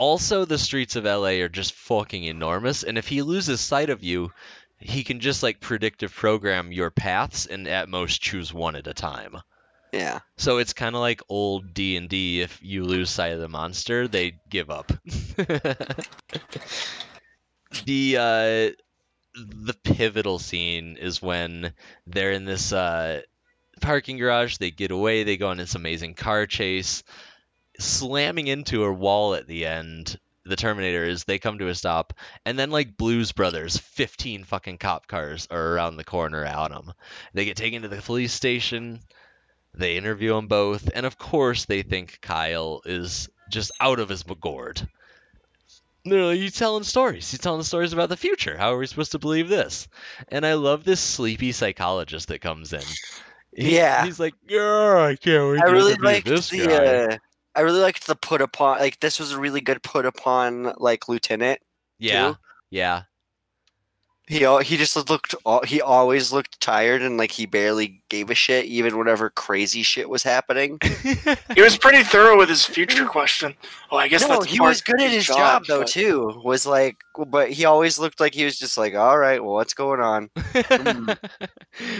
Also 0.00 0.44
the 0.44 0.58
streets 0.58 0.96
of 0.96 1.04
LA 1.04 1.42
are 1.42 1.48
just 1.48 1.74
fucking 1.74 2.24
enormous 2.24 2.82
and 2.82 2.96
if 2.96 3.06
he 3.06 3.22
loses 3.22 3.60
sight 3.60 3.90
of 3.90 4.02
you 4.02 4.32
he 4.78 5.04
can 5.04 5.20
just 5.20 5.42
like 5.42 5.60
predictive 5.60 6.12
program 6.12 6.72
your 6.72 6.90
paths 6.90 7.44
and 7.46 7.68
at 7.68 7.88
most 7.88 8.20
choose 8.20 8.52
one 8.52 8.76
at 8.76 8.86
a 8.86 8.94
time. 8.94 9.36
Yeah. 9.92 10.20
So 10.36 10.58
it's 10.58 10.72
kind 10.72 10.94
of 10.94 11.00
like 11.00 11.20
old 11.28 11.74
D 11.74 11.96
and 11.96 12.08
D. 12.08 12.40
If 12.40 12.60
you 12.62 12.84
lose 12.84 13.10
sight 13.10 13.32
of 13.32 13.40
the 13.40 13.48
monster, 13.48 14.08
they 14.08 14.38
give 14.48 14.70
up. 14.70 14.90
the 17.84 18.16
uh, 18.16 18.70
the 19.34 19.76
pivotal 19.84 20.38
scene 20.38 20.96
is 20.96 21.20
when 21.20 21.72
they're 22.06 22.32
in 22.32 22.44
this 22.44 22.72
uh, 22.72 23.22
parking 23.80 24.16
garage. 24.16 24.56
They 24.58 24.70
get 24.70 24.92
away. 24.92 25.24
They 25.24 25.36
go 25.36 25.48
on 25.48 25.56
this 25.56 25.74
amazing 25.74 26.14
car 26.14 26.46
chase, 26.46 27.02
slamming 27.84 28.46
into 28.46 28.84
a 28.84 28.92
wall 28.92 29.34
at 29.34 29.46
the 29.46 29.66
end. 29.66 30.18
The 30.44 30.56
Terminator 30.56 31.04
is. 31.04 31.24
They 31.24 31.38
come 31.38 31.58
to 31.58 31.68
a 31.68 31.74
stop, 31.74 32.14
and 32.46 32.58
then 32.58 32.70
like 32.70 32.96
Blues 32.96 33.32
Brothers, 33.32 33.76
fifteen 33.76 34.44
fucking 34.44 34.78
cop 34.78 35.06
cars 35.06 35.46
are 35.50 35.74
around 35.74 35.96
the 35.96 36.04
corner 36.04 36.44
at 36.44 36.70
them. 36.70 36.92
They 37.34 37.44
get 37.44 37.56
taken 37.56 37.82
to 37.82 37.88
the 37.88 38.00
police 38.00 38.32
station. 38.32 39.00
They 39.74 39.96
interview 39.96 40.34
them 40.34 40.48
both, 40.48 40.90
and 40.94 41.04
of 41.06 41.18
course, 41.18 41.66
they 41.66 41.82
think 41.82 42.20
Kyle 42.22 42.80
is 42.86 43.28
just 43.50 43.70
out 43.80 44.00
of 44.00 44.08
his 44.08 44.22
gourd. 44.22 44.88
Like, 46.06 46.36
he's 46.38 46.54
telling 46.56 46.84
stories. 46.84 47.30
He's 47.30 47.40
telling 47.40 47.62
stories 47.62 47.92
about 47.92 48.08
the 48.08 48.16
future. 48.16 48.56
How 48.56 48.72
are 48.72 48.78
we 48.78 48.86
supposed 48.86 49.12
to 49.12 49.18
believe 49.18 49.48
this? 49.50 49.86
And 50.28 50.46
I 50.46 50.54
love 50.54 50.82
this 50.82 51.00
sleepy 51.00 51.52
psychologist 51.52 52.28
that 52.28 52.40
comes 52.40 52.72
in. 52.72 52.82
He- 53.54 53.76
Yeah. 53.76 54.04
he's 54.06 54.18
like, 54.18 54.34
yeah, 54.48 54.96
I 55.10 55.16
can't 55.16 55.52
wait 55.52 55.62
I 55.62 55.66
to 55.66 55.72
really 55.72 55.94
this 56.24 56.48
the. 56.48 56.66
guy." 56.66 57.14
Uh, 57.14 57.18
I 57.54 57.60
really 57.60 57.80
liked 57.80 58.06
the 58.06 58.16
put 58.16 58.40
upon. 58.40 58.78
Like 58.78 59.00
this 59.00 59.18
was 59.18 59.32
a 59.32 59.40
really 59.40 59.60
good 59.60 59.82
put 59.82 60.06
upon 60.06 60.72
like 60.78 61.08
lieutenant. 61.08 61.60
yeah, 61.98 62.30
too. 62.30 62.36
yeah. 62.70 63.02
He 64.30 64.46
he 64.62 64.76
just 64.76 64.94
looked. 65.10 65.34
He 65.66 65.80
always 65.80 66.32
looked 66.32 66.60
tired 66.60 67.02
and 67.02 67.16
like 67.16 67.32
he 67.32 67.46
barely 67.46 68.00
gave 68.08 68.30
a 68.30 68.34
shit, 68.36 68.64
even 68.66 68.96
whenever 68.96 69.28
crazy 69.28 69.82
shit 69.82 70.08
was 70.08 70.22
happening. 70.22 70.78
He 71.56 71.62
was 71.62 71.76
pretty 71.76 72.04
thorough 72.04 72.38
with 72.38 72.48
his 72.48 72.64
future 72.64 73.04
question. 73.06 73.54
Oh, 73.90 73.96
I 73.96 74.06
guess 74.06 74.22
no, 74.22 74.28
that's 74.38 74.44
he 74.44 74.60
was 74.60 74.80
good 74.82 75.00
at 75.00 75.10
his 75.10 75.26
job, 75.26 75.64
though 75.66 75.80
but- 75.80 75.88
too. 75.88 76.40
Was 76.44 76.64
like, 76.64 76.96
but 77.26 77.50
he 77.50 77.64
always 77.64 77.98
looked 77.98 78.20
like 78.20 78.32
he 78.32 78.44
was 78.44 78.56
just 78.56 78.78
like, 78.78 78.94
all 78.94 79.18
right, 79.18 79.42
well, 79.42 79.54
what's 79.54 79.74
going 79.74 80.00
on? 80.00 80.30
Hmm. 80.70 81.10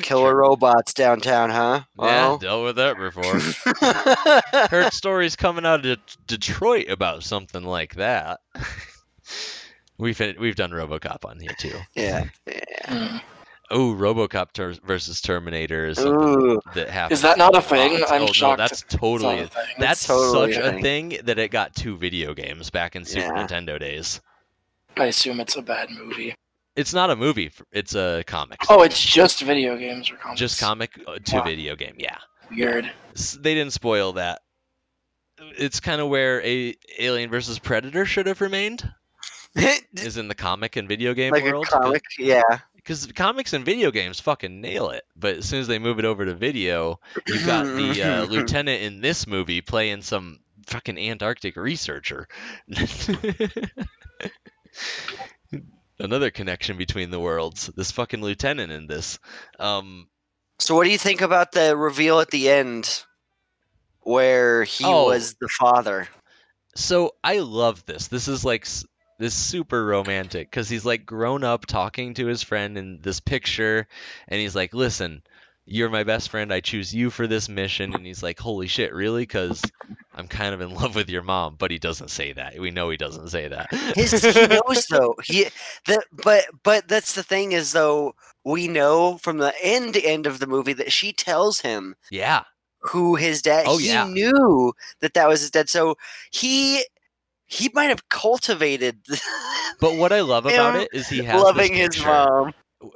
Killer 0.03 0.37
robots 0.37 0.93
downtown, 0.95 1.51
huh? 1.51 1.81
Yeah, 1.99 2.29
Oh. 2.31 2.39
dealt 2.39 2.65
with 2.65 2.77
that 2.77 2.97
before. 2.97 4.69
Heard 4.69 4.93
stories 4.93 5.37
coming 5.37 5.65
out 5.67 5.85
of 5.85 5.97
De- 5.97 6.17
Detroit 6.27 6.89
about 6.89 7.23
something 7.25 7.63
like 7.65 7.95
that. 7.97 8.41
We've 10.01 10.21
we've 10.39 10.57
done 10.57 10.71
RoboCop 10.71 11.25
on 11.25 11.39
here 11.39 11.55
too. 11.59 11.79
yeah. 11.95 12.25
yeah. 12.47 13.21
Oh, 13.73 13.95
RoboCop 13.95 14.51
ter- 14.53 14.75
versus 14.85 15.21
Terminator 15.21 15.87
is 15.87 15.97
something 15.99 16.41
Ooh, 16.55 16.61
that 16.75 16.91
happens. 16.91 17.21
Is 17.21 17.23
that 17.23 17.39
not 17.39 17.53
a 17.53 17.59
lot. 17.59 17.67
thing? 17.67 18.03
I'm 18.09 18.23
oh, 18.23 18.27
no, 18.27 18.33
shocked. 18.33 18.59
that's 18.59 18.83
totally 18.89 19.39
a 19.39 19.47
thing. 19.47 19.63
that's 19.79 20.05
totally 20.09 20.55
such 20.55 20.61
a 20.65 20.67
a 20.67 20.73
thing. 20.73 20.83
thing 21.11 21.19
that 21.27 21.39
it 21.39 21.53
got 21.53 21.73
two 21.77 21.97
video 21.97 22.35
games 22.35 22.71
back 22.71 22.97
in 22.97 23.05
Super 23.05 23.27
Yeah. 23.27 23.47
Nintendo 23.47 23.79
days. 23.79 24.21
I 24.97 25.05
assume 25.05 25.39
it's 25.39 25.55
a 25.55 25.63
bad 25.63 25.89
movie. 25.93 26.35
It's 26.75 26.93
not 26.93 27.11
a 27.11 27.17
movie. 27.17 27.53
It's 27.71 27.95
a 27.95 28.25
comic. 28.27 28.59
Oh, 28.69 28.83
it's 28.83 29.01
just 29.01 29.41
video 29.43 29.77
games 29.77 30.11
or 30.11 30.17
comics. 30.17 30.41
just 30.41 30.61
comic 30.61 30.91
uh, 31.07 31.19
to 31.27 31.37
Wow. 31.37 31.45
video 31.45 31.77
game. 31.77 31.95
Yeah. 31.97 32.19
Weird. 32.51 32.91
They 33.39 33.55
didn't 33.55 33.73
spoil 33.73 34.15
that. 34.15 34.41
It's 35.57 35.79
kind 35.79 36.01
of 36.01 36.09
where 36.09 36.43
a 36.45 36.75
Alien 36.99 37.31
versus 37.31 37.61
Predator 37.61 38.05
should 38.05 38.27
have 38.27 38.41
remained. 38.41 38.91
Is 39.95 40.17
in 40.17 40.29
the 40.29 40.35
comic 40.35 40.77
and 40.77 40.87
video 40.89 41.15
game 41.15 41.33
like 41.33 41.45
world. 41.45 41.67
comic, 41.67 42.03
yeah. 42.19 42.43
Because 42.77 43.07
comics 43.13 43.53
and 43.53 43.65
video 43.65 43.91
games 43.91 44.21
fucking 44.21 44.61
nail 44.61 44.91
it. 44.91 45.03
But 45.17 45.37
as 45.39 45.47
soon 45.49 45.61
as 45.61 45.67
they 45.67 45.79
move 45.79 45.99
it 45.99 46.05
over 46.05 46.25
to 46.25 46.35
video, 46.35 47.01
you've 47.27 47.45
got 47.47 47.65
the 47.65 48.03
uh, 48.03 48.25
lieutenant 48.31 48.83
in 48.83 49.01
this 49.01 49.27
movie 49.27 49.61
playing 49.61 50.03
some 50.03 50.39
fucking 50.67 50.99
Antarctic 50.99 51.57
researcher. 51.57 52.29
Another 55.99 56.31
connection 56.31 56.79
between 56.79 57.11
the 57.11 57.21
worlds. 57.21 57.67
This 57.77 57.91
fucking 57.91 58.23
lieutenant 58.23 58.73
in 58.73 58.87
this. 58.87 59.19
Um, 59.59 60.09
So, 60.59 60.75
what 60.75 60.85
do 60.85 60.91
you 60.91 60.99
think 60.99 61.21
about 61.21 61.53
the 61.53 61.77
reveal 61.77 62.21
at 62.21 62.31
the 62.31 62.49
end, 62.49 63.05
where 64.01 64.65
he 64.65 64.85
Oh. 64.87 65.07
was 65.07 65.35
the 65.35 65.49
father? 65.49 66.09
So 66.77 67.17
I 67.23 67.41
love 67.41 67.85
this. 67.85 68.07
This 68.09 68.29
is 68.29 68.45
like 68.45 68.67
this 69.21 69.35
super 69.35 69.85
romantic 69.85 70.51
because 70.51 70.71
he's 70.71 70.87
like 70.87 71.05
grown 71.05 71.45
up 71.45 71.67
talking 71.67 72.15
to 72.15 72.27
his 72.27 72.43
friend 72.43 72.79
in 72.79 73.01
this 73.03 73.21
picture, 73.21 73.87
and 74.27 74.41
he's 74.41 74.57
like, 74.57 74.73
"Listen, 74.73 75.23
you're 75.67 75.91
my 75.91 76.05
best 76.05 76.31
friend. 76.31 76.51
I 76.51 76.61
choose 76.61 76.95
you 76.95 77.11
for 77.11 77.27
this 77.27 77.47
mission." 77.47 77.95
And 77.95 78.07
he's 78.07 78.23
like, 78.23 78.41
"Holy 78.41 78.67
shit, 78.67 78.95
really?" 78.95 79.23
Because 79.23 79.63
I'm 80.15 80.27
kind 80.27 80.55
of 80.55 80.63
in 80.63 80.75
love 80.75 80.95
with 80.95 81.11
your 81.11 81.23
mom, 81.23 81.57
but 81.59 81.71
he 81.71 81.79
doesn't 81.79 82.11
say 82.11 82.33
that. 82.33 82.59
We 82.59 82.71
know 82.71 82.89
he 82.89 82.97
doesn't 82.97 83.29
say 83.29 83.47
that. 83.47 83.73
His 83.95 84.11
he 84.35 84.47
knows 84.47 84.87
though. 84.87 85.15
He 85.23 85.49
the 85.87 86.03
but 86.25 86.47
but 86.63 86.89
that's 86.89 87.15
the 87.15 87.23
thing 87.23 87.53
is 87.53 87.73
though 87.73 88.15
we 88.43 88.69
know 88.69 89.19
from 89.19 89.37
the 89.37 89.53
end 89.63 89.99
end 89.99 90.27
of 90.27 90.39
the 90.39 90.47
movie 90.47 90.73
that 90.73 90.93
she 90.93 91.13
tells 91.13 91.61
him 91.61 91.95
yeah, 92.11 92.45
who 92.81 93.17
his 93.17 93.43
dad. 93.43 93.67
Oh, 93.69 93.77
he 93.77 93.89
yeah. 93.89 94.07
knew 94.07 94.73
that 95.01 95.13
that 95.13 95.29
was 95.29 95.43
his 95.43 95.51
dad. 95.51 95.69
So 95.69 95.97
he 96.31 96.85
he 97.51 97.69
might 97.75 97.89
have 97.89 98.09
cultivated 98.09 99.01
but 99.81 99.97
what 99.97 100.13
I 100.13 100.21
love 100.21 100.47
about 100.47 100.77
it 100.77 100.89
is 100.93 101.09
he 101.09 101.25
has 101.25 101.43
loving 101.43 101.75
his 101.75 102.03
mom. 102.05 102.55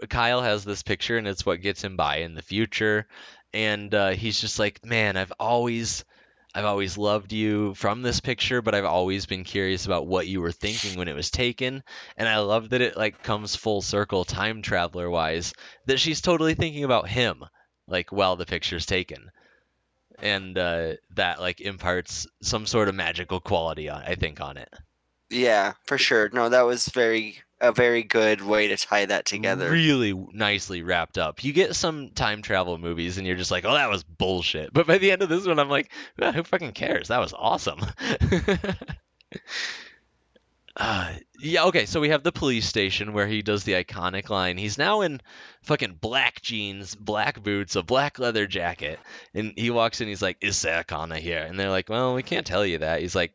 Kyle 0.09 0.40
has 0.42 0.64
this 0.64 0.82
picture 0.82 1.18
and 1.18 1.26
it's 1.26 1.44
what 1.44 1.61
gets 1.61 1.82
him 1.82 1.96
by 1.96 2.18
in 2.18 2.34
the 2.34 2.42
future. 2.42 3.07
And 3.52 3.94
uh, 3.94 4.11
he's 4.11 4.40
just 4.40 4.59
like, 4.59 4.84
man, 4.84 5.16
I've 5.16 5.32
always, 5.38 6.05
I've 6.55 6.64
always 6.64 6.96
loved 6.96 7.32
you 7.32 7.74
from 7.74 8.02
this 8.02 8.20
picture, 8.20 8.62
but 8.62 8.74
I've 8.74 8.84
always 8.84 9.26
been 9.26 9.44
curious 9.44 9.86
about 9.86 10.07
what 10.07 10.26
you 10.26 10.40
were 10.40 10.52
thinking 10.52 10.98
when 10.98 11.09
it 11.09 11.14
was 11.14 11.30
taken. 11.30 11.82
And 12.16 12.28
I 12.28 12.38
love 12.38 12.70
that 12.70 12.80
it 12.80 12.96
like 12.96 13.22
comes 13.22 13.57
full 13.57 13.82
circle, 13.82 14.24
time 14.24 14.62
traveler 14.62 15.11
wise, 15.11 15.52
that 15.86 16.00
she's 16.00 16.20
totally 16.20 16.55
thinking 16.55 16.84
about 16.84 17.09
him, 17.09 17.44
like 17.86 18.11
while 18.11 18.36
the 18.36 18.46
picture's 18.46 18.86
taken. 18.86 19.30
And 20.20 20.56
uh, 20.56 20.94
that 21.14 21.40
like 21.40 21.60
imparts 21.60 22.26
some 22.42 22.66
sort 22.66 22.88
of 22.88 22.94
magical 22.94 23.40
quality, 23.40 23.88
on, 23.88 24.02
I 24.02 24.14
think, 24.14 24.40
on 24.40 24.56
it. 24.56 24.72
Yeah, 25.30 25.72
for 25.84 25.98
sure. 25.98 26.30
No, 26.32 26.48
that 26.48 26.62
was 26.62 26.88
very 26.88 27.38
a 27.60 27.72
very 27.72 28.02
good 28.02 28.42
way 28.42 28.68
to 28.68 28.76
tie 28.76 29.06
that 29.06 29.24
together. 29.24 29.70
Really 29.70 30.12
nicely 30.32 30.82
wrapped 30.82 31.18
up. 31.18 31.42
You 31.42 31.52
get 31.52 31.74
some 31.74 32.10
time 32.10 32.42
travel 32.42 32.78
movies 32.78 33.16
and 33.16 33.26
you're 33.26 33.36
just 33.36 33.50
like, 33.50 33.64
oh, 33.64 33.74
that 33.74 33.90
was 33.90 34.04
bullshit. 34.04 34.72
But 34.72 34.86
by 34.86 34.98
the 34.98 35.10
end 35.10 35.22
of 35.22 35.28
this 35.28 35.46
one, 35.46 35.58
I'm 35.58 35.70
like, 35.70 35.90
"Ah, 36.20 36.32
who 36.32 36.42
fucking 36.42 36.72
cares? 36.72 37.08
That 37.08 37.20
was 37.20 37.32
awesome. 37.32 37.80
uh, 40.77 41.12
yeah, 41.39 41.64
okay, 41.64 41.87
so 41.87 42.01
we 42.01 42.09
have 42.09 42.25
the 42.25 42.33
police 42.33 42.66
station 42.66 43.12
where 43.12 43.29
he 43.29 43.43
does 43.43 43.62
the 43.62 43.75
iconic 43.75 44.29
line. 44.29 44.59
He's 44.59 44.77
now 44.77 45.03
in 45.03 45.20
fucking 45.62 45.99
black 46.01 46.43
jeans, 46.43 46.97
black 46.97 47.43
boots, 47.43 47.77
a 47.77 47.83
black 47.83 48.18
leather 48.18 48.47
jacket. 48.47 48.99
And 49.35 49.53
he 49.57 49.70
walks 49.70 50.01
in, 50.01 50.09
he's 50.09 50.22
like, 50.22 50.39
is 50.41 50.57
Sarah 50.57 50.85
here? 51.16 51.39
And 51.39 51.59
they're 51.59 51.70
like, 51.70 51.89
well, 51.89 52.14
we 52.14 52.25
can't 52.25 52.47
tell 52.47 52.66
you 52.66 52.79
that. 52.79 53.01
He's 53.01 53.14
like, 53.14 53.35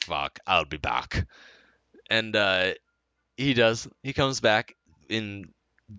fuck, 0.00 0.38
I'll 0.46 0.64
be 0.64 0.78
back. 0.78 1.26
And 2.10 2.34
uh, 2.34 2.72
he 3.36 3.52
does. 3.52 3.86
He 4.02 4.14
comes 4.14 4.40
back 4.40 4.74
in 5.10 5.52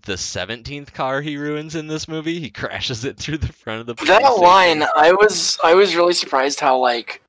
the 0.06 0.14
17th 0.14 0.94
car 0.94 1.22
he 1.22 1.38
ruins 1.38 1.76
in 1.76 1.88
this 1.88 2.08
movie. 2.08 2.40
He 2.40 2.50
crashes 2.52 3.06
it 3.06 3.18
through 3.18 3.38
the 3.38 3.54
front 3.54 3.82
of 3.82 3.86
the 3.86 3.96
police 3.96 4.10
That 4.10 4.38
line, 4.38 4.84
I 4.96 5.12
was 5.12 5.60
I 5.64 5.76
was 5.76 5.96
really 5.96 6.14
surprised 6.14 6.60
how 6.60 6.80
like 6.80 7.23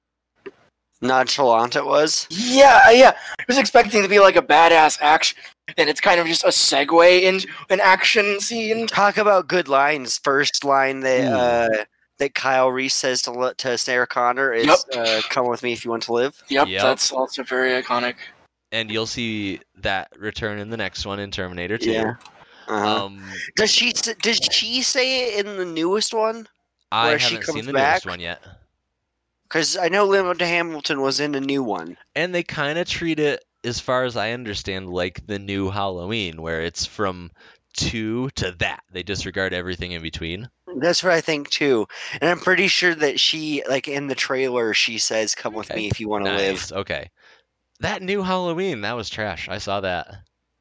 Nonchalant 1.03 1.77
it 1.77 1.85
was. 1.85 2.27
yeah 2.31 2.91
yeah 2.91 3.13
I 3.39 3.45
was 3.47 3.59
expecting 3.59 4.03
to 4.03 4.09
be 4.09 4.21
like 4.21 4.37
a 4.37 4.43
badass 4.43 4.99
action, 5.03 5.37
and 5.77 5.89
it's 5.89 6.01
kind 6.01 6.19
of 6.21 6.27
just 6.27 6.45
a 6.45 6.49
segue 6.49 7.23
into 7.23 7.47
an 7.71 7.81
action 7.81 8.41
scene. 8.41 8.87
Talk 8.87 9.17
about 9.19 9.49
good 9.49 9.69
lines. 9.69 10.19
First 10.19 10.65
line 10.65 11.01
that 11.01 11.25
Ooh. 11.31 11.35
uh, 11.37 11.85
that 12.19 12.35
Kyle 12.35 12.71
Reese 12.71 12.95
says 12.95 13.21
to 13.23 13.33
li- 13.33 13.53
to 13.59 13.77
Sarah 13.77 14.07
Connor 14.07 14.53
is 14.53 14.67
Yep. 14.67 14.79
uh, 14.97 15.21
"Come 15.31 15.49
with 15.49 15.63
me 15.63 15.73
if 15.73 15.85
you 15.85 15.91
want 15.91 16.05
to 16.05 16.13
live." 16.13 16.41
Yep, 16.49 16.69
Yep. 16.69 16.83
that's 16.83 17.13
also 17.13 17.43
very 17.43 17.83
iconic. 17.83 18.15
And 18.73 18.91
you'll 18.91 19.07
see 19.07 19.61
that 19.77 20.09
return 20.17 20.59
in 20.59 20.71
the 20.71 20.77
next 20.77 21.05
one 21.07 21.19
in 21.21 21.31
Terminator 21.31 21.77
2. 21.79 21.91
Yeah. 21.93 22.15
Uh-huh. 22.67 23.05
Um, 23.05 23.23
does 23.57 23.71
she 23.71 23.93
does 23.93 24.39
she 24.51 24.81
say 24.83 25.35
it 25.39 25.45
in 25.47 25.59
the 25.59 25.65
newest 25.67 26.15
one? 26.15 26.49
I 26.91 27.17
she 27.19 27.35
haven't 27.35 27.47
comes 27.47 27.57
seen 27.57 27.67
the 27.67 27.73
back? 27.73 27.95
newest 27.95 28.07
one 28.07 28.21
yet. 28.21 28.43
Because 29.55 29.77
I 29.77 29.89
know 29.89 30.05
Linda 30.05 30.45
Hamilton 30.49 31.01
was 31.01 31.21
in 31.21 31.37
a 31.37 31.41
new 31.41 31.63
one. 31.63 31.97
And 32.17 32.35
they 32.35 32.43
kind 32.43 32.77
of 32.77 32.89
treat 32.89 33.21
it, 33.21 33.45
as 33.63 33.79
far 33.79 34.03
as 34.03 34.17
I 34.17 34.33
understand, 34.33 34.91
like 34.91 35.25
the 35.29 35.39
new 35.39 35.71
Halloween, 35.71 36.43
where 36.43 36.63
it's 36.63 36.85
from 36.85 37.31
two 37.77 38.31
to 38.31 38.51
that. 38.59 38.83
They 38.93 39.05
disregard 39.05 39.55
everything 39.55 39.93
in 39.93 40.03
between. 40.03 40.51
That's 40.81 41.05
what 41.05 41.13
I 41.13 41.21
think 41.21 41.51
too. 41.51 41.87
And 42.21 42.29
I'm 42.29 42.41
pretty 42.41 42.67
sure 42.67 42.97
that 42.97 43.21
she, 43.21 43.63
like 43.69 43.87
in 43.87 44.09
the 44.09 44.17
trailer, 44.17 44.75
she 44.75 44.99
says, 44.99 45.37
"Come 45.37 45.55
with 45.55 45.71
Okay. 45.71 45.83
me 45.83 45.87
if 45.87 46.01
you 46.01 46.09
want 46.09 46.25
to 46.25 46.35
live." 46.35 46.73
Okay. 46.73 47.09
That 47.79 48.03
new 48.03 48.23
Halloween, 48.25 48.81
that 48.81 48.97
was 48.97 49.09
trash. 49.09 49.49
I 49.49 49.59
saw 49.59 49.83
that. 49.83 50.17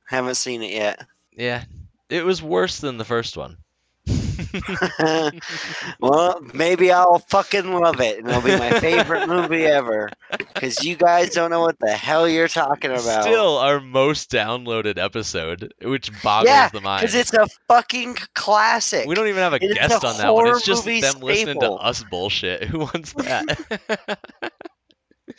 Haven't 0.07 0.35
seen 0.35 0.61
it 0.61 0.71
yet. 0.71 1.03
Yeah, 1.35 1.63
It 2.11 2.25
was 2.25 2.43
worse 2.43 2.77
than 2.77 2.99
the 2.99 3.05
first 3.05 3.37
one. 3.37 3.57
well, 5.99 6.41
maybe 6.53 6.91
I'll 6.91 7.19
fucking 7.19 7.71
love 7.73 8.01
it, 8.01 8.19
and 8.19 8.27
it'll 8.27 8.41
be 8.41 8.57
my 8.57 8.79
favorite 8.79 9.27
movie 9.27 9.65
ever. 9.65 10.09
Because 10.53 10.83
you 10.83 10.95
guys 10.95 11.29
don't 11.29 11.49
know 11.51 11.61
what 11.61 11.79
the 11.79 11.91
hell 11.91 12.27
you're 12.27 12.47
talking 12.47 12.91
about. 12.91 13.23
Still 13.23 13.57
our 13.57 13.79
most 13.79 14.29
downloaded 14.29 14.97
episode, 14.97 15.73
which 15.81 16.11
boggles 16.21 16.49
Yeah, 16.49 16.69
the 16.69 16.81
mind. 16.81 17.01
because 17.01 17.15
it's 17.15 17.33
a 17.33 17.47
fucking 17.67 18.17
classic. 18.35 19.07
We 19.07 19.15
don't 19.15 19.27
even 19.27 19.41
have 19.41 19.53
a 19.53 19.59
It's 19.61 19.71
a 19.71 19.75
guest 19.75 20.03
on 20.03 20.17
that 20.17 20.33
one. 20.33 20.47
It's 20.47 20.65
just 20.65 20.85
them 20.85 21.21
listening 21.21 21.59
to 21.61 21.71
us 21.71 22.03
bullshit. 22.03 22.63
Who 22.73 22.79
wants 22.79 23.13
that? 23.13 24.19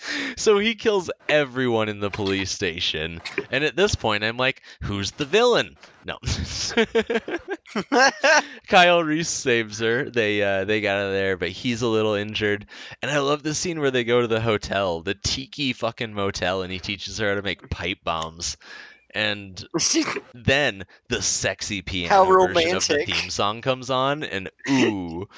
so 0.36 0.58
he 0.58 0.74
kills 0.74 1.10
everyone 1.28 1.88
in 1.88 2.00
the 2.00 2.10
police 2.10 2.50
station. 2.50 3.20
And 3.50 3.64
at 3.64 3.76
this 3.76 3.94
point, 3.94 4.24
I'm 4.24 4.36
like, 4.36 4.62
who's 4.82 5.12
the 5.12 5.24
villain? 5.24 5.76
No. 6.04 6.18
Kyle 8.68 9.02
Reese 9.02 9.28
saves 9.28 9.78
her. 9.80 10.10
They 10.10 10.42
uh, 10.42 10.64
they 10.64 10.80
got 10.80 10.98
out 10.98 11.06
of 11.06 11.12
there, 11.12 11.36
but 11.36 11.48
he's 11.48 11.82
a 11.82 11.88
little 11.88 12.14
injured. 12.14 12.66
And 13.00 13.10
I 13.10 13.18
love 13.18 13.42
the 13.42 13.54
scene 13.54 13.80
where 13.80 13.90
they 13.90 14.04
go 14.04 14.20
to 14.20 14.26
the 14.26 14.40
hotel, 14.40 15.00
the 15.00 15.14
tiki 15.14 15.72
fucking 15.72 16.12
motel, 16.12 16.62
and 16.62 16.72
he 16.72 16.78
teaches 16.78 17.18
her 17.18 17.28
how 17.28 17.34
to 17.36 17.42
make 17.42 17.70
pipe 17.70 17.98
bombs. 18.04 18.56
And 19.14 19.64
then 20.34 20.84
the 21.08 21.22
sexy 21.22 21.82
piano 21.82 22.24
version 22.24 22.76
of 22.76 22.86
the 22.86 23.04
theme 23.06 23.30
song 23.30 23.62
comes 23.62 23.88
on, 23.88 24.24
and 24.24 24.50
ooh, 24.68 25.28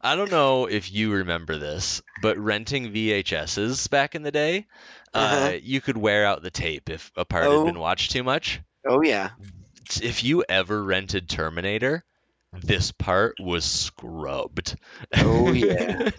I 0.00 0.14
don't 0.16 0.30
know 0.30 0.66
if 0.66 0.92
you 0.92 1.12
remember 1.12 1.56
this, 1.58 2.02
but 2.22 2.38
renting 2.38 2.92
VHSs 2.92 3.88
back 3.90 4.14
in 4.14 4.22
the 4.22 4.30
day, 4.30 4.66
uh 5.14 5.18
Uh-huh. 5.18 5.56
you 5.62 5.80
could 5.80 5.96
wear 5.96 6.24
out 6.26 6.42
the 6.42 6.50
tape 6.50 6.88
if 6.90 7.10
a 7.16 7.24
part 7.24 7.46
Oh. 7.46 7.64
had 7.64 7.72
been 7.72 7.80
watched 7.80 8.10
too 8.12 8.22
much. 8.22 8.60
oh 8.88 9.02
yeah. 9.02 9.30
If 10.02 10.24
you 10.24 10.44
ever 10.48 10.82
rented 10.82 11.28
Terminator, 11.28 12.04
this 12.52 12.90
part 12.92 13.36
was 13.40 13.64
scrubbed. 13.64 14.76
Oh, 15.16 15.52
yeah. 15.52 16.10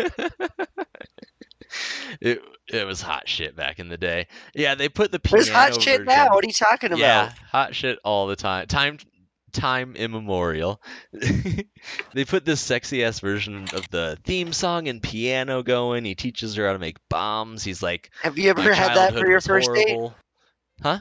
it 2.21 2.41
it 2.71 2.85
was 2.85 3.01
hot 3.01 3.27
shit 3.27 3.55
back 3.55 3.79
in 3.79 3.89
the 3.89 3.97
day. 3.97 4.27
Yeah, 4.53 4.75
they 4.75 4.89
put 4.89 5.11
the 5.11 5.19
piano 5.19 5.43
There's 5.43 5.49
hot 5.53 5.81
shit 5.81 6.05
now. 6.05 6.29
What 6.33 6.43
are 6.43 6.47
you 6.47 6.53
talking 6.53 6.89
about? 6.91 6.99
yeah, 6.99 7.31
hot 7.51 7.75
shit 7.75 7.99
all 8.03 8.27
the 8.27 8.35
time. 8.35 8.67
Time 8.67 8.97
time 9.51 9.95
immemorial. 9.95 10.81
they 12.13 12.25
put 12.25 12.45
this 12.45 12.61
sexy 12.61 13.03
ass 13.03 13.19
version 13.19 13.67
of 13.73 13.89
the 13.89 14.17
theme 14.23 14.53
song 14.53 14.87
and 14.87 15.01
piano 15.01 15.63
going. 15.63 16.05
He 16.05 16.15
teaches 16.15 16.55
her 16.55 16.67
how 16.67 16.73
to 16.73 16.79
make 16.79 16.97
bombs. 17.09 17.63
He's 17.63 17.83
like, 17.83 18.11
Have 18.23 18.37
you 18.37 18.49
ever 18.49 18.73
had 18.73 18.95
that 18.95 19.13
for 19.13 19.25
your 19.25 19.37
was 19.37 19.47
first 19.47 19.73
date? 19.73 19.97
Huh? 20.81 20.99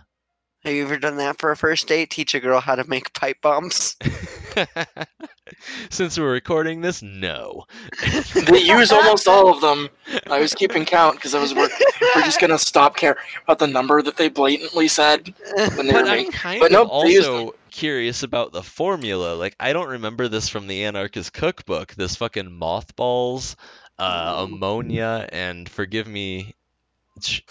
Have 0.64 0.74
you 0.74 0.82
ever 0.82 0.98
done 0.98 1.16
that 1.18 1.38
for 1.38 1.52
a 1.52 1.56
first 1.56 1.86
date? 1.86 2.10
Teach 2.10 2.34
a 2.34 2.40
girl 2.40 2.60
how 2.60 2.74
to 2.74 2.82
make 2.88 3.12
pipe 3.12 3.40
bombs? 3.40 3.96
Since 5.90 6.18
we're 6.18 6.32
recording 6.32 6.80
this, 6.80 7.02
no. 7.02 7.64
They 8.46 8.62
use 8.62 8.90
almost 8.90 9.28
all 9.28 9.48
of 9.48 9.60
them. 9.60 9.88
I 10.28 10.40
was 10.40 10.54
keeping 10.54 10.84
count 10.84 11.16
because 11.16 11.34
I 11.34 11.40
was 11.40 11.54
worried 11.54 11.70
we're 12.14 12.22
just 12.22 12.40
gonna 12.40 12.58
stop 12.58 12.96
caring 12.96 13.16
about 13.44 13.58
the 13.58 13.66
number 13.66 14.02
that 14.02 14.16
they 14.16 14.28
blatantly 14.28 14.88
said 14.88 15.32
when 15.76 15.86
they 15.86 15.92
were 15.92 16.00
But 16.02 16.08
I'm 16.08 16.16
making. 16.16 16.32
kind 16.32 16.60
but 16.60 16.66
of 16.66 16.88
nope, 16.88 17.04
they 17.04 17.12
used 17.12 17.28
also 17.28 17.54
curious 17.76 18.22
about 18.22 18.52
the 18.52 18.62
formula. 18.62 19.34
Like, 19.36 19.54
I 19.60 19.72
don't 19.72 19.88
remember 19.90 20.28
this 20.28 20.48
from 20.48 20.66
the 20.66 20.84
Anarchist 20.84 21.32
Cookbook. 21.32 21.94
This 21.94 22.16
fucking 22.16 22.50
mothballs, 22.52 23.56
uh, 23.98 24.46
ammonia, 24.48 25.28
and 25.30 25.68
forgive 25.68 26.06
me, 26.08 26.54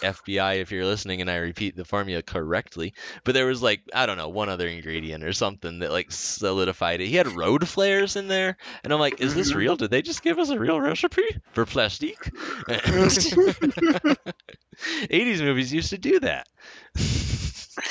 FBI, 0.04 0.56
if 0.56 0.72
you're 0.72 0.86
listening, 0.86 1.22
and 1.22 1.30
I 1.32 1.38
repeat 1.38 1.76
the 1.76 1.86
formula 1.86 2.22
correctly. 2.22 2.94
But 3.24 3.34
there 3.34 3.48
was 3.48 3.62
like 3.64 3.82
I 3.94 4.06
don't 4.06 4.18
know 4.18 4.30
one 4.30 4.50
other 4.50 4.68
ingredient 4.68 5.24
or 5.24 5.34
something 5.34 5.80
that 5.80 5.92
like 5.92 6.12
solidified 6.12 7.02
it. 7.02 7.08
He 7.08 7.16
had 7.16 7.28
road 7.28 7.68
flares 7.68 8.16
in 8.16 8.28
there, 8.28 8.58
and 8.84 8.94
I'm 8.94 9.00
like, 9.00 9.22
is 9.22 9.34
this 9.36 9.52
Mhm. 9.52 9.56
real? 9.56 9.76
Did 9.76 9.90
they 9.92 10.02
just 10.04 10.22
give 10.24 10.38
us 10.40 10.50
a 10.50 10.60
real 10.60 10.80
recipe 10.82 11.24
for 11.54 11.66
plastique? 11.66 12.30
80s 15.10 15.42
movies 15.42 15.74
used 15.74 15.90
to 15.92 15.98
do 15.98 16.20
that. 16.22 16.48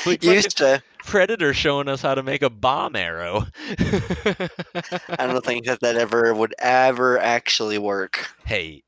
like 0.07 0.23
Used 0.23 0.59
to. 0.59 0.83
Predator 1.05 1.53
showing 1.53 1.89
us 1.89 2.01
how 2.01 2.15
to 2.15 2.23
make 2.23 2.43
a 2.43 2.49
bomb 2.51 2.97
arrow. 2.97 3.47
I 3.79 5.27
don't 5.27 5.45
think 5.45 5.67
that 5.67 5.79
that 5.83 5.97
ever 5.97 6.33
would 6.35 6.55
ever 6.59 7.19
actually 7.19 7.79
work. 7.79 8.35
hey, 8.47 8.83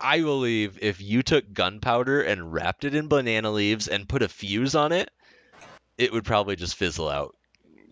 I 0.00 0.20
believe 0.20 0.78
if 0.80 1.00
you 1.00 1.22
took 1.22 1.52
gunpowder 1.52 2.22
and 2.22 2.52
wrapped 2.52 2.84
it 2.84 2.94
in 2.94 3.08
banana 3.08 3.50
leaves 3.50 3.88
and 3.88 4.08
put 4.08 4.22
a 4.22 4.28
fuse 4.28 4.74
on 4.74 4.92
it, 4.92 5.10
it 5.98 6.12
would 6.12 6.24
probably 6.24 6.56
just 6.56 6.76
fizzle 6.76 7.08
out. 7.08 7.34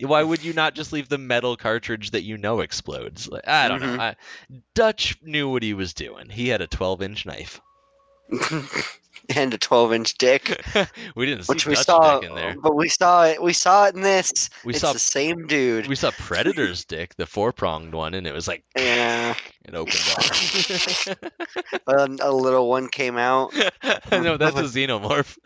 Why 0.01 0.23
would 0.23 0.43
you 0.43 0.53
not 0.53 0.75
just 0.75 0.93
leave 0.93 1.09
the 1.09 1.19
metal 1.19 1.57
cartridge 1.57 2.11
that 2.11 2.25
you 2.25 2.37
know 2.37 2.61
explodes? 2.61 3.29
Like, 3.29 3.47
I 3.47 3.69
don't 3.69 3.81
Mhm. 3.81 3.97
know. 3.97 4.03
I, 4.03 4.17
Dutch 4.75 5.17
knew 5.23 5.49
what 5.49 5.63
he 5.63 5.73
was 5.73 5.95
doing. 5.95 6.29
He 6.31 6.49
had 6.49 6.61
a 6.61 6.67
12 6.67 7.01
inch 7.03 7.25
knife. 7.27 7.61
and 9.35 9.55
a 9.55 9.59
12 9.59 9.93
inch 9.93 10.15
dick, 10.15 10.63
we 11.17 11.27
didn't 11.27 11.45
see 11.45 11.53
which 11.53 11.67
we 11.67 11.75
Dutch 11.75 11.87
saw, 11.87 12.21
dick 12.21 12.29
in 12.29 12.37
there. 12.37 12.55
but 12.63 12.75
we 12.77 12.89
saw 12.89 13.25
it. 13.27 13.43
We 13.43 13.53
saw 13.53 13.87
it 13.87 13.95
in 13.95 14.03
this. 14.03 14.51
We 14.65 14.73
it's 14.73 14.81
saw 14.81 14.93
the 14.93 14.99
same 14.99 15.47
dude. 15.47 15.87
we 15.87 15.95
saw 15.97 16.11
Predator's 16.13 16.85
dick, 16.87 17.15
the 17.17 17.27
four 17.27 17.53
pronged 17.53 17.95
one, 17.95 18.15
and 18.15 18.27
it 18.27 18.33
was 18.33 18.49
like 18.49 18.65
yeah, 18.77 19.35
it 19.65 19.75
opened 19.75 21.17
up. 21.17 21.33
a, 21.87 22.29
a 22.29 22.33
little 22.33 22.69
one 22.69 22.89
came 22.89 23.17
out. 23.17 23.53
no, 24.13 24.37
that's 24.37 24.57
a 24.59 24.65
xenomorph. 24.65 25.37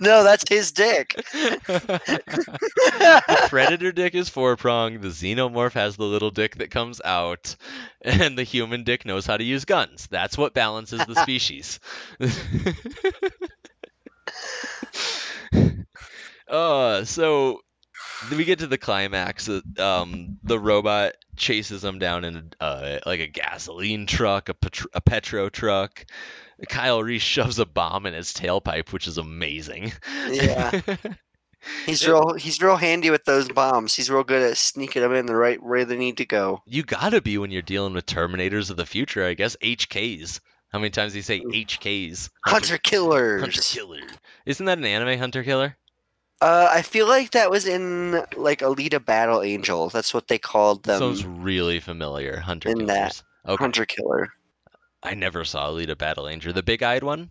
No, 0.00 0.24
that's 0.24 0.44
his 0.48 0.72
dick. 0.72 1.14
the 1.32 1.98
predator 3.48 3.92
dick 3.92 4.14
is 4.14 4.28
four 4.28 4.56
pronged. 4.56 5.02
The 5.02 5.08
xenomorph 5.08 5.72
has 5.72 5.96
the 5.96 6.04
little 6.04 6.30
dick 6.30 6.56
that 6.56 6.70
comes 6.70 7.00
out, 7.04 7.56
and 8.02 8.38
the 8.38 8.42
human 8.42 8.84
dick 8.84 9.04
knows 9.04 9.26
how 9.26 9.36
to 9.36 9.44
use 9.44 9.64
guns. 9.64 10.06
That's 10.10 10.38
what 10.38 10.54
balances 10.54 11.04
the 11.06 11.14
species. 11.14 11.80
uh, 16.48 17.04
so 17.04 17.60
we 18.30 18.44
get 18.44 18.58
to 18.60 18.66
the 18.66 18.78
climax. 18.78 19.48
uh, 19.48 19.60
Um, 19.78 20.38
the 20.42 20.58
robot 20.58 21.14
chases 21.36 21.82
them 21.82 21.98
down 21.98 22.24
in 22.24 22.52
uh, 22.60 22.98
like 23.06 23.20
a 23.20 23.26
gasoline 23.26 24.06
truck, 24.06 24.48
a, 24.48 24.54
petro- 24.54 24.90
a 24.94 25.00
petro 25.00 25.48
truck. 25.48 26.04
Kyle 26.68 27.02
Reese 27.02 27.20
shoves 27.22 27.58
a 27.58 27.66
bomb 27.66 28.06
in 28.06 28.14
his 28.14 28.32
tailpipe, 28.32 28.92
which 28.92 29.06
is 29.06 29.18
amazing. 29.18 29.92
Yeah, 30.30 30.80
he's 31.86 32.06
real. 32.06 32.32
He's 32.34 32.60
real 32.62 32.76
handy 32.76 33.10
with 33.10 33.24
those 33.24 33.48
bombs. 33.50 33.94
He's 33.94 34.08
real 34.10 34.24
good 34.24 34.42
at 34.52 34.56
sneaking 34.56 35.02
them 35.02 35.12
in 35.14 35.26
the 35.26 35.36
right 35.36 35.62
where 35.62 35.84
they 35.84 35.96
need 35.96 36.16
to 36.16 36.24
go. 36.24 36.62
You 36.66 36.82
gotta 36.82 37.20
be 37.20 37.36
when 37.38 37.50
you're 37.50 37.60
dealing 37.62 37.92
with 37.92 38.06
Terminators 38.06 38.70
of 38.70 38.76
the 38.78 38.86
future, 38.86 39.26
I 39.26 39.34
guess. 39.34 39.56
HKs. 39.56 40.40
How 40.70 40.78
many 40.78 40.90
times 40.90 41.12
do 41.12 41.18
you 41.18 41.22
say. 41.22 41.40
HKs? 41.40 42.30
Hunter 42.44 42.78
killers. 42.78 43.40
Hunter 43.42 43.60
Killer. 43.62 44.00
Isn't 44.46 44.66
that 44.66 44.78
an 44.78 44.84
anime, 44.84 45.18
Hunter 45.18 45.44
Killer? 45.44 45.76
Uh, 46.42 46.68
I 46.70 46.82
feel 46.82 47.08
like 47.08 47.30
that 47.30 47.50
was 47.50 47.66
in 47.66 48.22
like 48.36 48.60
Alita 48.60 49.02
Battle 49.04 49.42
Angel. 49.42 49.88
That's 49.88 50.12
what 50.12 50.28
they 50.28 50.38
called 50.38 50.82
them. 50.82 50.98
Sounds 50.98 51.24
really 51.24 51.80
familiar. 51.80 52.38
Hunter 52.40 52.68
in 52.68 52.86
that. 52.86 52.96
Killers. 53.12 53.24
Okay. 53.48 53.64
Hunter 53.64 53.86
killer. 53.86 54.28
I 55.02 55.14
never 55.14 55.44
saw 55.44 55.70
Alita 55.70 55.96
Battle 55.96 56.28
Angel. 56.28 56.52
The 56.52 56.62
big 56.62 56.82
eyed 56.82 57.04
one? 57.04 57.30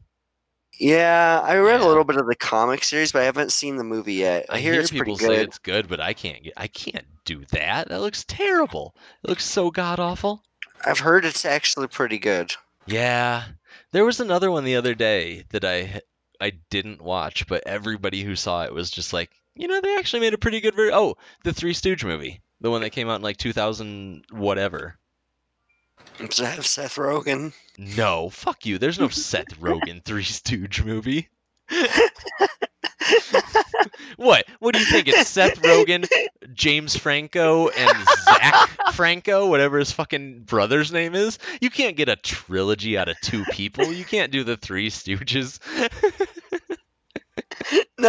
Yeah, 0.80 1.40
I 1.44 1.56
read 1.58 1.80
Yeah. 1.82 1.86
a 1.86 1.88
little 1.88 2.04
bit 2.04 2.18
of 2.18 2.28
the 2.28 2.36
comic 2.36 2.84
series, 2.84 3.12
but 3.12 3.22
I 3.22 3.26
haven't 3.26 3.52
seen 3.52 3.78
the 3.78 3.84
movie 3.84 4.16
yet. 4.16 4.46
I, 4.50 4.60
hear, 4.60 4.80
it's 4.80 4.92
people 4.92 5.16
pretty 5.18 5.36
say 5.36 5.42
it's 5.42 5.58
good, 5.60 5.88
but 5.88 6.02
I 6.02 6.14
can't 6.14 6.44
get 6.44 6.54
I 6.58 6.68
can't 6.68 7.06
do 7.26 7.46
that. 7.52 7.88
That 7.90 8.02
looks 8.02 8.26
terrible. 8.28 8.96
It 9.24 9.30
looks 9.30 9.46
so 9.46 9.72
god 9.72 10.00
awful. 10.00 10.44
I've 10.86 11.00
heard 11.00 11.26
it's 11.26 11.46
actually 11.46 11.88
pretty 11.88 12.18
good. 12.18 12.54
Yeah. 12.88 13.44
There 13.92 14.04
was 14.06 14.20
another 14.20 14.52
one 14.52 14.64
the 14.66 14.76
other 14.76 14.96
day 14.96 15.46
that 15.50 15.64
I 15.64 16.02
I 16.42 16.54
didn't 16.70 17.02
watch, 17.02 17.48
but 17.48 17.64
everybody 17.66 18.24
who 18.24 18.36
saw 18.36 18.64
it 18.64 18.74
was 18.74 18.90
just 18.90 19.14
like, 19.14 19.32
you 19.56 19.68
know, 19.68 19.82
they 19.82 19.98
actually 19.98 20.22
made 20.22 20.34
a 20.34 20.38
pretty 20.38 20.62
good 20.62 20.76
ver 20.76 20.92
Oh, 20.94 21.18
the 21.44 21.54
Three 21.54 21.74
Stooge 21.74 22.04
movie, 22.04 22.42
the 22.62 22.72
one 22.72 22.82
that 22.82 22.92
came 22.92 23.10
out 23.10 23.16
in 23.16 23.22
like 23.22 23.38
2000 23.38 24.26
whatever. 24.32 24.98
Does 26.20 26.40
it 26.40 26.46
have 26.46 26.66
Seth 26.66 26.96
Rogen? 26.96 27.54
No, 27.78 28.30
fuck 28.30 28.66
you. 28.66 28.78
There's 28.78 29.00
no 29.00 29.08
Seth 29.10 29.60
Rogen 29.60 30.04
Three 30.04 30.24
Stooge 30.24 30.84
movie. 30.84 31.30
what? 34.18 34.46
What 34.60 34.74
do 34.74 34.80
you 34.80 34.86
think? 34.86 35.08
It's 35.08 35.30
Seth 35.30 35.62
Rogen, 35.62 36.08
James 36.54 36.96
Franco, 36.96 37.70
and 37.70 38.08
Zach 38.24 38.70
Franco, 38.94 39.48
whatever 39.48 39.80
his 39.80 39.92
fucking 39.92 40.42
brother's 40.42 40.92
name 40.92 41.16
is. 41.16 41.40
You 41.62 41.70
can't 41.70 41.98
get 41.98 42.10
a 42.10 42.16
trilogy 42.16 42.98
out 42.98 43.10
of 43.10 43.20
two 43.22 43.44
people. 43.52 43.92
You 43.92 44.06
can't 44.06 44.32
do 44.32 44.44
the 44.44 44.58
Three 44.58 44.90
Stooges. 44.90 45.60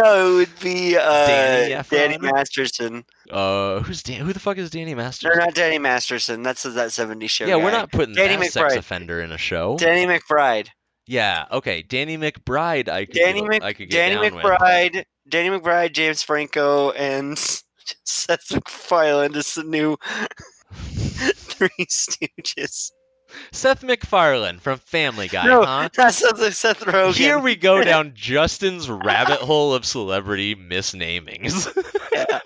No, 0.01 0.31
it 0.31 0.35
would 0.35 0.59
be 0.59 0.97
uh, 0.97 1.27
Danny 1.27 1.83
Danny, 1.89 2.17
Masterson. 2.19 3.03
Uh, 3.31 3.79
who's 3.81 4.03
Dan? 4.03 4.25
Who 4.25 4.33
the 4.33 4.39
fuck 4.39 4.57
is 4.57 4.69
Danny 4.69 4.91
No, 4.91 4.97
Masterson? 4.97 5.37
not 5.39 5.53
Danny 5.53 5.79
Masterson. 5.79 6.43
That's 6.43 6.63
that 6.63 6.89
70s 6.89 7.29
show. 7.29 7.45
yeah, 7.45 7.55
we're 7.55 7.71
not 7.71 7.91
putting 7.91 8.15
Danny 8.15 8.35
that 8.37 8.51
sex 8.51 8.75
offender 8.75 9.21
in 9.21 9.31
a 9.31 9.37
show. 9.37 9.77
Danny 9.77 10.05
McBride. 10.05 10.67
yeah, 11.05 11.45
okay, 11.51 11.81
Danny 11.81 12.17
McBride. 12.17 12.89
I 12.89 13.05
could 13.05 13.15
Danny 13.15 13.41
get, 13.41 13.49
Mc, 13.49 13.63
I 13.63 13.73
could 13.73 13.89
get 13.89 13.97
Danny 13.97 14.15
down 14.29 14.35
with. 14.35 14.43
McBride. 14.43 15.03
Danny 15.29 15.49
McBride, 15.59 15.93
James 15.93 16.23
Franco, 16.23 16.91
and 16.91 17.37
Seth 18.05 18.51
MacFarlane 18.51 19.35
is 19.35 19.53
the 19.55 19.63
new 19.63 19.97
Three 20.71 21.85
Stooges. 21.85 22.91
Seth 23.51 23.83
MacFarlane 23.83 24.59
from 24.59 24.79
Family 24.79 25.27
Guy, 25.27 25.45
no, 25.45 25.63
huh? 25.63 25.89
not 25.97 26.13
Seth, 26.13 26.53
Seth 26.53 26.81
Rogen. 26.81 27.15
Here 27.15 27.39
we 27.39 27.55
go 27.55 27.83
down 27.85 28.13
Justin's 28.15 28.89
rabbit 28.89 29.39
hole 29.39 29.73
of 29.73 29.85
celebrity 29.85 30.55
misnamings. 30.55 31.67
Yeah. 32.13 32.39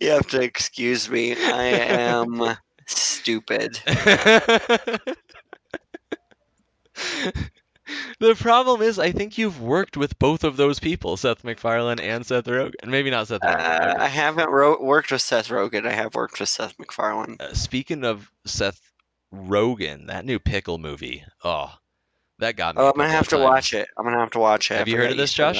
You 0.00 0.10
have 0.10 0.26
to 0.28 0.42
excuse 0.42 1.08
me. 1.08 1.32
I 1.32 1.64
am 1.64 2.56
stupid. 2.86 3.80
the 8.18 8.34
problem 8.36 8.82
is, 8.82 8.98
I 8.98 9.12
think 9.12 9.38
you've 9.38 9.62
worked 9.62 9.96
with 9.96 10.18
both 10.18 10.44
of 10.44 10.58
those 10.58 10.78
people, 10.78 11.16
Seth 11.16 11.42
MacFarlane 11.42 12.00
and 12.00 12.26
Seth 12.26 12.44
Rogen. 12.44 12.74
Maybe 12.86 13.10
not 13.10 13.28
Seth 13.28 13.40
Rogen. 13.40 13.56
Uh. 13.56 13.94
I 13.98 14.08
haven't 14.08 14.50
wrote, 14.50 14.82
worked 14.82 15.10
with 15.10 15.22
Seth 15.22 15.48
Rogen. 15.48 15.86
I 15.86 15.92
have 15.92 16.14
worked 16.14 16.38
with 16.38 16.50
Seth 16.50 16.78
MacFarlane. 16.78 17.36
Uh, 17.40 17.54
speaking 17.54 18.04
of 18.04 18.30
Seth 18.44 18.87
Rogen, 19.34 20.06
that 20.06 20.24
new 20.24 20.38
pickle 20.38 20.78
movie. 20.78 21.24
Oh, 21.44 21.72
that 22.38 22.56
got 22.56 22.76
me. 22.76 22.82
Oh, 22.82 22.86
a 22.86 22.88
I'm 22.90 22.96
gonna 22.96 23.10
have 23.10 23.22
of 23.22 23.28
to 23.28 23.38
watch 23.38 23.74
it. 23.74 23.88
I'm 23.96 24.04
gonna 24.04 24.18
have 24.18 24.30
to 24.32 24.38
watch 24.38 24.70
it. 24.70 24.78
Have 24.78 24.88
you 24.88 24.96
heard 24.96 25.10
of 25.10 25.16
this, 25.16 25.32
Josh? 25.34 25.58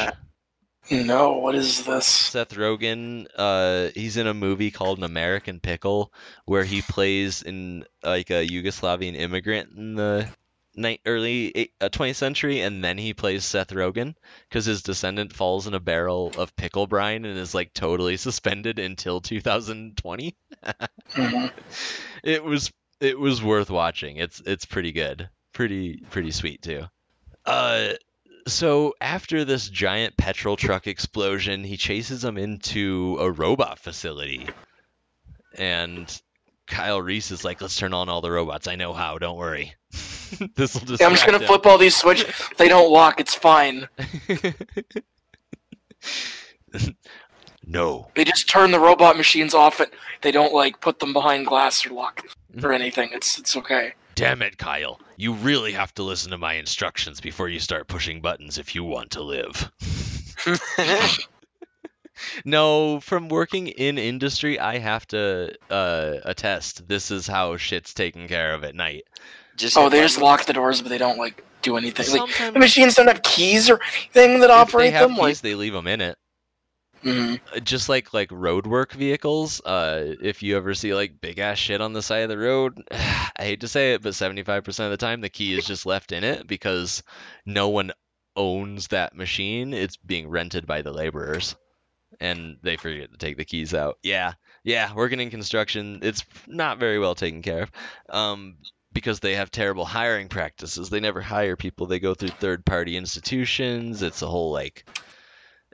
No, 0.90 1.32
what 1.32 1.54
is 1.54 1.84
this? 1.84 2.06
Seth 2.06 2.54
Rogen, 2.54 3.26
uh, 3.36 3.88
he's 3.94 4.16
in 4.16 4.26
a 4.26 4.32
movie 4.32 4.70
called 4.70 4.98
An 4.98 5.04
American 5.04 5.60
Pickle, 5.60 6.12
where 6.46 6.64
he 6.64 6.80
plays 6.80 7.42
in 7.42 7.84
like 8.02 8.30
a 8.30 8.46
Yugoslavian 8.46 9.14
immigrant 9.14 9.70
in 9.76 9.96
the 9.96 10.26
ni- 10.74 11.00
early 11.04 11.52
eight- 11.54 11.74
uh, 11.82 11.90
20th 11.90 12.16
century, 12.16 12.60
and 12.62 12.82
then 12.82 12.96
he 12.96 13.12
plays 13.12 13.44
Seth 13.44 13.68
Rogen 13.68 14.14
because 14.48 14.64
his 14.64 14.82
descendant 14.82 15.34
falls 15.34 15.66
in 15.66 15.74
a 15.74 15.80
barrel 15.80 16.32
of 16.38 16.56
pickle 16.56 16.86
brine 16.86 17.26
and 17.26 17.38
is 17.38 17.54
like 17.54 17.74
totally 17.74 18.16
suspended 18.16 18.78
until 18.78 19.20
2020. 19.20 20.36
Mhm. 21.12 21.52
It 22.24 22.42
was 22.42 22.72
it 23.00 23.18
was 23.18 23.42
worth 23.42 23.70
watching. 23.70 24.16
It's 24.16 24.40
it's 24.44 24.64
pretty 24.64 24.92
good, 24.92 25.28
pretty 25.52 26.02
pretty 26.10 26.30
sweet 26.30 26.62
too. 26.62 26.84
Uh, 27.44 27.92
so 28.46 28.94
after 29.00 29.44
this 29.44 29.68
giant 29.68 30.16
petrol 30.16 30.56
truck 30.56 30.86
explosion, 30.86 31.64
he 31.64 31.76
chases 31.76 32.22
them 32.22 32.38
into 32.38 33.16
a 33.20 33.30
robot 33.30 33.78
facility, 33.78 34.48
and 35.54 36.20
Kyle 36.66 37.00
Reese 37.00 37.30
is 37.30 37.44
like, 37.44 37.60
"Let's 37.60 37.76
turn 37.76 37.94
on 37.94 38.08
all 38.08 38.20
the 38.20 38.30
robots. 38.30 38.66
I 38.66 38.76
know 38.76 38.92
how. 38.92 39.18
Don't 39.18 39.36
worry. 39.36 39.74
this 40.56 40.74
will 40.74 40.86
just." 40.86 41.00
Yeah, 41.00 41.06
I'm 41.06 41.12
just 41.12 41.26
gonna 41.26 41.46
flip 41.46 41.66
all 41.66 41.78
these 41.78 41.96
switch. 41.96 42.26
They 42.56 42.68
don't 42.68 42.90
lock. 42.90 43.20
It's 43.20 43.34
fine. 43.34 43.88
no. 47.66 48.10
They 48.14 48.24
just 48.24 48.48
turn 48.48 48.72
the 48.72 48.80
robot 48.80 49.16
machines 49.16 49.54
off. 49.54 49.80
And 49.80 49.90
they 50.22 50.32
don't 50.32 50.52
like 50.52 50.80
put 50.80 50.98
them 50.98 51.12
behind 51.12 51.46
glass 51.46 51.86
or 51.86 51.90
lock 51.90 52.24
or 52.64 52.72
anything. 52.72 53.10
It's 53.12 53.38
it's 53.38 53.56
okay. 53.56 53.94
Damn 54.14 54.42
it, 54.42 54.58
Kyle. 54.58 55.00
You 55.16 55.32
really 55.34 55.72
have 55.72 55.94
to 55.94 56.02
listen 56.02 56.30
to 56.32 56.38
my 56.38 56.54
instructions 56.54 57.20
before 57.20 57.48
you 57.48 57.60
start 57.60 57.86
pushing 57.88 58.20
buttons 58.20 58.58
if 58.58 58.74
you 58.74 58.82
want 58.84 59.10
to 59.12 59.22
live. 59.22 59.70
No, 62.44 62.98
from 62.98 63.28
working 63.28 63.68
in 63.68 63.96
industry, 63.96 64.58
I 64.58 64.78
have 64.78 65.06
to 65.08 65.54
uh, 65.70 66.14
attest 66.24 66.88
this 66.88 67.12
is 67.12 67.28
how 67.28 67.56
shit's 67.56 67.94
taken 67.94 68.26
care 68.26 68.54
of 68.54 68.64
at 68.64 68.74
night. 68.74 69.04
just 69.56 69.76
Oh, 69.78 69.88
they 69.88 70.00
just 70.00 70.16
buttons. 70.16 70.22
lock 70.24 70.44
the 70.46 70.52
doors, 70.52 70.82
but 70.82 70.88
they 70.88 70.98
don't 70.98 71.16
like 71.16 71.44
do 71.62 71.76
anything. 71.76 72.10
Like 72.20 72.52
the 72.52 72.58
machines 72.58 72.96
don't 72.96 73.06
have 73.06 73.22
keys 73.22 73.70
or 73.70 73.80
anything 73.94 74.40
that 74.40 74.46
if 74.46 74.48
they 74.48 74.52
operate 74.52 74.92
have 74.94 75.02
them. 75.10 75.12
keys, 75.14 75.20
Like, 75.20 75.38
they 75.42 75.54
leave 75.54 75.72
them 75.72 75.86
in 75.86 76.00
it. 76.00 76.18
Mhm. 77.02 77.40
Uh, 77.54 77.60
Just 77.60 77.88
like 77.88 78.12
like 78.12 78.30
roadwork 78.30 78.92
vehicles. 78.92 79.60
Uh, 79.60 80.14
if 80.20 80.42
you 80.42 80.56
ever 80.56 80.74
see 80.74 80.94
like 80.94 81.20
big 81.20 81.38
ass 81.38 81.58
shit 81.58 81.80
on 81.80 81.92
the 81.92 82.02
side 82.02 82.22
of 82.22 82.28
the 82.28 82.38
road, 82.38 82.82
I 82.90 83.44
hate 83.44 83.60
to 83.60 83.68
say 83.68 83.94
it, 83.94 84.02
but 84.02 84.14
75% 84.14 84.66
of 84.84 84.90
the 84.90 84.96
time 84.96 85.20
the 85.20 85.28
key 85.28 85.56
is 85.56 85.64
just 85.66 85.86
left 85.86 86.12
in 86.12 86.24
it 86.24 86.46
because 86.46 87.02
no 87.46 87.68
one 87.68 87.92
owns 88.36 88.88
that 88.88 89.14
machine. 89.14 89.72
It's 89.74 89.96
being 89.96 90.28
rented 90.28 90.66
by 90.66 90.82
the 90.82 90.92
laborers. 90.92 91.56
And 92.20 92.56
they 92.62 92.76
forget 92.76 93.12
to 93.12 93.18
take 93.18 93.36
the 93.36 93.44
keys 93.44 93.74
out. 93.74 93.98
Yeah, 94.02 94.32
yeah, 94.64 94.92
working 94.94 95.20
in 95.20 95.30
construction, 95.30 96.00
it's 96.02 96.24
not 96.46 96.78
very 96.80 96.98
well 96.98 97.14
taken 97.14 97.42
care 97.42 97.62
of. 97.64 97.70
Um, 98.08 98.56
because 98.92 99.20
they 99.20 99.34
have 99.36 99.50
terrible 99.50 99.84
hiring 99.84 100.28
practices. 100.28 100.88
They 100.90 100.98
never 100.98 101.20
hire 101.20 101.54
people. 101.56 101.86
They 101.86 102.00
go 102.00 102.14
through 102.14 102.30
third 102.30 102.64
party 102.64 102.96
institutions. 102.96 104.02
It's 104.02 104.22
a 104.22 104.26
whole 104.26 104.50
like 104.50 104.88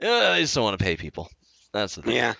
uh, 0.01 0.07
I 0.07 0.41
just 0.41 0.55
don't 0.55 0.63
want 0.63 0.77
to 0.77 0.83
pay 0.83 0.95
people. 0.95 1.29
That's 1.73 1.95
the 1.95 2.03
thing. 2.03 2.15
Yeah. 2.15 2.33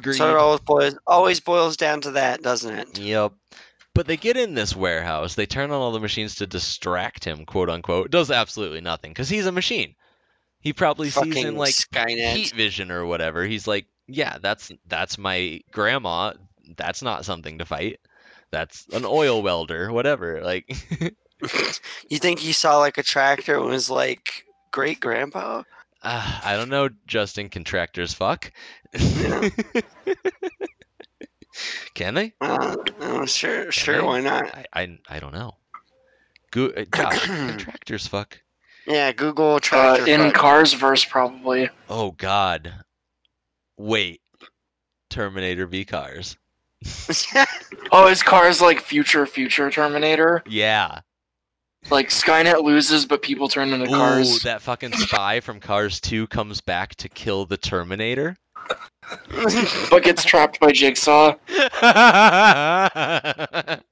Greed. 0.00 0.16
So 0.16 0.30
it 0.30 0.36
always 0.36 0.60
boils 0.60 0.98
always 1.06 1.40
boils 1.40 1.76
down 1.76 2.00
to 2.02 2.12
that, 2.12 2.42
doesn't 2.42 2.78
it? 2.78 2.98
Yep. 2.98 3.32
But 3.94 4.06
they 4.06 4.16
get 4.16 4.38
in 4.38 4.54
this 4.54 4.74
warehouse. 4.74 5.34
They 5.34 5.44
turn 5.44 5.70
on 5.70 5.76
all 5.76 5.92
the 5.92 6.00
machines 6.00 6.36
to 6.36 6.46
distract 6.46 7.24
him, 7.24 7.44
quote 7.44 7.68
unquote. 7.68 8.10
Does 8.10 8.30
absolutely 8.30 8.80
nothing 8.80 9.10
because 9.10 9.28
he's 9.28 9.46
a 9.46 9.52
machine. 9.52 9.94
He 10.60 10.72
probably 10.72 11.10
sees 11.10 11.36
in 11.36 11.56
like 11.56 11.74
Skynet. 11.74 12.34
heat 12.34 12.52
vision 12.52 12.90
or 12.90 13.04
whatever. 13.04 13.44
He's 13.44 13.66
like, 13.66 13.86
yeah, 14.06 14.38
that's 14.40 14.72
that's 14.86 15.18
my 15.18 15.60
grandma. 15.72 16.32
That's 16.76 17.02
not 17.02 17.24
something 17.24 17.58
to 17.58 17.64
fight. 17.64 17.98
That's 18.50 18.86
an 18.92 19.04
oil 19.04 19.42
welder, 19.42 19.92
whatever. 19.92 20.40
Like, 20.42 20.68
you 22.08 22.18
think 22.18 22.38
he 22.38 22.52
saw 22.52 22.78
like 22.78 22.98
a 22.98 23.02
tractor 23.02 23.56
and 23.56 23.66
was 23.66 23.90
like, 23.90 24.44
"Great 24.70 25.00
grandpa"? 25.00 25.64
Uh, 26.02 26.40
I 26.44 26.56
don't 26.56 26.68
know. 26.68 26.88
Justin 27.06 27.48
contractors 27.48 28.12
fuck. 28.14 28.52
Can 31.94 32.14
they? 32.14 32.32
Uh, 32.40 32.76
oh, 33.00 33.26
sure, 33.26 33.70
sure, 33.70 33.96
they? 33.96 34.02
why 34.02 34.20
not? 34.20 34.44
I 34.54 34.64
I, 34.72 34.98
I 35.08 35.20
don't 35.20 35.34
know. 35.34 35.56
Go, 36.50 36.66
uh, 36.66 36.84
Josh, 36.94 37.26
contractors 37.26 38.06
fuck. 38.06 38.40
Yeah, 38.86 39.12
Google 39.12 39.54
uh, 39.54 39.60
tractor. 39.60 40.06
in 40.06 40.20
fuck. 40.20 40.34
Cars 40.34 40.72
verse 40.72 41.04
probably. 41.04 41.68
Oh 41.88 42.12
God. 42.12 42.72
Wait. 43.76 44.20
Terminator 45.10 45.66
v 45.66 45.84
Cars. 45.84 46.36
Oh, 47.94 48.06
is 48.06 48.22
Cars 48.22 48.62
like 48.62 48.80
future 48.80 49.26
future 49.26 49.70
Terminator? 49.70 50.42
Yeah. 50.48 51.00
Like 51.90 52.08
Skynet 52.10 52.62
loses, 52.62 53.06
but 53.06 53.22
people 53.22 53.48
turn 53.48 53.72
into 53.72 53.86
Ooh, 53.90 53.96
cars. 53.96 54.40
that 54.42 54.62
fucking 54.62 54.92
spy 54.92 55.40
from 55.40 55.58
Cars 55.60 56.00
2 56.00 56.26
comes 56.28 56.60
back 56.60 56.94
to 56.96 57.08
kill 57.08 57.44
the 57.44 57.56
Terminator. 57.56 58.36
but 59.90 60.04
gets 60.04 60.24
trapped 60.24 60.60
by 60.60 60.70
Jigsaw. 60.70 61.34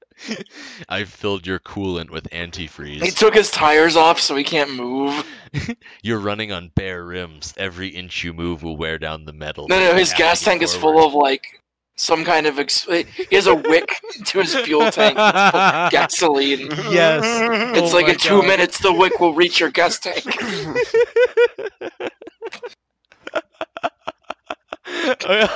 I've 0.89 1.09
filled 1.09 1.47
your 1.47 1.59
coolant 1.59 2.09
with 2.11 2.29
antifreeze. 2.29 3.03
He 3.03 3.11
took 3.11 3.33
his 3.33 3.49
tires 3.51 3.95
off, 3.95 4.19
so 4.19 4.35
he 4.35 4.43
can't 4.43 4.73
move. 4.73 5.25
You're 6.03 6.19
running 6.19 6.51
on 6.51 6.71
bare 6.75 7.03
rims. 7.03 7.53
Every 7.57 7.87
inch 7.89 8.23
you 8.23 8.33
move 8.33 8.63
will 8.63 8.77
wear 8.77 8.97
down 8.97 9.25
the 9.25 9.33
metal. 9.33 9.67
No, 9.67 9.79
no, 9.79 9.95
his 9.95 10.13
gas 10.13 10.43
tank 10.43 10.61
is 10.61 10.75
full 10.75 11.05
of 11.05 11.13
like 11.13 11.60
some 11.95 12.23
kind 12.25 12.47
of. 12.47 12.57
Ex- 12.59 12.85
he 12.85 13.05
has 13.35 13.47
a 13.47 13.55
wick 13.55 13.89
to 14.25 14.39
his 14.39 14.55
fuel 14.55 14.89
tank. 14.91 15.17
It's 15.19 15.51
full 15.51 15.59
of 15.59 15.91
gasoline. 15.91 16.67
Yes. 16.91 17.23
It's 17.77 17.93
Oh 17.93 17.95
like 17.95 18.07
in 18.09 18.17
two 18.17 18.39
God. 18.41 18.47
minutes, 18.47 18.79
the 18.79 18.91
wick 18.93 19.19
will 19.19 19.33
reach 19.33 19.59
your 19.59 19.69
gas 19.69 19.99
tank. 19.99 20.25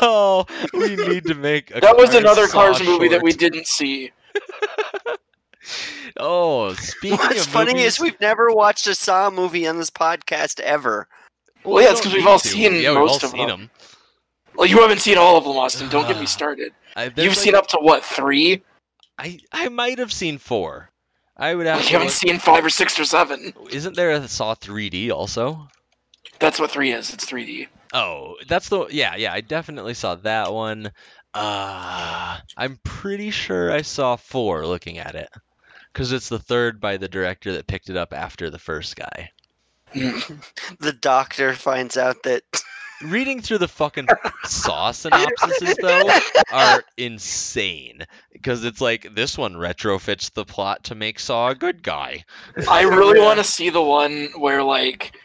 oh, 0.02 0.46
we 0.74 0.96
need 0.96 1.26
to 1.26 1.36
make 1.36 1.76
a 1.76 1.80
That 1.82 1.98
was 1.98 2.14
another 2.16 2.48
Cars 2.48 2.82
movie 2.84 3.08
that 3.10 3.22
we 3.22 3.32
didn't 3.34 3.68
see. 3.68 4.12
Oh, 6.18 6.74
speaking 6.76 7.18
What's 7.18 7.46
of 7.46 7.52
funny 7.52 7.74
movies, 7.74 7.96
is 7.96 8.00
we've 8.00 8.20
never 8.22 8.52
watched 8.52 8.88
a 8.88 8.96
Saw 8.96 9.30
movie 9.30 9.68
on 9.68 9.78
this 9.78 9.90
podcast 9.90 10.60
ever. 10.62 11.08
Well, 11.64 11.84
yeah, 11.84 11.92
it's 11.92 12.00
don't 12.02 12.12
'cause 12.12 12.14
we've 12.14 12.28
all 12.28 12.40
to. 12.40 12.48
seen 12.48 12.76
yeah, 12.76 12.92
we've 12.92 13.00
most 13.00 13.24
all 13.24 13.30
of 13.30 13.36
seen 13.36 13.48
them. 13.48 13.60
them. 13.62 13.70
Well, 14.58 14.68
you 14.68 14.82
haven't 14.82 15.00
seen 15.02 15.18
all 15.18 15.38
of 15.38 15.44
them, 15.44 15.58
Austin. 15.58 15.90
Don't 15.90 16.08
get 16.08 16.20
me 16.20 16.26
started. 16.40 16.74
I, 16.96 17.06
You've 17.06 17.18
like- 17.18 17.32
seen 17.34 17.56
up 17.56 17.68
to 17.68 17.78
what 17.78 18.04
three? 18.04 18.64
I 19.18 19.40
I 19.52 19.70
might 19.70 20.00
have 20.00 20.12
seen 20.14 20.38
four. 20.38 20.90
I 21.38 21.54
would 21.56 21.66
have. 21.68 21.82
You 21.84 21.90
haven't 21.90 22.08
look- 22.08 22.14
seen 22.14 22.40
five 22.40 22.64
or 22.66 22.70
six 22.70 23.00
or 23.00 23.06
seven. 23.06 23.54
Isn't 23.72 23.96
there 23.96 24.12
a 24.12 24.28
Saw 24.28 24.56
3D 24.56 25.12
also? 25.12 25.68
That's 26.40 26.60
what 26.60 26.72
three 26.72 26.92
is. 26.92 27.14
It's 27.14 27.26
3D. 27.26 27.68
Oh, 27.94 28.36
that's 28.48 28.68
the 28.70 28.88
yeah 28.90 29.16
yeah. 29.16 29.32
I 29.34 29.42
definitely 29.42 29.94
saw 29.94 30.16
that 30.16 30.52
one. 30.54 30.92
Uh, 31.34 32.38
I'm 32.58 32.80
pretty 32.84 33.30
sure 33.32 33.72
I 33.72 33.82
saw 33.82 34.16
four 34.16 34.66
looking 34.66 34.98
at 35.00 35.16
it, 35.16 35.30
because 35.92 36.12
it's 36.14 36.30
the 36.30 36.40
third 36.40 36.80
by 36.80 36.96
the 36.98 37.10
director 37.10 37.52
that 37.54 37.68
picked 37.68 37.90
it 37.90 37.98
up 37.98 38.14
after 38.14 38.50
the 38.50 38.60
first 38.60 38.96
guy. 38.96 39.30
The 40.80 40.94
doctor 40.94 41.54
finds 41.54 41.96
out 41.98 42.24
that 42.24 42.44
Reading 43.04 43.42
through 43.42 43.58
the 43.58 43.68
fucking 43.68 44.08
Saw 44.46 44.92
synopsises 44.92 45.76
though 45.82 46.10
are 46.56 46.84
insane 46.98 48.04
because 48.32 48.64
it's 48.64 48.80
like 48.82 49.14
this 49.16 49.38
one 49.38 49.54
retrofits 49.56 50.32
the 50.34 50.46
plot 50.46 50.84
to 50.86 50.96
make 50.96 51.20
Saw 51.20 51.50
a 51.50 51.56
good 51.56 51.84
guy. 51.84 52.24
I 52.70 52.84
really 52.84 53.20
want 53.20 53.38
to 53.40 53.44
see 53.44 53.70
the 53.70 53.82
one 53.82 54.30
where 54.38 54.64
like 54.64 55.16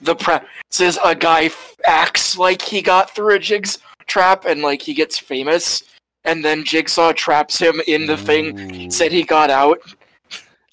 the 0.00 0.14
pre 0.16 0.38
says 0.70 0.98
a 1.04 1.14
guy 1.14 1.44
f- 1.44 1.76
acts 1.86 2.36
like 2.36 2.62
he 2.62 2.82
got 2.82 3.14
through 3.14 3.36
a 3.36 3.38
jigs 3.38 3.78
trap 4.06 4.44
and 4.44 4.60
like 4.62 4.82
he 4.82 4.92
gets 4.94 5.18
famous, 5.18 5.84
and 6.24 6.44
then 6.44 6.64
Jigsaw 6.64 7.12
traps 7.12 7.58
him 7.58 7.80
in 7.86 8.06
the 8.06 8.16
thing. 8.16 8.90
Said 8.90 9.12
he 9.12 9.22
got 9.22 9.50
out 9.50 9.78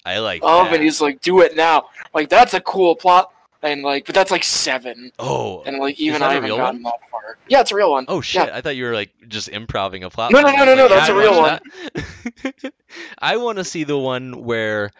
I 0.04 0.18
like 0.18 0.40
Oh, 0.42 0.64
that. 0.64 0.74
and 0.74 0.82
he's 0.82 1.00
like, 1.00 1.20
"Do 1.20 1.40
it 1.42 1.54
now!" 1.54 1.90
Like 2.14 2.28
that's 2.30 2.54
a 2.54 2.60
cool 2.62 2.96
plot, 2.96 3.30
and 3.62 3.82
like, 3.82 4.06
but 4.06 4.14
that's 4.14 4.30
like 4.30 4.44
seven, 4.44 5.12
oh, 5.18 5.62
and 5.62 5.78
like 5.78 5.98
even 5.98 6.22
I 6.22 6.34
haven't 6.34 6.50
real 6.50 6.56
gotten 6.58 6.82
that 6.82 7.00
far. 7.10 7.38
Yeah, 7.48 7.60
it's 7.60 7.72
a 7.72 7.76
real 7.76 7.90
one. 7.90 8.04
Oh 8.08 8.20
shit! 8.20 8.48
I 8.48 8.60
thought 8.60 8.76
you 8.76 8.84
were 8.84 8.94
like 8.94 9.10
just 9.28 9.48
improving 9.48 10.04
a 10.04 10.10
plot. 10.10 10.32
No, 10.32 10.40
no, 10.40 10.52
no, 10.52 10.64
no, 10.64 10.74
no, 10.74 10.82
like, 10.82 10.90
that's 10.90 11.08
yeah, 11.08 11.14
a 11.14 11.18
real 11.18 11.38
one. 11.40 12.72
I 13.18 13.36
want 13.38 13.58
to 13.58 13.64
see 13.64 13.84
the 13.84 13.98
one 13.98 14.44
where 14.44 14.90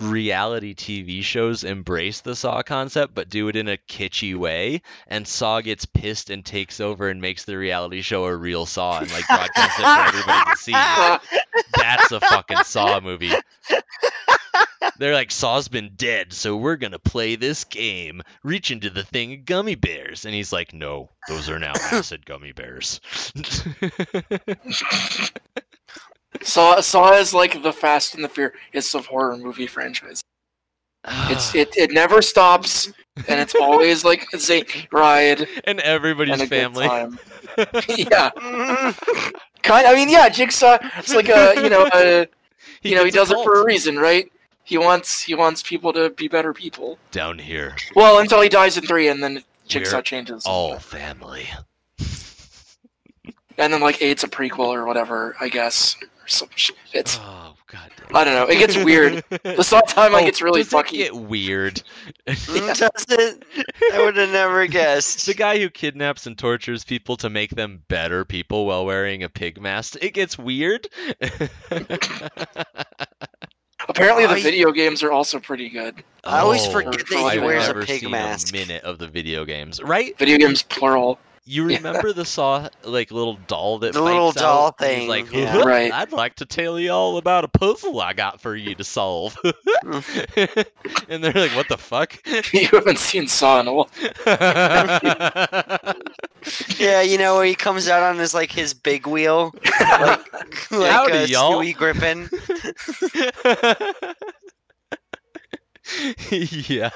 reality 0.00 0.74
TV 0.74 1.22
shows 1.22 1.64
embrace 1.64 2.20
the 2.20 2.34
Saw 2.34 2.62
concept, 2.62 3.14
but 3.14 3.28
do 3.28 3.48
it 3.48 3.56
in 3.56 3.68
a 3.68 3.76
kitschy 3.76 4.34
way, 4.34 4.82
and 5.08 5.26
Saw 5.26 5.60
gets 5.60 5.84
pissed 5.84 6.30
and 6.30 6.44
takes 6.44 6.80
over 6.80 7.08
and 7.08 7.20
makes 7.20 7.44
the 7.44 7.56
reality 7.56 8.02
show 8.02 8.24
a 8.24 8.36
real 8.36 8.66
Saw 8.66 9.00
and 9.00 9.10
like 9.12 9.26
broadcasts 9.26 9.78
it 9.78 9.82
for 9.82 10.00
everybody 10.08 10.50
to 10.50 10.56
see. 10.56 10.72
That's 11.76 12.12
a 12.12 12.20
fucking 12.20 12.64
Saw 12.64 13.00
movie. 13.00 13.32
They're 14.98 15.14
like, 15.14 15.30
Saw's 15.30 15.68
been 15.68 15.92
dead, 15.96 16.32
so 16.32 16.56
we're 16.56 16.76
gonna 16.76 16.98
play 16.98 17.36
this 17.36 17.64
game. 17.64 18.22
Reach 18.42 18.70
into 18.70 18.90
the 18.90 19.04
thing 19.04 19.32
of 19.34 19.44
gummy 19.44 19.74
bears. 19.74 20.24
And 20.24 20.34
he's 20.34 20.52
like, 20.52 20.72
No, 20.72 21.10
those 21.28 21.48
are 21.48 21.58
now 21.58 21.72
acid 21.92 22.26
gummy 22.26 22.52
bears. 22.52 23.00
Saw 26.42 26.80
Saw 26.80 27.12
is 27.12 27.34
like 27.34 27.62
the 27.62 27.72
Fast 27.72 28.14
and 28.14 28.24
the 28.24 28.28
Furious 28.28 28.94
of 28.94 29.06
horror 29.06 29.36
movie 29.36 29.66
franchise. 29.66 30.22
It's 31.04 31.54
it, 31.54 31.76
it 31.76 31.90
never 31.92 32.22
stops, 32.22 32.86
and 33.28 33.40
it's 33.40 33.54
always 33.54 34.04
like 34.04 34.26
a 34.32 34.38
same 34.38 34.64
ride 34.90 35.46
and 35.64 35.80
everybody's 35.80 36.34
and 36.34 36.42
a 36.42 36.46
family. 36.46 36.88
good 36.88 37.18
time. 37.58 37.84
yeah, 37.98 38.30
kind. 39.62 39.86
I 39.86 39.94
mean, 39.94 40.08
yeah, 40.08 40.28
Jigsaw. 40.28 40.78
It's 40.98 41.14
like 41.14 41.28
a 41.28 41.54
you 41.62 41.68
know 41.68 41.88
a 41.92 42.26
you 42.82 42.94
know 42.94 43.04
he 43.04 43.10
does 43.10 43.30
it 43.30 43.38
for 43.44 43.60
a 43.60 43.64
reason, 43.64 43.96
right? 43.96 44.30
He 44.64 44.78
wants 44.78 45.22
he 45.22 45.34
wants 45.34 45.62
people 45.62 45.92
to 45.92 46.10
be 46.10 46.28
better 46.28 46.52
people. 46.52 46.98
Down 47.10 47.38
here, 47.38 47.74
Well, 47.96 48.18
until 48.18 48.40
he 48.40 48.48
dies 48.48 48.76
in 48.76 48.84
three, 48.86 49.08
and 49.08 49.22
then 49.22 49.42
Jigsaw 49.66 49.96
We're 49.96 50.02
changes. 50.02 50.44
all 50.46 50.78
family. 50.78 51.46
And 53.58 53.72
then 53.72 53.80
like 53.80 54.00
eight's 54.00 54.24
a 54.24 54.28
prequel 54.28 54.68
or 54.68 54.86
whatever, 54.86 55.36
I 55.40 55.48
guess. 55.48 55.96
Or 56.02 56.26
some 56.28 56.48
shit. 56.54 56.76
It's 56.92 57.18
Oh 57.20 57.54
god 57.66 57.90
damn. 57.96 58.16
I 58.16 58.24
don't 58.24 58.34
know. 58.34 58.46
It 58.46 58.58
gets 58.58 58.76
weird. 58.84 59.22
The 59.42 59.62
Saw 59.62 59.80
timeline 59.82 60.24
gets 60.24 60.40
oh, 60.40 60.46
really 60.46 60.60
Oh, 60.62 60.64
does 60.64 60.84
it 60.92 60.96
get 60.96 61.14
weird. 61.14 61.82
Does 62.26 62.48
it? 63.10 63.44
I 63.92 63.98
would 64.04 64.16
have 64.16 64.30
never 64.30 64.66
guessed. 64.68 65.26
the 65.26 65.34
guy 65.34 65.58
who 65.58 65.68
kidnaps 65.68 66.26
and 66.26 66.38
tortures 66.38 66.82
people 66.84 67.16
to 67.18 67.28
make 67.28 67.50
them 67.50 67.82
better 67.88 68.24
people 68.24 68.66
while 68.66 68.86
wearing 68.86 69.22
a 69.22 69.28
pig 69.28 69.60
mask. 69.60 69.96
It 70.00 70.14
gets 70.14 70.38
weird. 70.38 70.88
Apparently, 73.92 74.24
the 74.26 74.32
I- 74.32 74.42
video 74.42 74.72
games 74.72 75.02
are 75.02 75.12
also 75.12 75.38
pretty 75.38 75.68
good. 75.68 76.02
I 76.24 76.38
always 76.38 76.66
Oh, 76.66 76.70
forget 76.70 76.92
that 77.06 77.32
he 77.34 77.38
wears 77.38 77.68
a 77.68 77.74
pig 77.74 78.00
seen 78.00 78.10
mask. 78.10 78.54
A 78.54 78.56
minute 78.58 78.82
of 78.84 78.98
the 78.98 79.06
video 79.06 79.44
games, 79.44 79.82
right? 79.82 80.16
Video 80.18 80.38
games 80.38 80.62
plural. 80.62 81.18
You 81.44 81.68
Yeah. 81.68 81.78
remember 81.78 82.12
the 82.12 82.24
Saw 82.24 82.68
like 82.84 83.10
little 83.10 83.34
doll 83.48 83.80
that 83.80 83.94
The 83.94 84.00
little 84.00 84.30
doll 84.30 84.68
out 84.68 84.78
thing, 84.78 85.08
Like, 85.08 85.32
yeah. 85.32 85.58
Right. 85.58 85.92
I'd 85.92 86.12
like 86.12 86.36
to 86.36 86.46
tell 86.46 86.78
you 86.78 86.92
all 86.92 87.16
about 87.16 87.42
a 87.44 87.48
puzzle 87.48 88.00
I 88.00 88.12
got 88.12 88.40
for 88.40 88.54
you 88.54 88.76
to 88.76 88.84
solve. 88.84 89.36
and 91.08 91.24
they're 91.24 91.32
like, 91.32 91.50
"What 91.56 91.68
the 91.68 91.78
fuck?" 91.78 92.16
you 92.52 92.68
haven't 92.68 92.98
seen 93.00 93.26
Saw 93.26 93.58
in 93.60 93.66
a 93.68 93.74
while. 93.74 93.90
Yeah, 96.76 97.02
you 97.02 97.18
know 97.18 97.36
where 97.36 97.44
he 97.44 97.54
comes 97.54 97.88
out 97.88 98.02
on 98.02 98.18
his 98.18 98.34
like 98.34 98.50
his 98.50 98.74
big 98.74 99.06
wheel, 99.06 99.54
like, 99.80 100.32
like 100.72 100.90
Howdy, 100.90 101.12
uh, 101.18 101.26
y'all. 101.26 101.52
Stewie 101.62 101.76
Griffin. 101.76 102.28
yeah. 106.30 106.90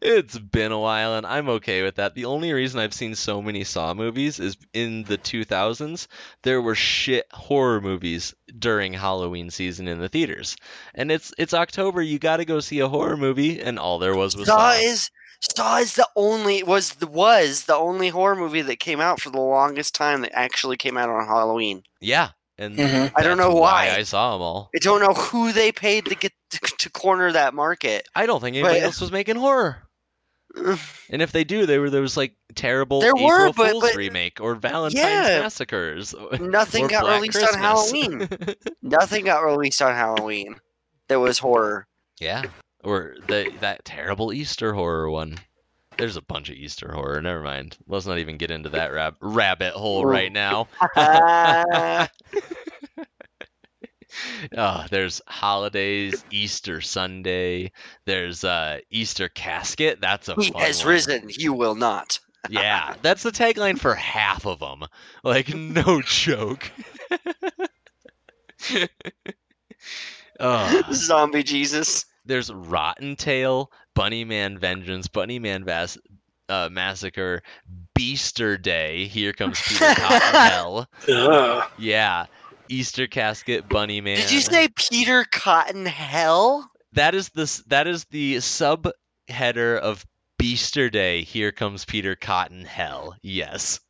It's 0.00 0.38
been 0.38 0.72
a 0.72 0.78
while 0.78 1.14
and 1.14 1.26
I'm 1.26 1.48
okay 1.48 1.82
with 1.82 1.96
that. 1.96 2.14
The 2.14 2.24
only 2.24 2.52
reason 2.52 2.80
I've 2.80 2.94
seen 2.94 3.14
so 3.14 3.42
many 3.42 3.64
Saw 3.64 3.94
movies 3.94 4.40
is 4.40 4.56
in 4.72 5.04
the 5.04 5.18
2000s, 5.18 6.06
there 6.42 6.62
were 6.62 6.74
shit 6.74 7.26
horror 7.32 7.80
movies 7.80 8.34
during 8.58 8.92
Halloween 8.92 9.50
season 9.50 9.88
in 9.88 9.98
the 9.98 10.08
theaters. 10.08 10.56
And 10.94 11.10
it's 11.10 11.32
it's 11.38 11.54
October, 11.54 12.02
you 12.02 12.18
got 12.18 12.38
to 12.38 12.44
go 12.44 12.60
see 12.60 12.80
a 12.80 12.88
horror 12.88 13.16
movie 13.16 13.60
and 13.60 13.78
all 13.78 13.98
there 13.98 14.16
was 14.16 14.36
was 14.36 14.46
Saw 14.46 14.72
Saw. 14.72 14.80
is 14.80 15.10
Saw 15.40 15.78
is 15.78 15.94
the 15.94 16.08
only 16.16 16.62
was 16.62 16.94
the 16.94 17.06
was 17.06 17.64
the 17.64 17.74
only 17.74 18.10
horror 18.10 18.36
movie 18.36 18.62
that 18.62 18.78
came 18.78 19.00
out 19.00 19.20
for 19.20 19.30
the 19.30 19.40
longest 19.40 19.94
time 19.94 20.20
that 20.20 20.32
actually 20.34 20.76
came 20.76 20.96
out 20.96 21.08
on 21.08 21.26
Halloween. 21.26 21.82
Yeah. 22.00 22.30
And 22.60 22.76
Mhm. 22.76 23.12
I 23.16 23.22
don't 23.22 23.38
know 23.38 23.54
why. 23.54 23.90
I 23.90 24.02
saw 24.02 24.32
them 24.34 24.42
all. 24.42 24.70
I 24.74 24.78
don't 24.80 25.00
know 25.00 25.14
who 25.14 25.50
they 25.52 25.72
paid 25.72 26.04
to 26.06 26.14
get 26.14 26.32
to, 26.50 26.58
to 26.78 26.90
corner 26.90 27.32
that 27.32 27.54
market. 27.54 28.06
I 28.14 28.26
don't 28.26 28.40
think 28.40 28.54
anybody 28.54 28.80
But- 28.80 28.84
else 28.86 29.00
was 29.00 29.10
making 29.10 29.36
horror. 29.36 29.82
And 31.12 31.22
if 31.22 31.32
they 31.32 31.42
do, 31.44 31.64
they 31.66 31.78
were 31.78 31.90
there 31.90 32.02
was 32.02 32.16
like 32.16 32.34
terrible 32.54 33.00
There 33.00 33.14
were, 33.14 33.48
April 33.48 33.52
but- 33.54 33.70
Fool's 33.70 33.82
but- 33.84 33.96
remake 33.96 34.40
or 34.40 34.54
Valentine's 34.56 35.02
Yeah. 35.02 35.40
Massacres. 35.40 36.14
Nothing 36.40 36.86
got 36.88 37.02
Black 37.02 37.14
released 37.20 37.42
on 37.42 37.58
Halloween. 37.58 38.28
Nothing 38.82 39.24
got 39.24 39.40
released 39.40 39.80
on 39.82 39.94
Halloween. 39.94 40.56
There 41.08 41.18
was 41.20 41.38
horror. 41.38 41.86
yeah, 42.20 42.42
or 42.84 43.14
the 43.26 43.50
that 43.60 43.84
terrible 43.84 44.32
Easter 44.32 44.74
horror 44.74 45.10
one. 45.10 45.38
There's 46.00 46.16
a 46.16 46.22
bunch 46.22 46.50
of 46.50 46.56
Easter 46.56 46.92
horror. 46.92 47.20
Never 47.22 47.42
mind. 47.42 47.76
Let's 47.86 48.06
not 48.06 48.18
even 48.18 48.36
get 48.38 48.50
into 48.50 48.70
that 48.70 48.92
rab- 48.92 49.16
rabbit 49.20 49.74
hole 49.74 50.04
right 50.04 50.32
now. 50.32 50.68
Oh, 50.96 52.06
there's 54.90 55.20
holidays, 55.26 56.24
Easter 56.30 56.80
Sunday. 56.80 57.72
There's 58.06 58.42
uh 58.44 58.78
Easter 58.90 59.28
casket. 59.28 60.00
That's 60.00 60.28
a 60.28 60.34
he 60.34 60.52
has 60.56 60.84
one. 60.84 60.92
risen. 60.92 61.26
You 61.28 61.52
will 61.52 61.74
not. 61.74 62.18
Yeah, 62.48 62.94
that's 63.02 63.22
the 63.22 63.30
tagline 63.30 63.78
for 63.78 63.94
half 63.94 64.46
of 64.46 64.60
them. 64.60 64.84
Like 65.22 65.54
no 65.54 66.00
joke. 66.02 66.70
Ugh. 70.40 70.84
Zombie 70.94 71.42
Jesus. 71.42 72.06
there's 72.24 72.50
Rotten 72.52 73.16
Tail, 73.16 73.70
Bunny 73.94 74.24
Man 74.24 74.58
Vengeance, 74.58 75.08
Bunny 75.08 75.38
Man 75.38 75.64
Vas- 75.64 75.98
uh, 76.48 76.68
Massacre, 76.70 77.42
Beaster 77.98 78.60
Day. 78.60 79.06
Here 79.06 79.32
comes 79.32 79.60
Peter 79.60 79.84
Cotton 79.96 80.40
Hell. 80.50 81.68
Yeah, 81.78 82.26
Easter 82.68 83.06
Casket, 83.06 83.68
Bunny 83.68 84.00
Man. 84.00 84.16
Did 84.16 84.32
you 84.32 84.40
say 84.40 84.68
Peter 84.74 85.24
Cotton 85.30 85.86
Hell? 85.86 86.70
that 86.94 87.14
is 87.14 87.28
the 87.30 87.42
s- 87.42 87.62
that 87.68 87.86
is 87.86 88.04
the 88.10 88.36
subheader 88.36 89.78
of 89.78 90.04
Beaster 90.42 90.90
Day? 90.90 91.22
Here 91.22 91.52
comes 91.52 91.84
Peter 91.84 92.16
Cotton 92.16 92.64
Hell. 92.64 93.14
Yes. 93.22 93.80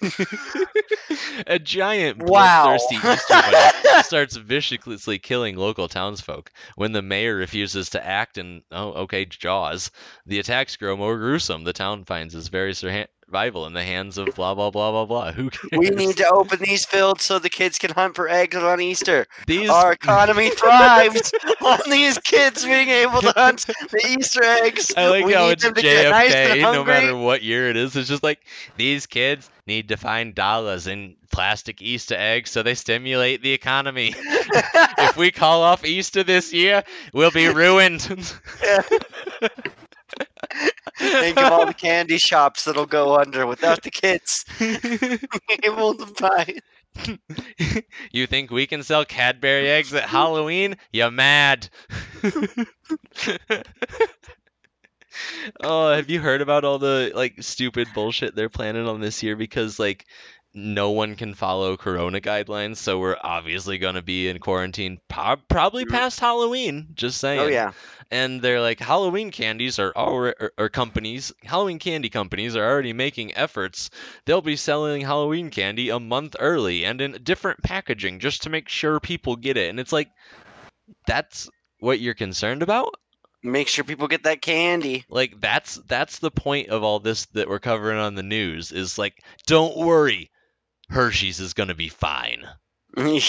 A 1.46 1.58
giant 1.58 2.18
Wow. 2.22 2.78
bloodthirsty 2.78 2.96
Easter 2.96 3.34
bunny 3.42 4.02
starts 4.02 4.36
viciously 4.36 5.18
killing 5.18 5.56
local 5.56 5.88
townsfolk. 5.88 6.50
When 6.76 6.92
the 6.92 7.02
mayor 7.02 7.34
refuses 7.36 7.90
to 7.90 8.04
act 8.04 8.38
and, 8.38 8.62
oh, 8.70 8.92
okay, 9.04 9.24
Jaws, 9.24 9.90
the 10.26 10.38
attacks 10.38 10.76
grow 10.76 10.96
more 10.96 11.16
gruesome. 11.16 11.64
The 11.64 11.72
town 11.72 12.04
finds 12.04 12.34
its 12.34 12.48
very 12.48 12.74
survival 13.28 13.66
in 13.66 13.74
the 13.74 13.82
hands 13.82 14.16
of 14.16 14.26
blah, 14.34 14.54
blah, 14.54 14.70
blah, 14.70 14.90
blah, 14.90 15.04
blah. 15.04 15.32
Who 15.36 15.50
cares? 15.50 15.70
we 15.76 15.90
need 15.90 16.16
to 16.16 16.26
open 16.28 16.60
these 16.60 16.86
fields 16.86 17.24
so 17.24 17.38
the 17.38 17.50
kids 17.50 17.78
can 17.78 17.90
hunt 17.90 18.14
for 18.14 18.26
eggs 18.26 18.56
on 18.56 18.80
Easter. 18.80 19.26
These, 19.46 19.68
Our 19.68 19.92
economy 19.92 20.48
thrives 20.56 21.32
on 21.62 21.78
these 21.90 22.16
kids 22.18 22.64
being 22.64 22.88
able 22.88 23.20
to 23.20 23.32
hunt 23.32 23.66
the 23.66 24.16
Easter 24.18 24.42
eggs. 24.42 24.94
I 24.96 25.08
like 25.08 25.26
we 25.26 25.34
how 25.34 25.48
it's 25.48 25.62
get 25.62 26.10
nice 26.10 26.32
JFK, 26.32 26.72
no 26.72 26.84
matter 26.84 27.16
what 27.16 27.42
year 27.42 27.68
it 27.68 27.76
is. 27.76 27.94
It's 27.96 28.08
just 28.08 28.22
like, 28.22 28.40
these 28.76 29.04
kids 29.04 29.50
need 29.66 29.90
to 29.90 29.98
find 29.98 30.34
dollars 30.34 30.86
in 30.86 31.14
plastic 31.30 31.82
Easter 31.82 32.14
eggs 32.16 32.50
so 32.50 32.62
they 32.62 32.74
stimulate 32.74 33.42
the 33.42 33.52
economy. 33.52 34.14
if 34.16 35.18
we 35.18 35.30
call 35.30 35.62
off 35.62 35.84
Easter 35.84 36.22
this 36.22 36.54
year, 36.54 36.82
we'll 37.12 37.30
be 37.30 37.48
ruined. 37.48 38.08
Think 40.98 41.38
of 41.38 41.52
all 41.52 41.66
the 41.66 41.74
candy 41.74 42.18
shops 42.18 42.64
that'll 42.64 42.86
go 42.86 43.16
under 43.16 43.46
without 43.46 43.82
the 43.82 43.90
kids 43.90 44.44
able 45.62 45.94
to 45.94 46.06
buy. 46.20 46.56
you 48.12 48.26
think 48.26 48.50
we 48.50 48.66
can 48.66 48.82
sell 48.82 49.04
Cadbury 49.04 49.68
eggs 49.68 49.94
at 49.94 50.04
Halloween? 50.04 50.76
You're 50.92 51.10
mad. 51.10 51.68
oh, 55.62 55.92
have 55.92 56.10
you 56.10 56.20
heard 56.20 56.40
about 56.40 56.64
all 56.64 56.78
the 56.78 57.12
like 57.14 57.42
stupid 57.42 57.88
bullshit 57.94 58.34
they're 58.34 58.48
planning 58.48 58.88
on 58.88 59.00
this 59.00 59.22
year? 59.22 59.36
Because 59.36 59.78
like 59.78 60.06
no 60.58 60.90
one 60.90 61.14
can 61.14 61.34
follow 61.34 61.76
corona 61.76 62.20
guidelines, 62.20 62.76
so 62.76 62.98
we're 62.98 63.16
obviously 63.22 63.78
going 63.78 63.94
to 63.94 64.02
be 64.02 64.28
in 64.28 64.38
quarantine 64.38 65.00
probably 65.08 65.86
past 65.86 66.20
Halloween, 66.20 66.88
just 66.94 67.18
oh, 67.18 67.26
saying. 67.26 67.40
Oh 67.40 67.46
yeah. 67.46 67.72
And 68.10 68.40
they're 68.40 68.60
like 68.60 68.80
Halloween 68.80 69.30
candies 69.30 69.78
are 69.78 69.92
already 69.94 70.36
or, 70.40 70.46
er, 70.46 70.52
or 70.58 70.64
er, 70.64 70.68
companies, 70.70 71.32
Halloween 71.44 71.78
candy 71.78 72.08
companies 72.08 72.56
are 72.56 72.64
already 72.64 72.94
making 72.94 73.36
efforts. 73.36 73.90
They'll 74.24 74.40
be 74.40 74.56
selling 74.56 75.02
Halloween 75.02 75.50
candy 75.50 75.90
a 75.90 76.00
month 76.00 76.34
early 76.38 76.84
and 76.84 77.00
in 77.00 77.22
different 77.22 77.62
packaging 77.62 78.20
just 78.20 78.42
to 78.42 78.50
make 78.50 78.68
sure 78.68 78.98
people 78.98 79.36
get 79.36 79.58
it. 79.58 79.68
And 79.68 79.78
it's 79.78 79.92
like 79.92 80.08
that's 81.06 81.50
what 81.80 82.00
you're 82.00 82.14
concerned 82.14 82.62
about? 82.62 82.94
Make 83.42 83.68
sure 83.68 83.84
people 83.84 84.08
get 84.08 84.24
that 84.24 84.42
candy. 84.42 85.04
Like 85.08 85.40
that's 85.40 85.76
that's 85.86 86.18
the 86.18 86.30
point 86.30 86.70
of 86.70 86.82
all 86.82 86.98
this 86.98 87.26
that 87.26 87.48
we're 87.48 87.60
covering 87.60 87.98
on 87.98 88.14
the 88.14 88.22
news 88.22 88.72
is 88.72 88.98
like 88.98 89.22
don't 89.46 89.76
worry. 89.76 90.30
Hershey's 90.90 91.40
is 91.40 91.54
going 91.54 91.68
to 91.68 91.74
be 91.74 91.88
fine. 91.88 92.46
I 92.96 93.22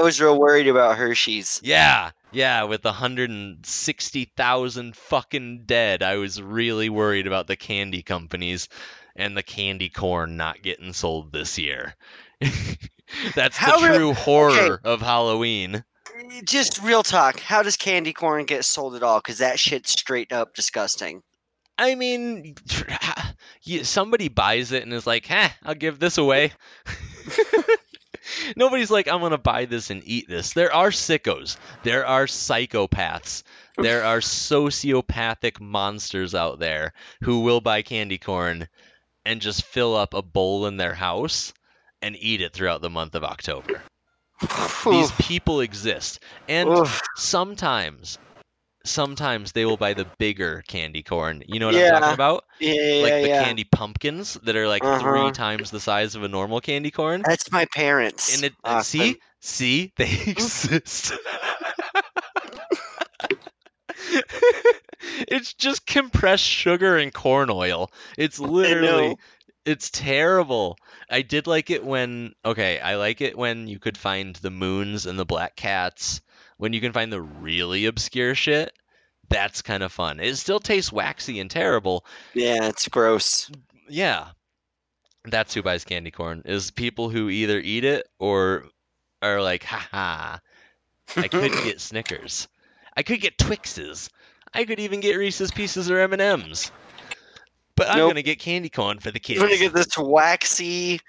was 0.00 0.20
real 0.20 0.38
worried 0.38 0.68
about 0.68 0.96
Hershey's. 0.96 1.60
Yeah. 1.62 2.10
Yeah, 2.32 2.64
with 2.64 2.84
160,000 2.84 4.96
fucking 4.96 5.62
dead, 5.66 6.02
I 6.02 6.16
was 6.16 6.42
really 6.42 6.88
worried 6.88 7.28
about 7.28 7.46
the 7.46 7.56
candy 7.56 8.02
companies 8.02 8.68
and 9.14 9.36
the 9.36 9.42
candy 9.42 9.88
corn 9.88 10.36
not 10.36 10.62
getting 10.62 10.92
sold 10.92 11.32
this 11.32 11.58
year. 11.58 11.94
That's 13.36 13.56
How 13.56 13.80
the 13.80 13.88
re- 13.88 13.96
true 13.96 14.12
horror 14.14 14.80
of 14.82 15.00
Halloween. 15.00 15.84
Just 16.44 16.82
real 16.82 17.04
talk. 17.04 17.40
How 17.40 17.62
does 17.62 17.76
candy 17.76 18.12
corn 18.12 18.46
get 18.46 18.64
sold 18.64 18.96
at 18.96 19.02
all? 19.02 19.20
Because 19.20 19.38
that 19.38 19.60
shit's 19.60 19.92
straight 19.92 20.32
up 20.32 20.54
disgusting. 20.54 21.22
I 21.76 21.94
mean, 21.94 22.54
somebody 23.82 24.28
buys 24.28 24.72
it 24.72 24.82
and 24.82 24.92
is 24.92 25.06
like, 25.06 25.26
"Huh, 25.26 25.48
I'll 25.62 25.74
give 25.74 25.98
this 25.98 26.18
away." 26.18 26.52
Nobody's 28.56 28.90
like, 28.90 29.08
"I'm 29.08 29.20
gonna 29.20 29.38
buy 29.38 29.64
this 29.66 29.90
and 29.90 30.02
eat 30.04 30.28
this." 30.28 30.52
There 30.52 30.72
are 30.72 30.90
sickos. 30.90 31.56
There 31.82 32.06
are 32.06 32.26
psychopaths. 32.26 33.42
There 33.76 34.04
are 34.04 34.20
sociopathic 34.20 35.60
monsters 35.60 36.34
out 36.34 36.58
there 36.58 36.92
who 37.22 37.40
will 37.40 37.60
buy 37.60 37.82
candy 37.82 38.18
corn 38.18 38.68
and 39.26 39.40
just 39.40 39.64
fill 39.64 39.96
up 39.96 40.14
a 40.14 40.22
bowl 40.22 40.66
in 40.66 40.76
their 40.76 40.94
house 40.94 41.52
and 42.00 42.16
eat 42.18 42.40
it 42.40 42.52
throughout 42.52 42.82
the 42.82 42.90
month 42.90 43.14
of 43.14 43.24
October. 43.24 43.82
These 44.84 45.12
people 45.12 45.60
exist, 45.60 46.20
and 46.48 46.86
sometimes, 47.16 48.18
sometimes 48.84 49.52
they 49.52 49.64
will 49.66 49.76
buy 49.76 49.94
the 49.94 50.06
bigger 50.18 50.62
candy 50.68 51.02
corn. 51.02 51.42
You 51.46 51.60
know 51.60 51.66
what 51.66 51.74
Yeah. 51.74 51.76
I'm 51.76 51.84
talking 51.86 52.12
about? 52.12 52.44
yeah, 52.60 52.72
yeah, 52.74 52.94
like 52.98 53.20
the 53.20 53.28
yeah. 53.28 53.42
candy 53.44 53.64
pumpkins 53.64 54.34
that 54.44 54.56
are 54.56 54.68
like 54.68 54.86
Uh-huh. 54.86 54.98
three 54.98 55.32
times 55.32 55.70
the 55.70 55.80
size 55.80 56.14
of 56.16 56.22
a 56.24 56.28
normal 56.28 56.60
candy 56.60 56.90
corn. 56.92 57.26
That's 57.26 57.50
my 57.50 57.66
parents. 57.74 58.28
And 58.28 58.44
it 58.44 58.54
Austin. 58.64 58.84
see, 58.84 59.20
see, 59.40 59.92
they 59.96 60.10
exist. 60.26 61.12
it's 65.28 65.54
just 65.54 65.86
compressed 65.86 66.44
sugar 66.44 66.96
and 66.96 67.12
corn 67.12 67.50
oil. 67.50 67.90
It's 68.16 68.38
literally 68.38 69.16
it's 69.64 69.90
terrible. 69.90 70.76
I 71.10 71.22
did 71.22 71.46
like 71.46 71.70
it 71.70 71.84
when 71.84 72.34
okay, 72.44 72.78
I 72.80 72.96
like 72.96 73.20
it 73.20 73.36
when 73.36 73.66
you 73.68 73.78
could 73.78 73.96
find 73.98 74.34
the 74.36 74.50
moons 74.50 75.06
and 75.06 75.18
the 75.18 75.24
black 75.26 75.56
cats. 75.56 76.20
When 76.56 76.72
you 76.72 76.80
can 76.80 76.92
find 76.92 77.12
the 77.12 77.20
really 77.22 77.86
obscure 77.86 78.34
shit, 78.34 78.72
that's 79.28 79.62
kind 79.62 79.82
of 79.82 79.92
fun. 79.92 80.20
It 80.20 80.36
still 80.36 80.60
tastes 80.60 80.92
waxy 80.92 81.40
and 81.40 81.50
terrible, 81.50 82.04
Yeah, 82.34 82.68
it's 82.68 82.88
gross. 82.88 83.50
yeah. 83.88 84.28
That's 85.26 85.54
who 85.54 85.62
buys 85.62 85.84
candy 85.84 86.10
corn 86.10 86.42
is 86.44 86.70
people 86.70 87.08
who 87.08 87.30
either 87.30 87.58
eat 87.58 87.84
it 87.84 88.06
or 88.18 88.66
are 89.22 89.40
like, 89.40 89.64
haha, 89.64 90.36
I 91.16 91.28
could 91.28 91.50
get 91.64 91.80
Snickers. 91.80 92.46
I 92.96 93.02
could 93.02 93.20
get 93.22 93.38
Twixes. 93.38 94.10
I 94.52 94.64
could 94.66 94.78
even 94.80 95.00
get 95.00 95.16
Reese's 95.16 95.50
Pieces 95.50 95.90
or 95.90 95.98
M&Ms. 96.00 96.70
But 97.74 97.88
I'm 97.88 97.96
Nope. 97.96 98.06
going 98.08 98.16
to 98.16 98.22
get 98.22 98.38
candy 98.38 98.68
corn 98.68 98.98
for 99.00 99.10
the 99.10 99.18
kids. 99.18 99.40
I'm 99.40 99.48
gonna 99.48 99.58
get 99.58 99.72
this 99.72 99.96
waxy 99.98 101.00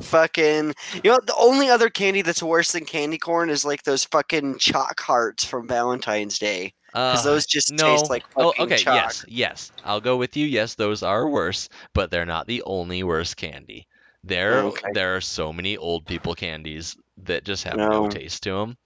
fucking 0.00 0.74
you 0.94 1.10
know 1.10 1.18
the 1.26 1.34
only 1.36 1.68
other 1.68 1.88
candy 1.90 2.22
that's 2.22 2.42
worse 2.42 2.72
than 2.72 2.84
candy 2.84 3.18
corn 3.18 3.50
is 3.50 3.64
like 3.64 3.82
those 3.82 4.04
fucking 4.04 4.56
chalk 4.58 5.00
hearts 5.00 5.44
from 5.44 5.66
valentine's 5.66 6.38
day 6.38 6.72
because 6.92 7.26
Uh, 7.26 7.30
those 7.30 7.46
just 7.46 7.72
no. 7.72 7.96
taste 7.96 8.08
like 8.10 8.24
Oh, 8.36 8.50
fucking 8.52 8.64
okay, 8.66 8.76
chalk 8.76 8.94
yes, 8.94 9.24
yes. 9.28 9.72
I'll 9.84 10.00
go 10.00 10.16
with 10.16 10.36
you. 10.36 10.46
Yes, 10.46 10.74
those 10.74 11.02
are 11.02 11.28
worse, 11.28 11.68
but 11.94 12.10
they're 12.10 12.24
not 12.24 12.46
the 12.46 12.62
only 12.62 13.02
worst 13.02 13.36
candy. 13.36 13.86
There, 14.24 14.62
Okay. 14.64 14.88
there 14.94 15.14
are 15.16 15.20
so 15.20 15.52
many 15.52 15.76
old 15.76 16.06
people 16.06 16.34
candies 16.34 16.96
that 17.24 17.44
just 17.44 17.64
have 17.64 17.76
no, 17.76 17.88
No. 18.04 18.08
taste 18.08 18.42
to 18.44 18.52
them. 18.52 18.76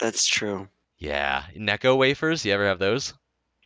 that's 0.00 0.26
true 0.26 0.68
Yeah, 0.98 1.44
Necco 1.56 1.96
wafers. 1.96 2.44
You 2.44 2.52
ever 2.52 2.66
have 2.66 2.78
those? 2.78 3.14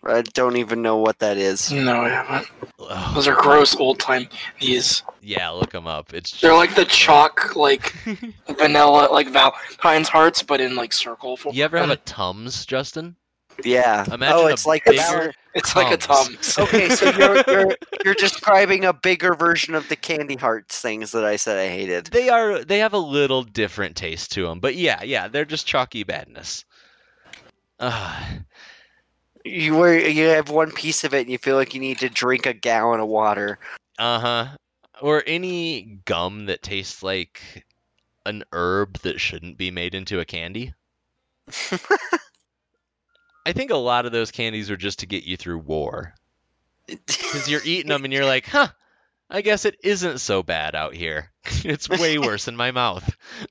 I 0.05 0.23
don't 0.23 0.57
even 0.57 0.81
know 0.83 0.97
what 0.97 1.19
that 1.19 1.37
is 1.37 1.71
No, 1.73 2.01
I 2.03 2.09
haven't. 2.09 2.49
Ugh, 2.79 3.15
Those 3.15 3.29
are 3.29 3.35
gross 3.35 3.77
old 3.77 3.99
time. 3.99 4.29
These 4.61 5.03
yeah, 5.23 5.51
look 5.51 5.71
them 5.71 5.87
up. 5.87 6.15
It's 6.15 6.41
they're 6.41 6.55
like 6.55 6.75
the 6.75 6.87
chalk, 6.87 7.55
like 7.55 7.93
vanilla, 8.59 9.09
like 9.13 9.29
Valentine's 9.29 10.09
hearts, 10.09 10.43
but 10.43 10.61
in 10.63 10.75
like 10.77 10.93
circle 10.95 11.37
form. 11.37 11.55
You 11.55 11.63
ever 11.65 11.77
have 11.79 11.91
a 11.91 11.97
Tums, 11.97 12.65
Justin? 12.67 13.17
yeah 13.63 14.07
Imagine 14.11 14.37
oh 14.39 14.47
a 14.47 14.53
it's 14.53 14.65
like 14.65 14.83
bigger- 14.87 15.35
It's 15.55 15.77
like 15.77 15.93
a 15.93 15.97
Tums. 15.99 16.55
Tums. 16.55 16.59
okay 16.59 16.89
so 16.89 17.11
you're, 17.11 17.45
you're 17.47 17.77
you're 18.07 18.15
describing 18.15 18.87
a 18.87 18.93
bigger 18.95 19.35
version 19.35 19.75
of 19.75 19.87
the 19.91 19.97
candy 19.97 20.37
hearts 20.37 20.81
things 20.81 21.13
that 21.13 21.25
i 21.27 21.37
said 21.37 21.59
i 21.59 21.69
hated 21.69 22.07
They 22.07 22.31
are. 22.31 22.65
They 22.65 22.79
have 22.79 22.95
a 22.95 22.99
little 22.99 23.43
different 23.43 23.97
taste 23.97 24.33
to 24.33 24.47
them, 24.47 24.61
but 24.61 24.77
yeah, 24.77 25.03
yeah, 25.03 25.29
they're 25.29 25.45
just 25.45 25.67
chalky 25.67 26.05
badness. 26.05 26.65
Uh, 27.79 28.19
you 29.45 29.75
were 29.75 29.97
you 29.97 30.27
have 30.27 30.51
one 30.51 30.71
piece 30.71 31.05
of 31.05 31.15
it 31.15 31.23
and 31.23 31.31
you 31.31 31.39
feel 31.39 31.57
like 31.57 31.75
you 31.75 31.81
need 31.81 31.99
to 31.99 32.09
drink 32.09 32.47
a 32.47 32.53
gallon 32.53 33.01
of 33.01 33.09
water 33.09 33.59
uh 34.01 34.19
huh. 34.19 34.49
Or 35.03 35.23
any 35.27 36.01
gum 36.07 36.47
that 36.47 36.63
tastes 36.63 37.03
like 37.03 37.67
an 38.25 38.45
herb 38.53 38.99
that 39.01 39.21
shouldn't 39.21 39.59
be 39.59 39.71
made 39.71 39.95
into 39.95 40.21
a 40.21 40.25
candy. 40.25 40.73
I 43.47 43.53
think 43.53 43.71
a 43.71 43.77
lot 43.77 44.07
of 44.07 44.13
those 44.13 44.31
candies 44.31 44.71
are 44.71 44.77
just 44.77 45.01
to 45.01 45.07
get 45.07 45.25
you 45.25 45.37
through 45.37 45.59
war. 45.59 46.15
Because 46.87 47.49
you're 47.49 47.61
eating 47.63 47.91
them 47.91 48.05
and 48.05 48.13
you're 48.13 48.25
like, 48.25 48.47
huh, 48.47 48.69
I 49.29 49.43
guess 49.43 49.67
it 49.67 49.77
isn't 49.83 50.21
so 50.21 50.43
bad 50.43 50.75
out 50.75 50.95
here. 50.95 51.31
it's 51.65 51.89
way 51.89 52.19
worse 52.19 52.49
in 52.49 52.57
my 52.57 52.71
mouth. 52.71 53.15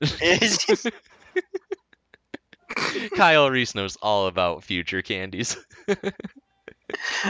Kyle 3.14 3.50
Reese 3.50 3.74
knows 3.74 3.96
all 3.96 4.26
about 4.26 4.64
future 4.64 5.02
candies. 5.02 5.56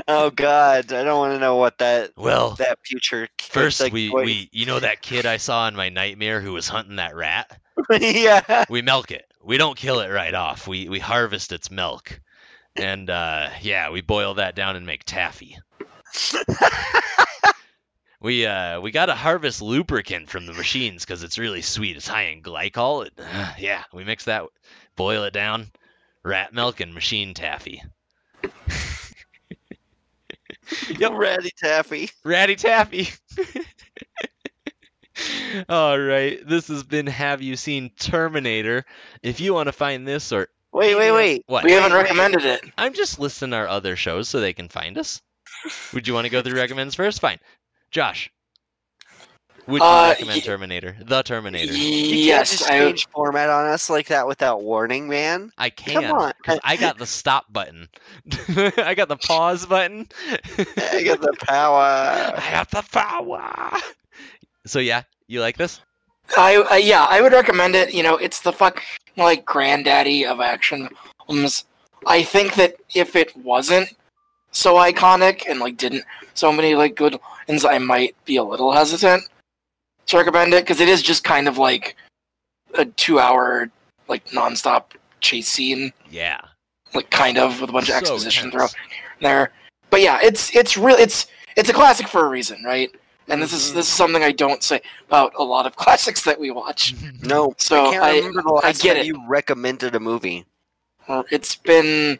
oh 0.08 0.30
god 0.30 0.90
i 0.90 1.02
don't 1.04 1.18
want 1.18 1.34
to 1.34 1.38
know 1.38 1.56
what 1.56 1.76
that 1.78 2.10
Well, 2.16 2.52
that 2.52 2.78
future 2.82 3.28
first 3.38 3.78
like, 3.80 3.92
we, 3.92 4.08
what- 4.08 4.24
we 4.24 4.48
you 4.52 4.64
know 4.64 4.80
that 4.80 5.02
kid 5.02 5.26
I 5.26 5.36
saw 5.36 5.68
in 5.68 5.76
my 5.76 5.90
nightmare 5.90 6.40
who 6.40 6.54
was 6.54 6.66
hunting 6.66 6.96
that 6.96 7.14
rat? 7.14 7.60
yeah 7.90 8.64
We 8.70 8.80
milk 8.82 9.10
it. 9.10 9.26
We 9.42 9.58
don't 9.58 9.76
kill 9.76 10.00
it 10.00 10.08
right 10.08 10.34
off. 10.34 10.66
We 10.66 10.88
we 10.88 10.98
harvest 10.98 11.52
its 11.52 11.70
milk. 11.70 12.20
And 12.76 13.10
uh 13.10 13.50
yeah, 13.60 13.90
we 13.90 14.00
boil 14.00 14.34
that 14.34 14.54
down 14.54 14.76
and 14.76 14.86
make 14.86 15.04
taffy. 15.04 15.58
We 18.22 18.44
uh 18.44 18.80
we 18.80 18.90
got 18.90 19.06
to 19.06 19.14
harvest 19.14 19.62
lubricant 19.62 20.28
from 20.28 20.44
the 20.44 20.52
machines 20.52 21.06
cuz 21.06 21.22
it's 21.22 21.38
really 21.38 21.62
sweet. 21.62 21.96
It's 21.96 22.06
high 22.08 22.24
in 22.28 22.42
glycol. 22.42 23.06
It, 23.06 23.14
yeah, 23.58 23.84
we 23.94 24.04
mix 24.04 24.24
that 24.24 24.44
boil 25.00 25.24
it 25.24 25.32
down, 25.32 25.70
rat 26.22 26.52
milk 26.52 26.80
and 26.80 26.92
machine 26.92 27.32
taffy. 27.32 27.82
Yep. 30.88 31.12
Ratty 31.14 31.50
Taffy. 31.56 32.10
Ratty 32.22 32.54
Taffy. 32.54 33.08
All 35.68 35.98
right, 35.98 36.38
this 36.46 36.68
has 36.68 36.84
been 36.84 37.08
Have 37.08 37.42
You 37.42 37.56
Seen 37.56 37.90
Terminator? 37.98 38.84
If 39.20 39.40
you 39.40 39.52
want 39.52 39.66
to 39.66 39.72
find 39.72 40.06
this 40.06 40.30
or 40.30 40.46
Wait, 40.72 40.94
wait, 40.94 41.10
wait. 41.10 41.42
what? 41.46 41.64
We 41.64 41.72
haven't 41.72 41.92
recommended 41.92 42.44
it. 42.44 42.60
I'm 42.78 42.92
just 42.92 43.18
listing 43.18 43.52
our 43.52 43.66
other 43.66 43.96
shows 43.96 44.28
so 44.28 44.38
they 44.38 44.52
can 44.52 44.68
find 44.68 44.96
us. 44.96 45.20
Would 45.92 46.06
you 46.06 46.14
want 46.14 46.26
to 46.26 46.30
go 46.30 46.40
through 46.40 46.60
recommends 46.60 46.94
first? 46.94 47.20
Fine. 47.20 47.40
Josh, 47.90 48.30
would 49.70 49.80
you 49.80 49.86
Uh, 49.88 50.08
recommend 50.10 50.36
y- 50.42 50.46
Terminator? 50.46 50.96
The 51.00 51.22
Terminator. 51.22 51.72
You 51.72 52.02
can't 52.02 52.20
Yes, 52.20 52.50
just 52.50 52.70
I, 52.70 52.78
change 52.80 53.06
format 53.08 53.48
on 53.48 53.66
us 53.66 53.88
like 53.88 54.08
that 54.08 54.26
without 54.26 54.62
warning, 54.62 55.08
man. 55.08 55.52
I 55.56 55.70
can 55.70 55.94
Come 56.02 56.12
on. 56.12 56.32
because 56.42 56.58
I 56.64 56.76
got 56.76 56.98
the 56.98 57.06
stop 57.06 57.52
button. 57.52 57.88
I 58.76 58.94
got 58.94 59.08
the 59.08 59.16
pause 59.16 59.66
button. 59.66 60.08
I 60.58 61.02
got 61.04 61.20
the 61.20 61.34
power. 61.40 61.80
I 62.36 62.48
got 62.50 62.70
the 62.70 62.82
power. 62.92 63.78
So 64.66 64.78
yeah, 64.78 65.02
you 65.26 65.40
like 65.40 65.56
this? 65.56 65.80
I, 66.36 66.56
I 66.70 66.76
yeah, 66.78 67.06
I 67.08 67.20
would 67.20 67.32
recommend 67.32 67.74
it. 67.74 67.94
You 67.94 68.02
know, 68.02 68.16
it's 68.16 68.40
the 68.40 68.52
fuck 68.52 68.82
like 69.16 69.44
granddaddy 69.44 70.26
of 70.26 70.40
action 70.40 70.88
films. 71.26 71.64
I 72.06 72.22
think 72.22 72.54
that 72.54 72.76
if 72.94 73.16
it 73.16 73.36
wasn't 73.36 73.88
so 74.52 74.74
iconic 74.76 75.42
and 75.48 75.60
like 75.60 75.76
didn't 75.76 76.04
so 76.34 76.52
many 76.52 76.74
like 76.74 76.94
good 76.96 77.18
ones, 77.48 77.64
I 77.64 77.78
might 77.78 78.14
be 78.24 78.36
a 78.36 78.44
little 78.44 78.72
hesitant 78.72 79.24
to 80.10 80.18
recommend 80.18 80.54
it 80.54 80.64
because 80.64 80.80
it 80.80 80.88
is 80.88 81.02
just 81.02 81.24
kind 81.24 81.48
of 81.48 81.58
like 81.58 81.96
a 82.74 82.84
two-hour 82.84 83.70
like 84.08 84.24
nonstop 84.30 84.92
chase 85.20 85.48
scene, 85.48 85.92
Yeah. 86.10 86.40
like 86.94 87.10
kind 87.10 87.38
of 87.38 87.60
with 87.60 87.70
a 87.70 87.72
bunch 87.72 87.88
of 87.88 87.94
So 87.94 87.98
exposition 88.00 88.44
tense. 88.50 88.52
throughout 88.54 88.74
there. 89.20 89.52
But 89.90 90.00
yeah, 90.02 90.18
it's 90.22 90.54
it's 90.54 90.76
real. 90.76 90.96
It's 90.96 91.26
it's 91.56 91.68
a 91.68 91.72
classic 91.72 92.06
for 92.08 92.24
a 92.26 92.28
reason, 92.28 92.62
right? 92.64 92.90
And 93.28 93.40
this 93.42 93.52
is 93.52 93.72
this 93.74 93.86
is 93.86 93.92
something 93.92 94.22
I 94.22 94.32
don't 94.32 94.62
say 94.62 94.80
about 95.08 95.32
a 95.38 95.42
lot 95.42 95.66
of 95.66 95.76
classics 95.84 96.22
that 96.24 96.38
we 96.38 96.50
watch. 96.50 96.94
No, 97.22 97.54
So 97.58 97.86
I 97.86 97.90
can't 97.92 98.04
I- 98.04 98.16
remember 98.18 98.42
the 98.42 98.52
last 98.52 98.82
get 98.82 98.94
time 98.94 99.02
it. 99.02 99.06
you 99.06 99.22
recommended 99.28 99.94
a 99.94 100.00
movie. 100.00 100.44
Uh, 101.08 101.22
It's 101.30 101.54
been 101.56 102.18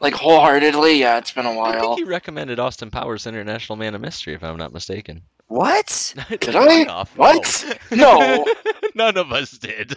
like 0.00 0.14
wholeheartedly, 0.14 0.98
yeah, 0.98 1.18
it's 1.18 1.30
been 1.32 1.46
a 1.46 1.54
while. 1.54 1.80
think 1.80 2.00
you 2.00 2.06
recommended 2.06 2.58
Austin 2.58 2.90
Powers 2.90 3.26
International 3.26 3.76
Man 3.76 3.94
of 3.94 4.00
Mystery, 4.00 4.34
if 4.34 4.42
I'm 4.42 4.56
not 4.56 4.72
mistaken. 4.72 5.22
What? 5.52 6.14
Did 6.40 6.56
I? 6.56 7.04
What? 7.16 7.78
No. 7.92 8.46
None 8.94 9.18
of 9.18 9.32
us 9.32 9.50
did. 9.52 9.96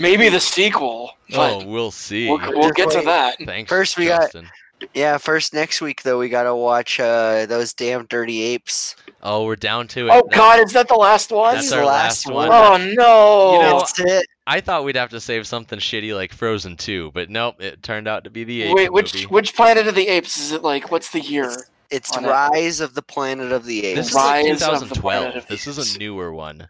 Maybe 0.00 0.30
the 0.30 0.40
sequel. 0.40 1.10
Oh, 1.34 1.64
we'll 1.66 1.90
see. 1.90 2.28
we'll, 2.28 2.38
we'll 2.58 2.70
get 2.70 2.90
to 2.92 2.98
Wait. 2.98 3.04
that. 3.04 3.36
Thanks. 3.44 3.68
First 3.68 3.98
we 3.98 4.06
got- 4.06 4.22
Justin. 4.22 4.48
Yeah, 4.94 5.18
first 5.18 5.54
next 5.54 5.80
week 5.80 6.02
though 6.02 6.18
we 6.18 6.28
gotta 6.28 6.54
watch 6.54 6.98
uh, 6.98 7.46
those 7.46 7.72
damn 7.74 8.06
dirty 8.06 8.42
apes. 8.42 8.96
Oh, 9.22 9.44
we're 9.44 9.56
down 9.56 9.86
to 9.88 10.06
it. 10.08 10.10
Oh 10.10 10.22
That- 10.30 10.36
God, 10.36 10.60
is 10.60 10.72
that 10.72 10.88
the 10.88 10.94
last 10.94 11.30
one? 11.30 11.54
That's 11.54 11.70
the 11.70 11.78
our 11.78 11.84
last 11.84 12.26
last 12.26 12.34
one. 12.34 12.48
one. 12.48 12.90
Oh 12.92 12.94
no! 12.94 13.52
You 13.54 13.58
know, 13.70 13.78
That's 13.80 14.00
it. 14.00 14.26
I 14.46 14.60
thought 14.60 14.84
we'd 14.84 14.96
have 14.96 15.10
to 15.10 15.20
save 15.20 15.46
something 15.46 15.78
shitty 15.78 16.14
like 16.14 16.32
Frozen 16.32 16.76
2, 16.78 17.12
but 17.14 17.30
nope, 17.30 17.56
it 17.62 17.82
turned 17.82 18.08
out 18.08 18.24
to 18.24 18.30
be 18.30 18.44
the 18.44 18.62
ape 18.64 18.74
Wait, 18.74 18.92
which 18.92 19.14
movie. 19.14 19.26
which 19.26 19.54
Planet 19.54 19.86
of 19.86 19.94
the 19.94 20.08
Apes 20.08 20.38
is 20.38 20.52
it? 20.52 20.62
Like, 20.62 20.90
what's 20.90 21.10
the 21.10 21.20
year? 21.20 21.44
It's, 21.50 21.70
it's 21.90 22.16
on 22.16 22.24
it. 22.24 22.28
Rise 22.28 22.80
of 22.80 22.94
the 22.94 23.02
Planet 23.02 23.52
of 23.52 23.64
the 23.64 23.84
Apes. 23.86 23.96
This 23.98 24.08
is 24.08 24.14
like 24.14 24.46
Rise 24.46 24.62
of 24.62 24.88
the 24.88 24.94
Planet 25.00 25.34
2012. 25.34 25.46
This 25.48 25.66
is 25.66 25.96
a 25.96 25.98
newer 25.98 26.32
one. 26.32 26.66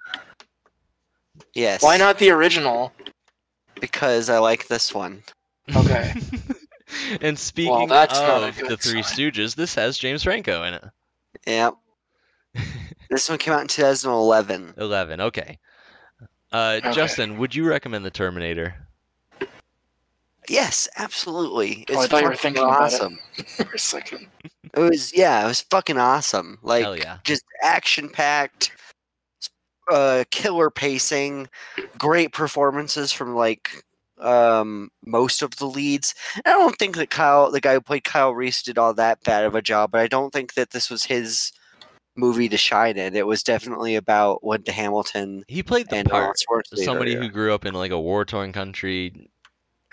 yes. 1.54 1.82
Why 1.82 1.96
not 1.96 2.18
the 2.18 2.30
original? 2.30 2.92
Because 3.80 4.28
I 4.30 4.38
like 4.38 4.66
this 4.68 4.94
one. 4.94 5.22
Okay. 5.74 6.14
and 7.20 7.38
speaking 7.38 7.88
that's 7.88 8.18
of 8.18 8.56
the 8.68 8.76
Three 8.76 9.02
sign. 9.02 9.30
Stooges, 9.32 9.54
this 9.56 9.74
has 9.74 9.98
James 9.98 10.22
Franco 10.22 10.62
in 10.64 10.74
it. 10.74 10.84
Yeah. 11.46 11.70
this 13.10 13.28
one 13.28 13.38
came 13.38 13.54
out 13.54 13.62
in 13.62 13.68
2011. 13.68 14.74
11. 14.78 15.20
Okay. 15.20 15.58
Uh, 16.52 16.78
Okay. 16.84 16.92
Justin, 16.92 17.38
would 17.38 17.54
you 17.54 17.66
recommend 17.66 18.04
The 18.04 18.10
Terminator? 18.10 18.74
Yes, 20.48 20.88
absolutely. 20.96 21.84
It's 21.88 21.96
Oh, 21.96 22.00
I 22.02 22.06
thought 22.06 22.22
you 22.22 22.28
were 22.28 22.36
fucking 22.36 22.54
thinking 22.54 22.62
about 22.64 22.92
it. 22.92 22.94
awesome. 22.96 23.18
For 23.56 23.72
a 23.74 23.78
second. 23.78 24.26
It 24.76 24.80
was 24.80 25.16
yeah, 25.16 25.44
it 25.44 25.46
was 25.46 25.60
fucking 25.62 25.98
awesome. 25.98 26.58
Like 26.62 27.00
yeah. 27.00 27.18
just 27.24 27.44
action 27.62 28.08
packed, 28.08 28.72
uh, 29.90 30.24
killer 30.30 30.70
pacing, 30.70 31.48
great 31.98 32.32
performances 32.32 33.12
from 33.12 33.34
like 33.34 33.84
um 34.18 34.90
most 35.04 35.42
of 35.42 35.56
the 35.56 35.66
leads. 35.66 36.14
I 36.44 36.50
don't 36.50 36.76
think 36.76 36.96
that 36.96 37.10
Kyle, 37.10 37.50
the 37.50 37.60
guy 37.60 37.74
who 37.74 37.80
played 37.80 38.04
Kyle 38.04 38.34
Reese, 38.34 38.62
did 38.62 38.78
all 38.78 38.94
that 38.94 39.22
bad 39.22 39.44
of 39.44 39.54
a 39.54 39.62
job, 39.62 39.92
but 39.92 40.00
I 40.00 40.08
don't 40.08 40.32
think 40.32 40.54
that 40.54 40.70
this 40.70 40.90
was 40.90 41.04
his 41.04 41.52
movie 42.16 42.48
to 42.48 42.56
shine 42.56 42.96
in. 42.96 43.16
It 43.16 43.26
was 43.26 43.42
definitely 43.42 43.96
about 43.96 44.44
Linda 44.44 44.72
Hamilton 44.72 45.44
He 45.48 45.62
played 45.62 45.88
the 45.88 45.96
and 45.96 46.08
part. 46.08 46.36
Somebody 46.74 47.14
who 47.14 47.28
grew 47.28 47.52
up 47.52 47.64
in 47.64 47.74
like 47.74 47.90
a 47.90 48.00
war 48.00 48.24
torn 48.24 48.52
country. 48.52 49.30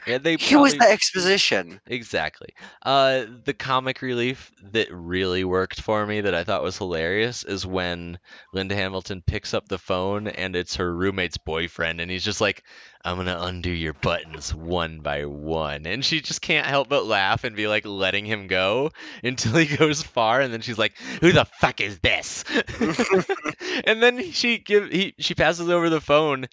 Yeah, 0.06 0.18
they 0.18 0.36
he 0.40 0.56
was 0.56 0.74
the 0.76 0.88
exposition. 0.90 1.80
Exactly. 1.86 2.50
Uh, 2.84 3.26
the 3.46 3.54
comic 3.54 4.02
relief 4.02 4.52
that 4.72 4.88
really 4.92 5.44
worked 5.44 5.80
for 5.82 6.06
me 6.08 6.22
that 6.22 6.34
I 6.34 6.44
thought 6.44 6.64
was 6.64 6.78
hilarious 6.78 7.44
is 7.44 7.66
when 7.68 8.18
Linda 8.52 8.76
Hamilton 8.76 9.22
picks 9.26 9.54
up 9.54 9.68
the 9.68 9.78
phone 9.78 10.28
and 10.28 10.56
it's 10.56 10.76
her 10.78 10.94
roommate's 10.96 11.38
boyfriend, 11.38 12.02
and 12.02 12.10
he's 12.10 12.26
just 12.26 12.42
like, 12.42 12.64
I'm 13.04 13.18
gonna 13.18 13.38
undo 13.42 13.70
your 13.70 13.94
buttons 13.94 14.54
one 14.54 15.00
by 15.00 15.26
one. 15.26 15.86
And 15.86 16.04
she 16.06 16.22
just 16.22 16.42
can't 16.42 16.68
help 16.68 16.90
but 16.90 17.06
laugh 17.06 17.44
and 17.44 17.56
be 17.56 17.68
like 17.68 17.86
letting 17.86 18.26
him 18.26 18.48
go 18.48 18.92
until 19.24 19.54
he 19.56 19.76
goes 19.76 20.02
far, 20.02 20.42
and 20.42 20.54
then 20.54 20.62
she's 20.62 20.78
like, 20.78 20.94
Who 21.22 21.32
the 21.32 21.46
fuck 21.46 21.82
is 21.82 22.00
this? 22.00 22.44
and 23.86 24.02
then 24.02 24.32
she 24.32 24.58
give 24.60 24.90
he 24.90 25.14
she 25.20 25.36
passes 25.36 25.70
over 25.70 25.90
the 25.90 26.02
phone 26.02 26.48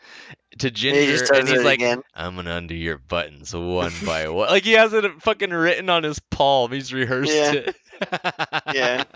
to 0.59 0.71
Ginger, 0.71 1.01
he 1.01 1.39
and 1.39 1.49
he's 1.49 1.63
like, 1.63 1.79
again. 1.79 2.03
I'm 2.15 2.37
gonna 2.37 2.57
undo 2.57 2.75
your 2.75 2.99
buttons 2.99 3.55
one 3.55 3.93
by 4.05 4.29
one. 4.29 4.49
Like 4.49 4.65
he 4.65 4.73
has 4.73 4.93
it 4.93 5.05
fucking 5.23 5.51
written 5.51 5.91
on 5.91 6.03
his 6.03 6.19
palm. 6.31 6.73
He's 6.73 6.93
rehearsed 6.93 7.33
Yeah. 7.33 7.53
it. 7.53 7.77
Yeah. 8.75 9.05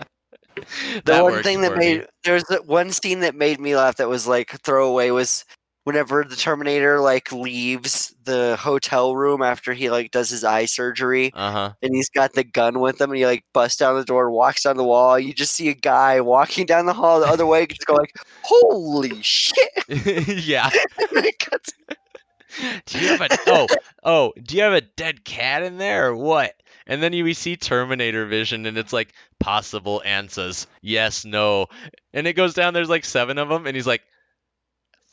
That 1.05 1.23
one 1.23 1.41
thing 1.41 1.61
that 1.61 1.71
for 1.71 1.77
me. 1.77 1.97
made 1.97 2.07
there's 2.23 2.43
the 2.43 2.61
one 2.61 2.91
scene 2.91 3.21
that 3.21 3.33
made 3.33 3.59
me 3.59 3.75
laugh 3.75 3.95
that 3.95 4.07
was 4.07 4.27
like 4.27 4.51
throwaway 4.61 5.09
was 5.09 5.45
whenever 5.83 6.23
the 6.23 6.35
Terminator 6.35 6.99
like 6.99 7.31
leaves 7.31 8.15
the 8.23 8.55
hotel 8.59 9.15
room 9.15 9.41
after 9.41 9.73
he 9.73 9.89
like 9.89 10.11
does 10.11 10.29
his 10.29 10.43
eye 10.43 10.65
surgery 10.65 11.31
Uh 11.33 11.71
and 11.81 11.95
he's 11.95 12.09
got 12.09 12.33
the 12.33 12.43
gun 12.43 12.79
with 12.79 12.99
him 12.99 13.11
and 13.11 13.17
he 13.17 13.25
like 13.25 13.43
busts 13.53 13.77
down 13.77 13.95
the 13.95 14.05
door, 14.05 14.31
walks 14.31 14.63
down 14.63 14.77
the 14.77 14.83
wall. 14.83 15.19
You 15.19 15.33
just 15.33 15.53
see 15.55 15.69
a 15.69 15.73
guy 15.73 16.21
walking 16.21 16.65
down 16.65 16.85
the 16.85 16.93
hall 16.93 17.19
the 17.19 17.27
other 17.27 17.45
way, 17.45 17.67
just 17.67 17.85
go 17.85 17.95
like, 17.95 18.15
"Holy 18.43 19.21
shit!" 19.21 19.69
yeah. 20.27 20.69
Do 22.85 22.99
you 22.99 23.07
have 23.07 23.21
a 23.21 23.37
oh 23.47 23.67
oh? 24.03 24.33
Do 24.41 24.55
you 24.55 24.63
have 24.63 24.73
a 24.73 24.81
dead 24.81 25.25
cat 25.25 25.63
in 25.63 25.77
there 25.77 26.09
or 26.09 26.15
what? 26.15 26.53
And 26.85 27.01
then 27.01 27.13
you 27.13 27.23
we 27.23 27.33
see 27.33 27.55
Terminator 27.55 28.25
vision, 28.25 28.65
and 28.65 28.77
it's 28.77 28.93
like 28.93 29.13
possible 29.39 30.01
answers, 30.05 30.67
yes, 30.81 31.23
no, 31.23 31.67
and 32.13 32.27
it 32.27 32.33
goes 32.33 32.53
down. 32.53 32.73
There's 32.73 32.89
like 32.89 33.05
seven 33.05 33.37
of 33.37 33.49
them, 33.49 33.65
and 33.65 33.75
he's 33.75 33.87
like, 33.87 34.03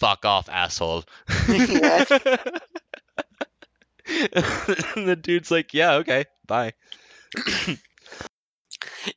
"Fuck 0.01 0.25
off, 0.25 0.49
asshole." 0.49 1.05
Yeah. 1.49 2.05
and 4.97 5.07
the 5.07 5.19
dude's 5.21 5.51
like, 5.51 5.73
"Yeah, 5.73 5.95
okay, 5.95 6.25
bye." 6.47 6.73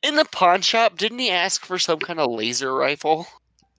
In 0.02 0.16
the 0.16 0.24
pawn 0.26 0.62
shop, 0.62 0.96
didn't 0.96 1.18
he 1.18 1.30
ask 1.30 1.64
for 1.64 1.78
some 1.78 1.98
kind 1.98 2.20
of 2.20 2.30
laser 2.30 2.74
rifle? 2.74 3.26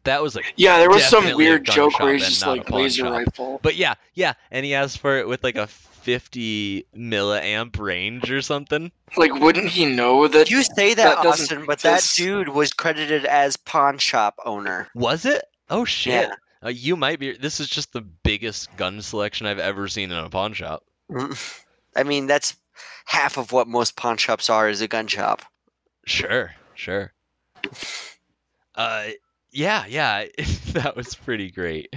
That 0.04 0.22
was 0.22 0.36
like 0.36 0.54
Yeah, 0.56 0.78
there 0.78 0.90
was 0.90 1.04
some 1.04 1.36
weird 1.36 1.66
joke 1.66 1.94
shop 1.94 2.02
where 2.02 2.14
he's 2.14 2.28
just 2.28 2.46
like 2.46 2.70
laser 2.70 3.04
shop. 3.04 3.12
rifle. 3.12 3.60
But 3.64 3.76
yeah, 3.76 3.96
yeah, 4.14 4.34
and 4.52 4.66
he 4.66 4.76
asked 4.76 5.00
for 5.00 5.18
it 5.18 5.28
with 5.28 5.44
like 5.44 5.56
a 5.56 5.68
50 5.68 6.86
milliamp 6.96 7.80
range 7.80 8.30
or 8.30 8.42
something. 8.42 8.92
Like, 9.18 9.34
wouldn't 9.34 9.70
he 9.70 9.88
know 9.88 10.28
that? 10.28 10.52
You 10.52 10.62
say 10.62 10.94
that, 10.94 11.24
That 11.24 11.26
Austin, 11.26 11.66
but 11.66 11.80
that 11.80 12.08
dude 12.16 12.50
was 12.50 12.72
credited 12.72 13.26
as 13.26 13.58
pawn 13.58 13.98
shop 13.98 14.36
owner. 14.46 14.88
Was 14.94 15.26
it? 15.26 15.44
Oh 15.72 15.86
shit. 15.86 16.30
Yeah. 16.30 16.36
Uh, 16.66 16.70
you 16.70 16.96
might 16.96 17.20
be. 17.20 17.38
This 17.38 17.60
is 17.60 17.68
just 17.68 17.94
the 17.94 18.02
biggest 18.02 18.76
gun 18.76 19.02
selection 19.02 19.46
I've 19.46 19.60
ever 19.60 19.88
seen 19.88 20.12
in 20.12 20.18
a 20.18 20.30
pawn 20.30 20.54
shop. 20.54 20.84
I 21.96 22.04
mean, 22.04 22.26
that's 22.26 22.56
half 23.06 23.38
of 23.38 23.52
what 23.52 23.68
most 23.68 23.96
pawn 23.96 24.18
shops 24.18 24.50
are 24.50 24.68
is 24.68 24.82
a 24.82 24.88
gun 24.88 25.08
shop. 25.08 25.44
Sure, 26.06 26.54
sure. 26.74 27.14
Uh, 28.78 29.08
yeah, 29.54 29.86
yeah, 29.88 30.26
that 30.74 30.98
was 30.98 31.16
pretty 31.16 31.50
great. 31.50 31.96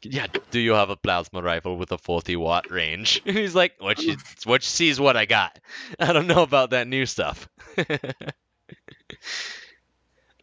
Yeah, 0.00 0.26
do 0.50 0.58
you 0.58 0.72
have 0.72 0.88
a 0.88 0.96
plasma 0.96 1.42
rifle 1.42 1.76
with 1.76 1.92
a 1.92 1.98
40 1.98 2.34
watt 2.36 2.70
range? 2.70 3.20
He's 3.24 3.54
like, 3.54 3.74
what 3.78 4.02
you, 4.02 4.16
what 4.44 4.62
you 4.62 4.66
see 4.66 4.88
is 4.88 4.98
what 4.98 5.18
I 5.18 5.26
got. 5.26 5.58
I 6.00 6.14
don't 6.14 6.26
know 6.26 6.42
about 6.42 6.70
that 6.70 6.88
new 6.88 7.04
stuff. 7.04 7.46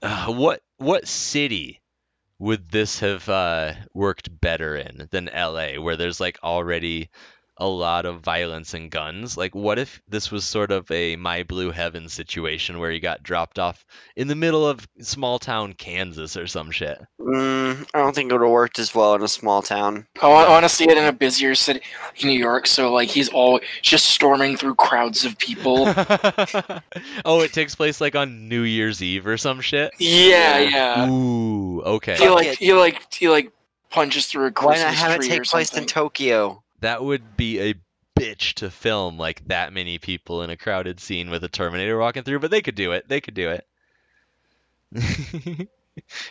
uh, 0.03 0.33
what 0.33 0.61
what 0.77 1.07
city 1.07 1.81
would 2.43 2.69
this 2.69 2.99
have 2.99 3.27
uh, 3.29 3.73
worked 3.93 4.41
better 4.41 4.75
in 4.75 5.07
than 5.11 5.29
LA, 5.33 5.75
where 5.75 5.95
there's 5.95 6.19
like 6.19 6.37
already 6.43 7.09
a 7.63 7.67
lot 7.67 8.05
of 8.05 8.19
violence 8.19 8.73
and 8.73 8.91
guns? 8.91 9.37
Like, 9.37 9.55
what 9.55 9.79
if 9.79 10.01
this 10.09 10.29
was 10.29 10.43
sort 10.43 10.69
of 10.69 10.91
a 10.91 11.15
My 11.15 11.43
Blue 11.43 11.71
Heaven 11.71 12.09
situation 12.09 12.77
where 12.77 12.91
you 12.91 12.99
got 12.99 13.23
dropped 13.23 13.57
off 13.57 13.85
in 14.17 14.27
the 14.27 14.35
middle 14.35 14.67
of 14.67 14.85
small 14.99 15.39
town 15.39 15.71
Kansas 15.71 16.35
or 16.35 16.45
some 16.45 16.71
shit? 16.71 17.01
Mm, 17.21 17.87
I 17.93 17.99
don't 17.99 18.13
think 18.13 18.29
it 18.29 18.33
would 18.33 18.41
have 18.41 18.51
worked 18.51 18.79
as 18.79 18.93
well 18.93 19.15
in 19.15 19.23
a 19.23 19.29
small 19.29 19.61
town. 19.61 20.05
I 20.21 20.27
want, 20.27 20.49
I 20.49 20.51
want 20.51 20.65
to 20.65 20.69
see 20.69 20.83
it 20.83 20.97
in 20.97 21.05
a 21.05 21.13
busier 21.13 21.55
city, 21.55 21.79
New 22.21 22.31
York. 22.31 22.67
So 22.67 22.91
like 22.91 23.07
he's 23.07 23.29
all 23.29 23.61
just 23.81 24.07
storming 24.07 24.57
through 24.57 24.75
crowds 24.75 25.23
of 25.23 25.37
people. 25.37 25.85
oh, 27.23 27.39
it 27.39 27.53
takes 27.53 27.75
place 27.75 28.01
like 28.01 28.17
on 28.17 28.49
New 28.49 28.63
Year's 28.63 29.01
Eve 29.01 29.25
or 29.25 29.37
some 29.37 29.61
shit. 29.61 29.93
yeah, 29.99 30.59
yeah. 30.59 31.09
Ooh, 31.09 31.81
okay. 31.83 32.17
He 32.17 32.27
like 32.27 32.47
it. 32.47 32.57
he 32.57 32.73
like 32.73 33.13
he 33.13 33.29
like 33.29 33.53
punches 33.89 34.25
through 34.25 34.47
a 34.47 34.51
Christmas 34.51 34.81
Why 34.81 34.89
Christmas 34.89 35.01
not 35.01 35.11
have 35.11 35.21
it 35.21 35.29
take 35.29 35.41
or 35.41 35.45
place 35.45 35.77
in. 35.77 35.85
Tokyo? 35.85 36.62
That 36.83 37.01
would 37.01 37.37
be 37.37 37.61
a 37.61 37.75
bitch 38.19 38.55
to 38.55 38.69
film 38.69 39.17
like 39.17 39.47
that 39.47 39.71
many 39.71 39.99
people 39.99 40.43
in 40.43 40.49
a 40.49 40.57
crowded 40.57 40.99
scene 40.99 41.29
with 41.29 41.41
a 41.45 41.47
Terminator 41.47 41.97
walking 41.97 42.23
through, 42.23 42.39
but 42.39 42.51
they 42.51 42.61
could 42.61 42.75
do 42.75 42.91
it. 42.91 43.07
They 43.07 43.21
could 43.21 43.33
do 43.33 43.51
it. 43.51 43.65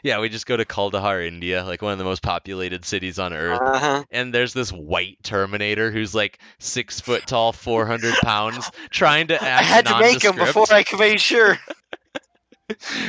yeah, 0.03 0.21
we 0.21 0.29
just 0.29 0.45
go 0.45 0.55
to 0.55 0.67
Kaldahar, 0.67 1.27
India, 1.27 1.65
like 1.65 1.81
one 1.81 1.93
of 1.93 1.99
the 1.99 2.05
most 2.05 2.23
populated 2.23 2.85
cities 2.85 3.19
on 3.19 3.33
earth. 3.33 3.63
Uh 3.63 3.79
huh. 3.79 4.05
and 4.11 4.35
there's 4.35 4.53
this 4.53 4.71
white 4.71 5.23
Terminator 5.23 5.91
who's 5.91 6.15
like 6.15 6.39
six 6.59 7.01
foot 7.01 7.27
tall, 7.27 7.53
400 7.53 8.15
pounds, 8.17 8.71
trying 8.91 9.29
to 9.29 9.35
act 9.43 9.45
I 9.45 9.63
had 9.63 9.87
to 9.87 9.99
make 10.01 10.23
him 10.23 10.37
before 10.37 10.67
I 10.71 10.83
could 10.83 10.99
make 10.99 11.19
sure. 11.19 11.59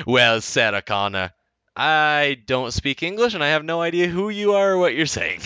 Well, 0.05 0.41
Sarah 0.41 0.81
Connor, 0.81 1.31
I 1.75 2.37
don't 2.45 2.73
speak 2.73 3.01
English 3.01 3.33
and 3.33 3.43
I 3.43 3.49
have 3.49 3.63
no 3.63 3.81
idea 3.81 4.07
who 4.07 4.29
you 4.29 4.53
are 4.53 4.73
or 4.73 4.77
what 4.77 4.93
you're 4.93 5.05
saying. 5.05 5.39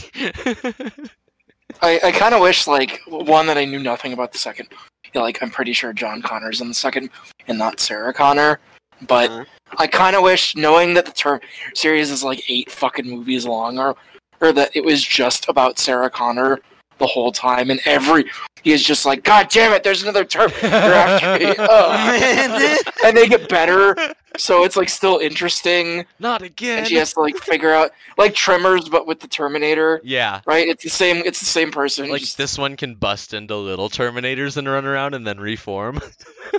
I, 1.82 2.00
I 2.04 2.12
kind 2.12 2.34
of 2.34 2.42
wish 2.42 2.68
like 2.68 3.02
one 3.08 3.46
that 3.48 3.58
I 3.58 3.66
knew 3.66 3.80
nothing 3.80 4.14
about 4.14 4.32
the 4.32 4.38
second. 4.38 4.70
Like 5.14 5.42
I'm 5.42 5.50
pretty 5.50 5.74
sure 5.74 5.94
John 5.94 6.22
Connor's 6.22 6.62
in 6.62 6.68
the 6.68 6.74
second 6.74 7.10
and 7.48 7.58
not 7.58 7.80
Sarah 7.80 8.14
Connor. 8.14 8.60
But 9.08 9.30
Uh-huh. 9.30 9.46
I 9.78 9.86
kind 9.88 10.16
of 10.16 10.24
wish 10.24 10.56
knowing 10.56 10.94
that 10.94 11.06
the 11.06 11.12
term 11.12 11.40
series 11.76 12.10
is 12.10 12.24
like 12.24 12.42
eight 12.50 12.72
fucking 12.72 13.08
movies 13.08 13.46
long, 13.46 13.78
or 13.78 13.96
or 14.40 14.52
that 14.54 14.76
it 14.76 14.84
was 14.84 15.04
just 15.04 15.50
about 15.50 15.78
Sarah 15.78 16.10
Connor 16.10 16.60
the 17.00 17.06
whole 17.08 17.32
time, 17.32 17.70
and 17.70 17.80
every 17.86 18.26
he 18.64 18.72
is 18.72 18.84
just 18.84 19.06
like, 19.06 19.24
God 19.24 19.50
damn 19.50 19.74
it, 19.74 19.84
there's 19.84 20.04
another 20.04 20.24
Terminator 20.26 20.68
after 20.68 21.38
me, 21.46 21.54
Ugh." 21.60 22.82
and 23.06 23.16
they 23.18 23.28
get 23.28 23.50
better, 23.50 23.96
so 24.38 24.64
it's 24.64 24.76
like 24.76 24.90
still 24.90 25.18
interesting, 25.20 26.06
Not 26.20 26.42
again. 26.42 26.80
and 26.80 26.88
she 26.88 26.96
has 26.96 27.14
to 27.14 27.20
like 27.22 27.36
figure 27.38 27.72
out 27.74 27.92
like 28.18 28.34
Tremors, 28.36 28.90
but 28.90 29.06
with 29.08 29.20
the 29.20 29.28
Terminator. 29.28 30.02
yeah. 30.04 30.42
Right, 30.46 30.68
it's 30.68 30.84
the 30.84 30.90
same. 30.90 31.18
It's 31.26 31.40
the 31.40 31.46
same 31.46 31.72
person. 31.72 32.10
Like 32.10 32.22
just- 32.22 32.38
this 32.38 32.58
one 32.58 32.76
can 32.78 32.96
bust 32.96 33.34
into 33.34 33.56
little 33.56 33.90
Terminators 33.90 34.58
and 34.58 34.68
run 34.68 34.86
around 34.86 35.14
and 35.14 35.26
then 35.28 35.40
reform. 35.40 36.00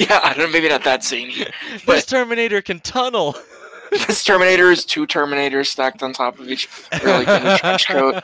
yeah, 0.00 0.20
I 0.22 0.32
don't 0.34 0.38
know, 0.46 0.48
maybe 0.52 0.68
not 0.68 0.84
that 0.84 1.04
zany. 1.04 1.46
this 1.86 2.06
Terminator 2.06 2.60
can 2.62 2.80
tunnel. 2.80 3.36
this 4.06 4.22
Terminator 4.24 4.70
is 4.70 4.84
two 4.84 5.06
Terminators 5.06 5.66
stacked 5.66 6.02
on 6.02 6.12
top 6.12 6.38
of 6.38 6.48
each, 6.48 6.68
really 7.02 7.24
good 7.24 7.40
in 7.42 7.46
a 7.48 7.58
trench 7.58 7.88
coat. 7.88 8.22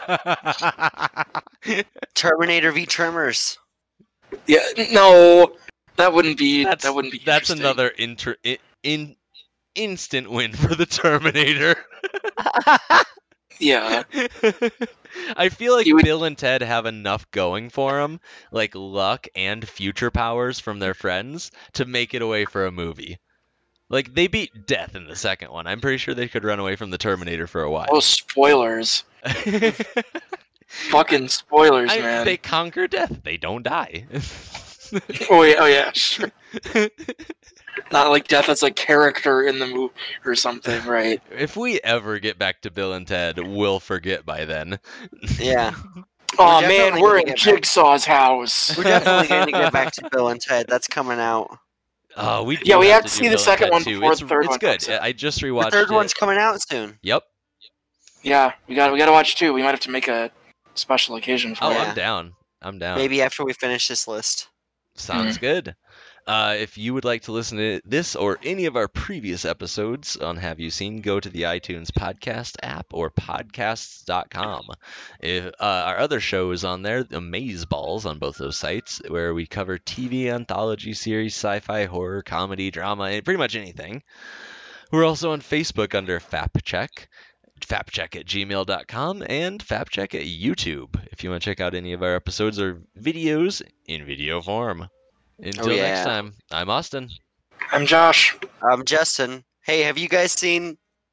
Terminator 2.15 2.71
v 2.73 2.87
Tremors. 2.87 3.59
Yeah, 4.47 4.65
no, 4.93 5.53
that 5.97 6.13
wouldn't 6.13 6.39
be. 6.39 6.65
That's 6.65 6.85
that 6.85 6.95
wouldn't 6.95 7.13
be. 7.13 7.21
That's 7.25 7.51
another 7.51 7.89
inter- 7.89 8.37
in, 8.43 8.59
in 8.83 9.17
instant 9.75 10.31
win 10.31 10.53
for 10.53 10.75
the 10.75 10.87
Terminator. 10.87 11.77
Yeah, 13.61 14.03
I 15.37 15.49
feel 15.49 15.75
like 15.77 15.87
would- 15.87 16.05
Bill 16.05 16.25
and 16.25 16.37
Ted 16.37 16.61
have 16.61 16.87
enough 16.87 17.31
going 17.31 17.71
for 17.71 18.01
them, 18.01 18.21
like 18.51 18.75
luck 18.75 19.29
and 19.37 19.67
future 19.67 20.11
powers 20.11 20.59
from 20.59 20.81
their 20.81 20.93
friends, 20.93 21.53
to 21.75 21.85
make 21.85 22.15
it 22.15 22.21
away 22.23 22.47
for 22.47 22.67
a 22.67 22.73
movie. 22.73 23.19
Like 23.89 24.13
they 24.13 24.27
beat 24.27 24.67
Death 24.67 24.97
in 24.97 25.07
the 25.07 25.15
second 25.15 25.53
one. 25.53 25.69
I'm 25.69 25.81
pretty 25.81 25.99
sure 25.99 26.15
they 26.15 26.27
could 26.27 26.43
run 26.43 26.59
away 26.59 26.75
from 26.75 26.91
the 26.91 26.99
Terminator 26.99 27.47
for 27.47 27.63
a 27.63 27.71
while. 27.71 27.87
oh 27.91 28.01
spoilers, 28.01 29.05
fucking 30.67 31.29
spoilers, 31.29 31.93
I- 31.93 31.99
man. 32.01 32.25
they 32.25 32.37
conquer 32.37 32.89
Death. 32.89 33.21
They 33.23 33.37
don't 33.37 33.63
die. 33.63 34.07
Oh 35.31 35.43
yeah, 35.43 35.55
oh 35.59 35.67
yeah, 35.67 35.91
sure. 35.93 36.31
Not 37.91 38.11
like 38.11 38.29
death 38.29 38.49
as 38.49 38.63
a 38.63 38.71
character 38.71 39.43
in 39.43 39.59
the 39.59 39.67
movie 39.67 39.93
or 40.25 40.35
something, 40.35 40.85
right? 40.87 41.21
if 41.31 41.57
we 41.57 41.81
ever 41.81 42.19
get 42.19 42.39
back 42.39 42.61
to 42.63 42.71
Bill 42.71 42.93
and 42.95 43.07
Ted, 43.07 43.39
we'll 43.39 43.81
forget 43.81 44.25
by 44.25 44.45
then. 44.45 44.79
Yeah, 45.39 45.75
Oh 46.39 46.61
We're 46.63 46.69
man, 46.69 47.01
we're 47.01 47.19
in 47.19 47.27
get 47.27 47.37
back- 47.37 47.45
Jigsaw's 47.63 48.05
house. 48.05 48.77
we're 48.77 48.85
definitely 48.85 49.29
going 49.29 49.47
to 49.47 49.53
get 49.53 49.73
back 49.73 49.93
to 49.95 50.09
Bill 50.13 50.29
and 50.29 50.41
Ted. 50.41 50.67
That's 50.69 50.87
coming 50.89 51.19
out. 51.21 51.59
Oh, 52.17 52.43
we 52.45 52.59
Yeah, 52.65 52.79
we 52.79 52.89
have 52.89 53.03
to 53.05 53.09
see 53.09 53.25
the 53.29 53.31
Bill 53.31 53.33
and 53.33 53.41
second 53.41 53.71
one 53.71 53.83
too. 53.85 53.99
before 54.01 54.13
it's, 54.13 54.21
the 54.21 54.27
third 54.29 54.41
it's 54.45 54.49
one 54.51 54.59
good. 54.59 54.89
I 54.91 55.13
just 55.13 55.41
The 55.41 55.47
rewatched 55.49 55.71
third 55.73 55.91
it. 55.91 55.95
one's 55.95 56.15
coming 56.15 56.39
out 56.39 56.61
soon. 56.63 56.99
Yep. 57.03 57.23
Yeah, 58.23 58.53
we 58.69 58.75
got 58.75 58.93
we 58.93 58.99
got 58.99 59.07
to 59.07 59.13
watch 59.13 59.37
two. 59.37 59.53
We 59.53 59.63
might 59.63 59.71
have 59.73 59.81
to 59.81 59.91
make 59.91 60.09
a 60.09 60.31
special 60.75 61.15
occasion 61.17 61.55
for 61.55 61.65
Oh, 61.65 61.71
it. 61.73 61.79
I'm 61.79 61.95
down. 61.95 62.33
I'm 62.63 62.79
down. 62.79 62.97
Maybe 62.99 63.21
after 63.21 63.45
we 63.45 63.53
finish 63.53 63.87
this 63.89 64.09
list. 64.09 64.49
Sounds 64.95 65.39
good. 65.51 65.75
Uh, 66.27 66.57
if 66.59 66.79
you 66.79 66.95
would 66.95 67.05
like 67.05 67.23
to 67.23 67.33
listen 67.33 67.59
to 67.59 67.83
this 67.85 68.17
or 68.17 68.39
any 68.43 68.65
of 68.65 68.77
our 68.77 68.89
previous 68.89 69.45
episodes 69.45 70.17
on 70.17 70.39
Have 70.39 70.59
You 70.59 70.71
Seen, 70.71 71.03
go 71.03 71.21
to 71.21 71.29
the 71.29 71.43
iTunes 71.43 71.91
podcast 71.91 72.57
app 72.63 72.87
or 72.95 73.11
podcasts.com. 73.11 74.63
If, 75.21 75.47
uh, 75.47 75.51
our 75.61 75.99
other 75.99 76.21
show 76.21 76.53
is 76.53 76.65
on 76.65 76.81
there, 76.81 77.05
Amaze 77.11 77.67
Balls, 77.67 78.07
on 78.07 78.19
both 78.19 78.39
those 78.39 78.57
sites, 78.57 79.03
where 79.07 79.35
we 79.35 79.47
cover 79.47 79.77
TV, 79.77 80.33
anthology 80.33 80.95
series, 80.95 81.35
sci 81.35 81.61
fi, 81.61 81.85
horror, 81.85 82.23
comedy, 82.23 82.71
drama, 82.71 83.05
and 83.05 83.25
pretty 83.25 83.39
much 83.39 83.55
anything. 83.55 84.03
We're 84.91 85.05
also 85.05 85.33
on 85.33 85.43
Facebook 85.43 85.95
under 85.95 86.21
FapCheck. 86.21 87.09
Fapcheck 87.67 88.17
at 88.17 88.27
gmail.com 88.27 89.25
and 89.29 89.65
Fapcheck 89.65 90.15
at 90.15 90.27
YouTube 90.27 91.01
if 91.13 91.25
you 91.25 91.31
want 91.31 91.43
to 91.43 91.51
check 91.51 91.61
out 91.61 91.75
any 91.75 91.93
of 91.93 92.03
our 92.03 92.15
episodes 92.15 92.61
or 92.61 92.83
videos 93.01 93.63
in 93.87 94.05
video 94.05 94.41
form. 94.43 94.89
Until 95.39 95.67
oh, 95.67 95.69
next 95.69 95.99
yeah. 95.99 96.05
time, 96.05 96.35
I'm 96.51 96.71
Austin. 96.71 97.11
I'm 97.73 97.87
Josh. 97.87 98.37
I'm 98.63 98.85
Justin, 98.85 99.45
hey, 99.65 99.81
have 99.81 99.99
you 99.99 100.09
guys 100.09 100.33
seen 100.33 100.77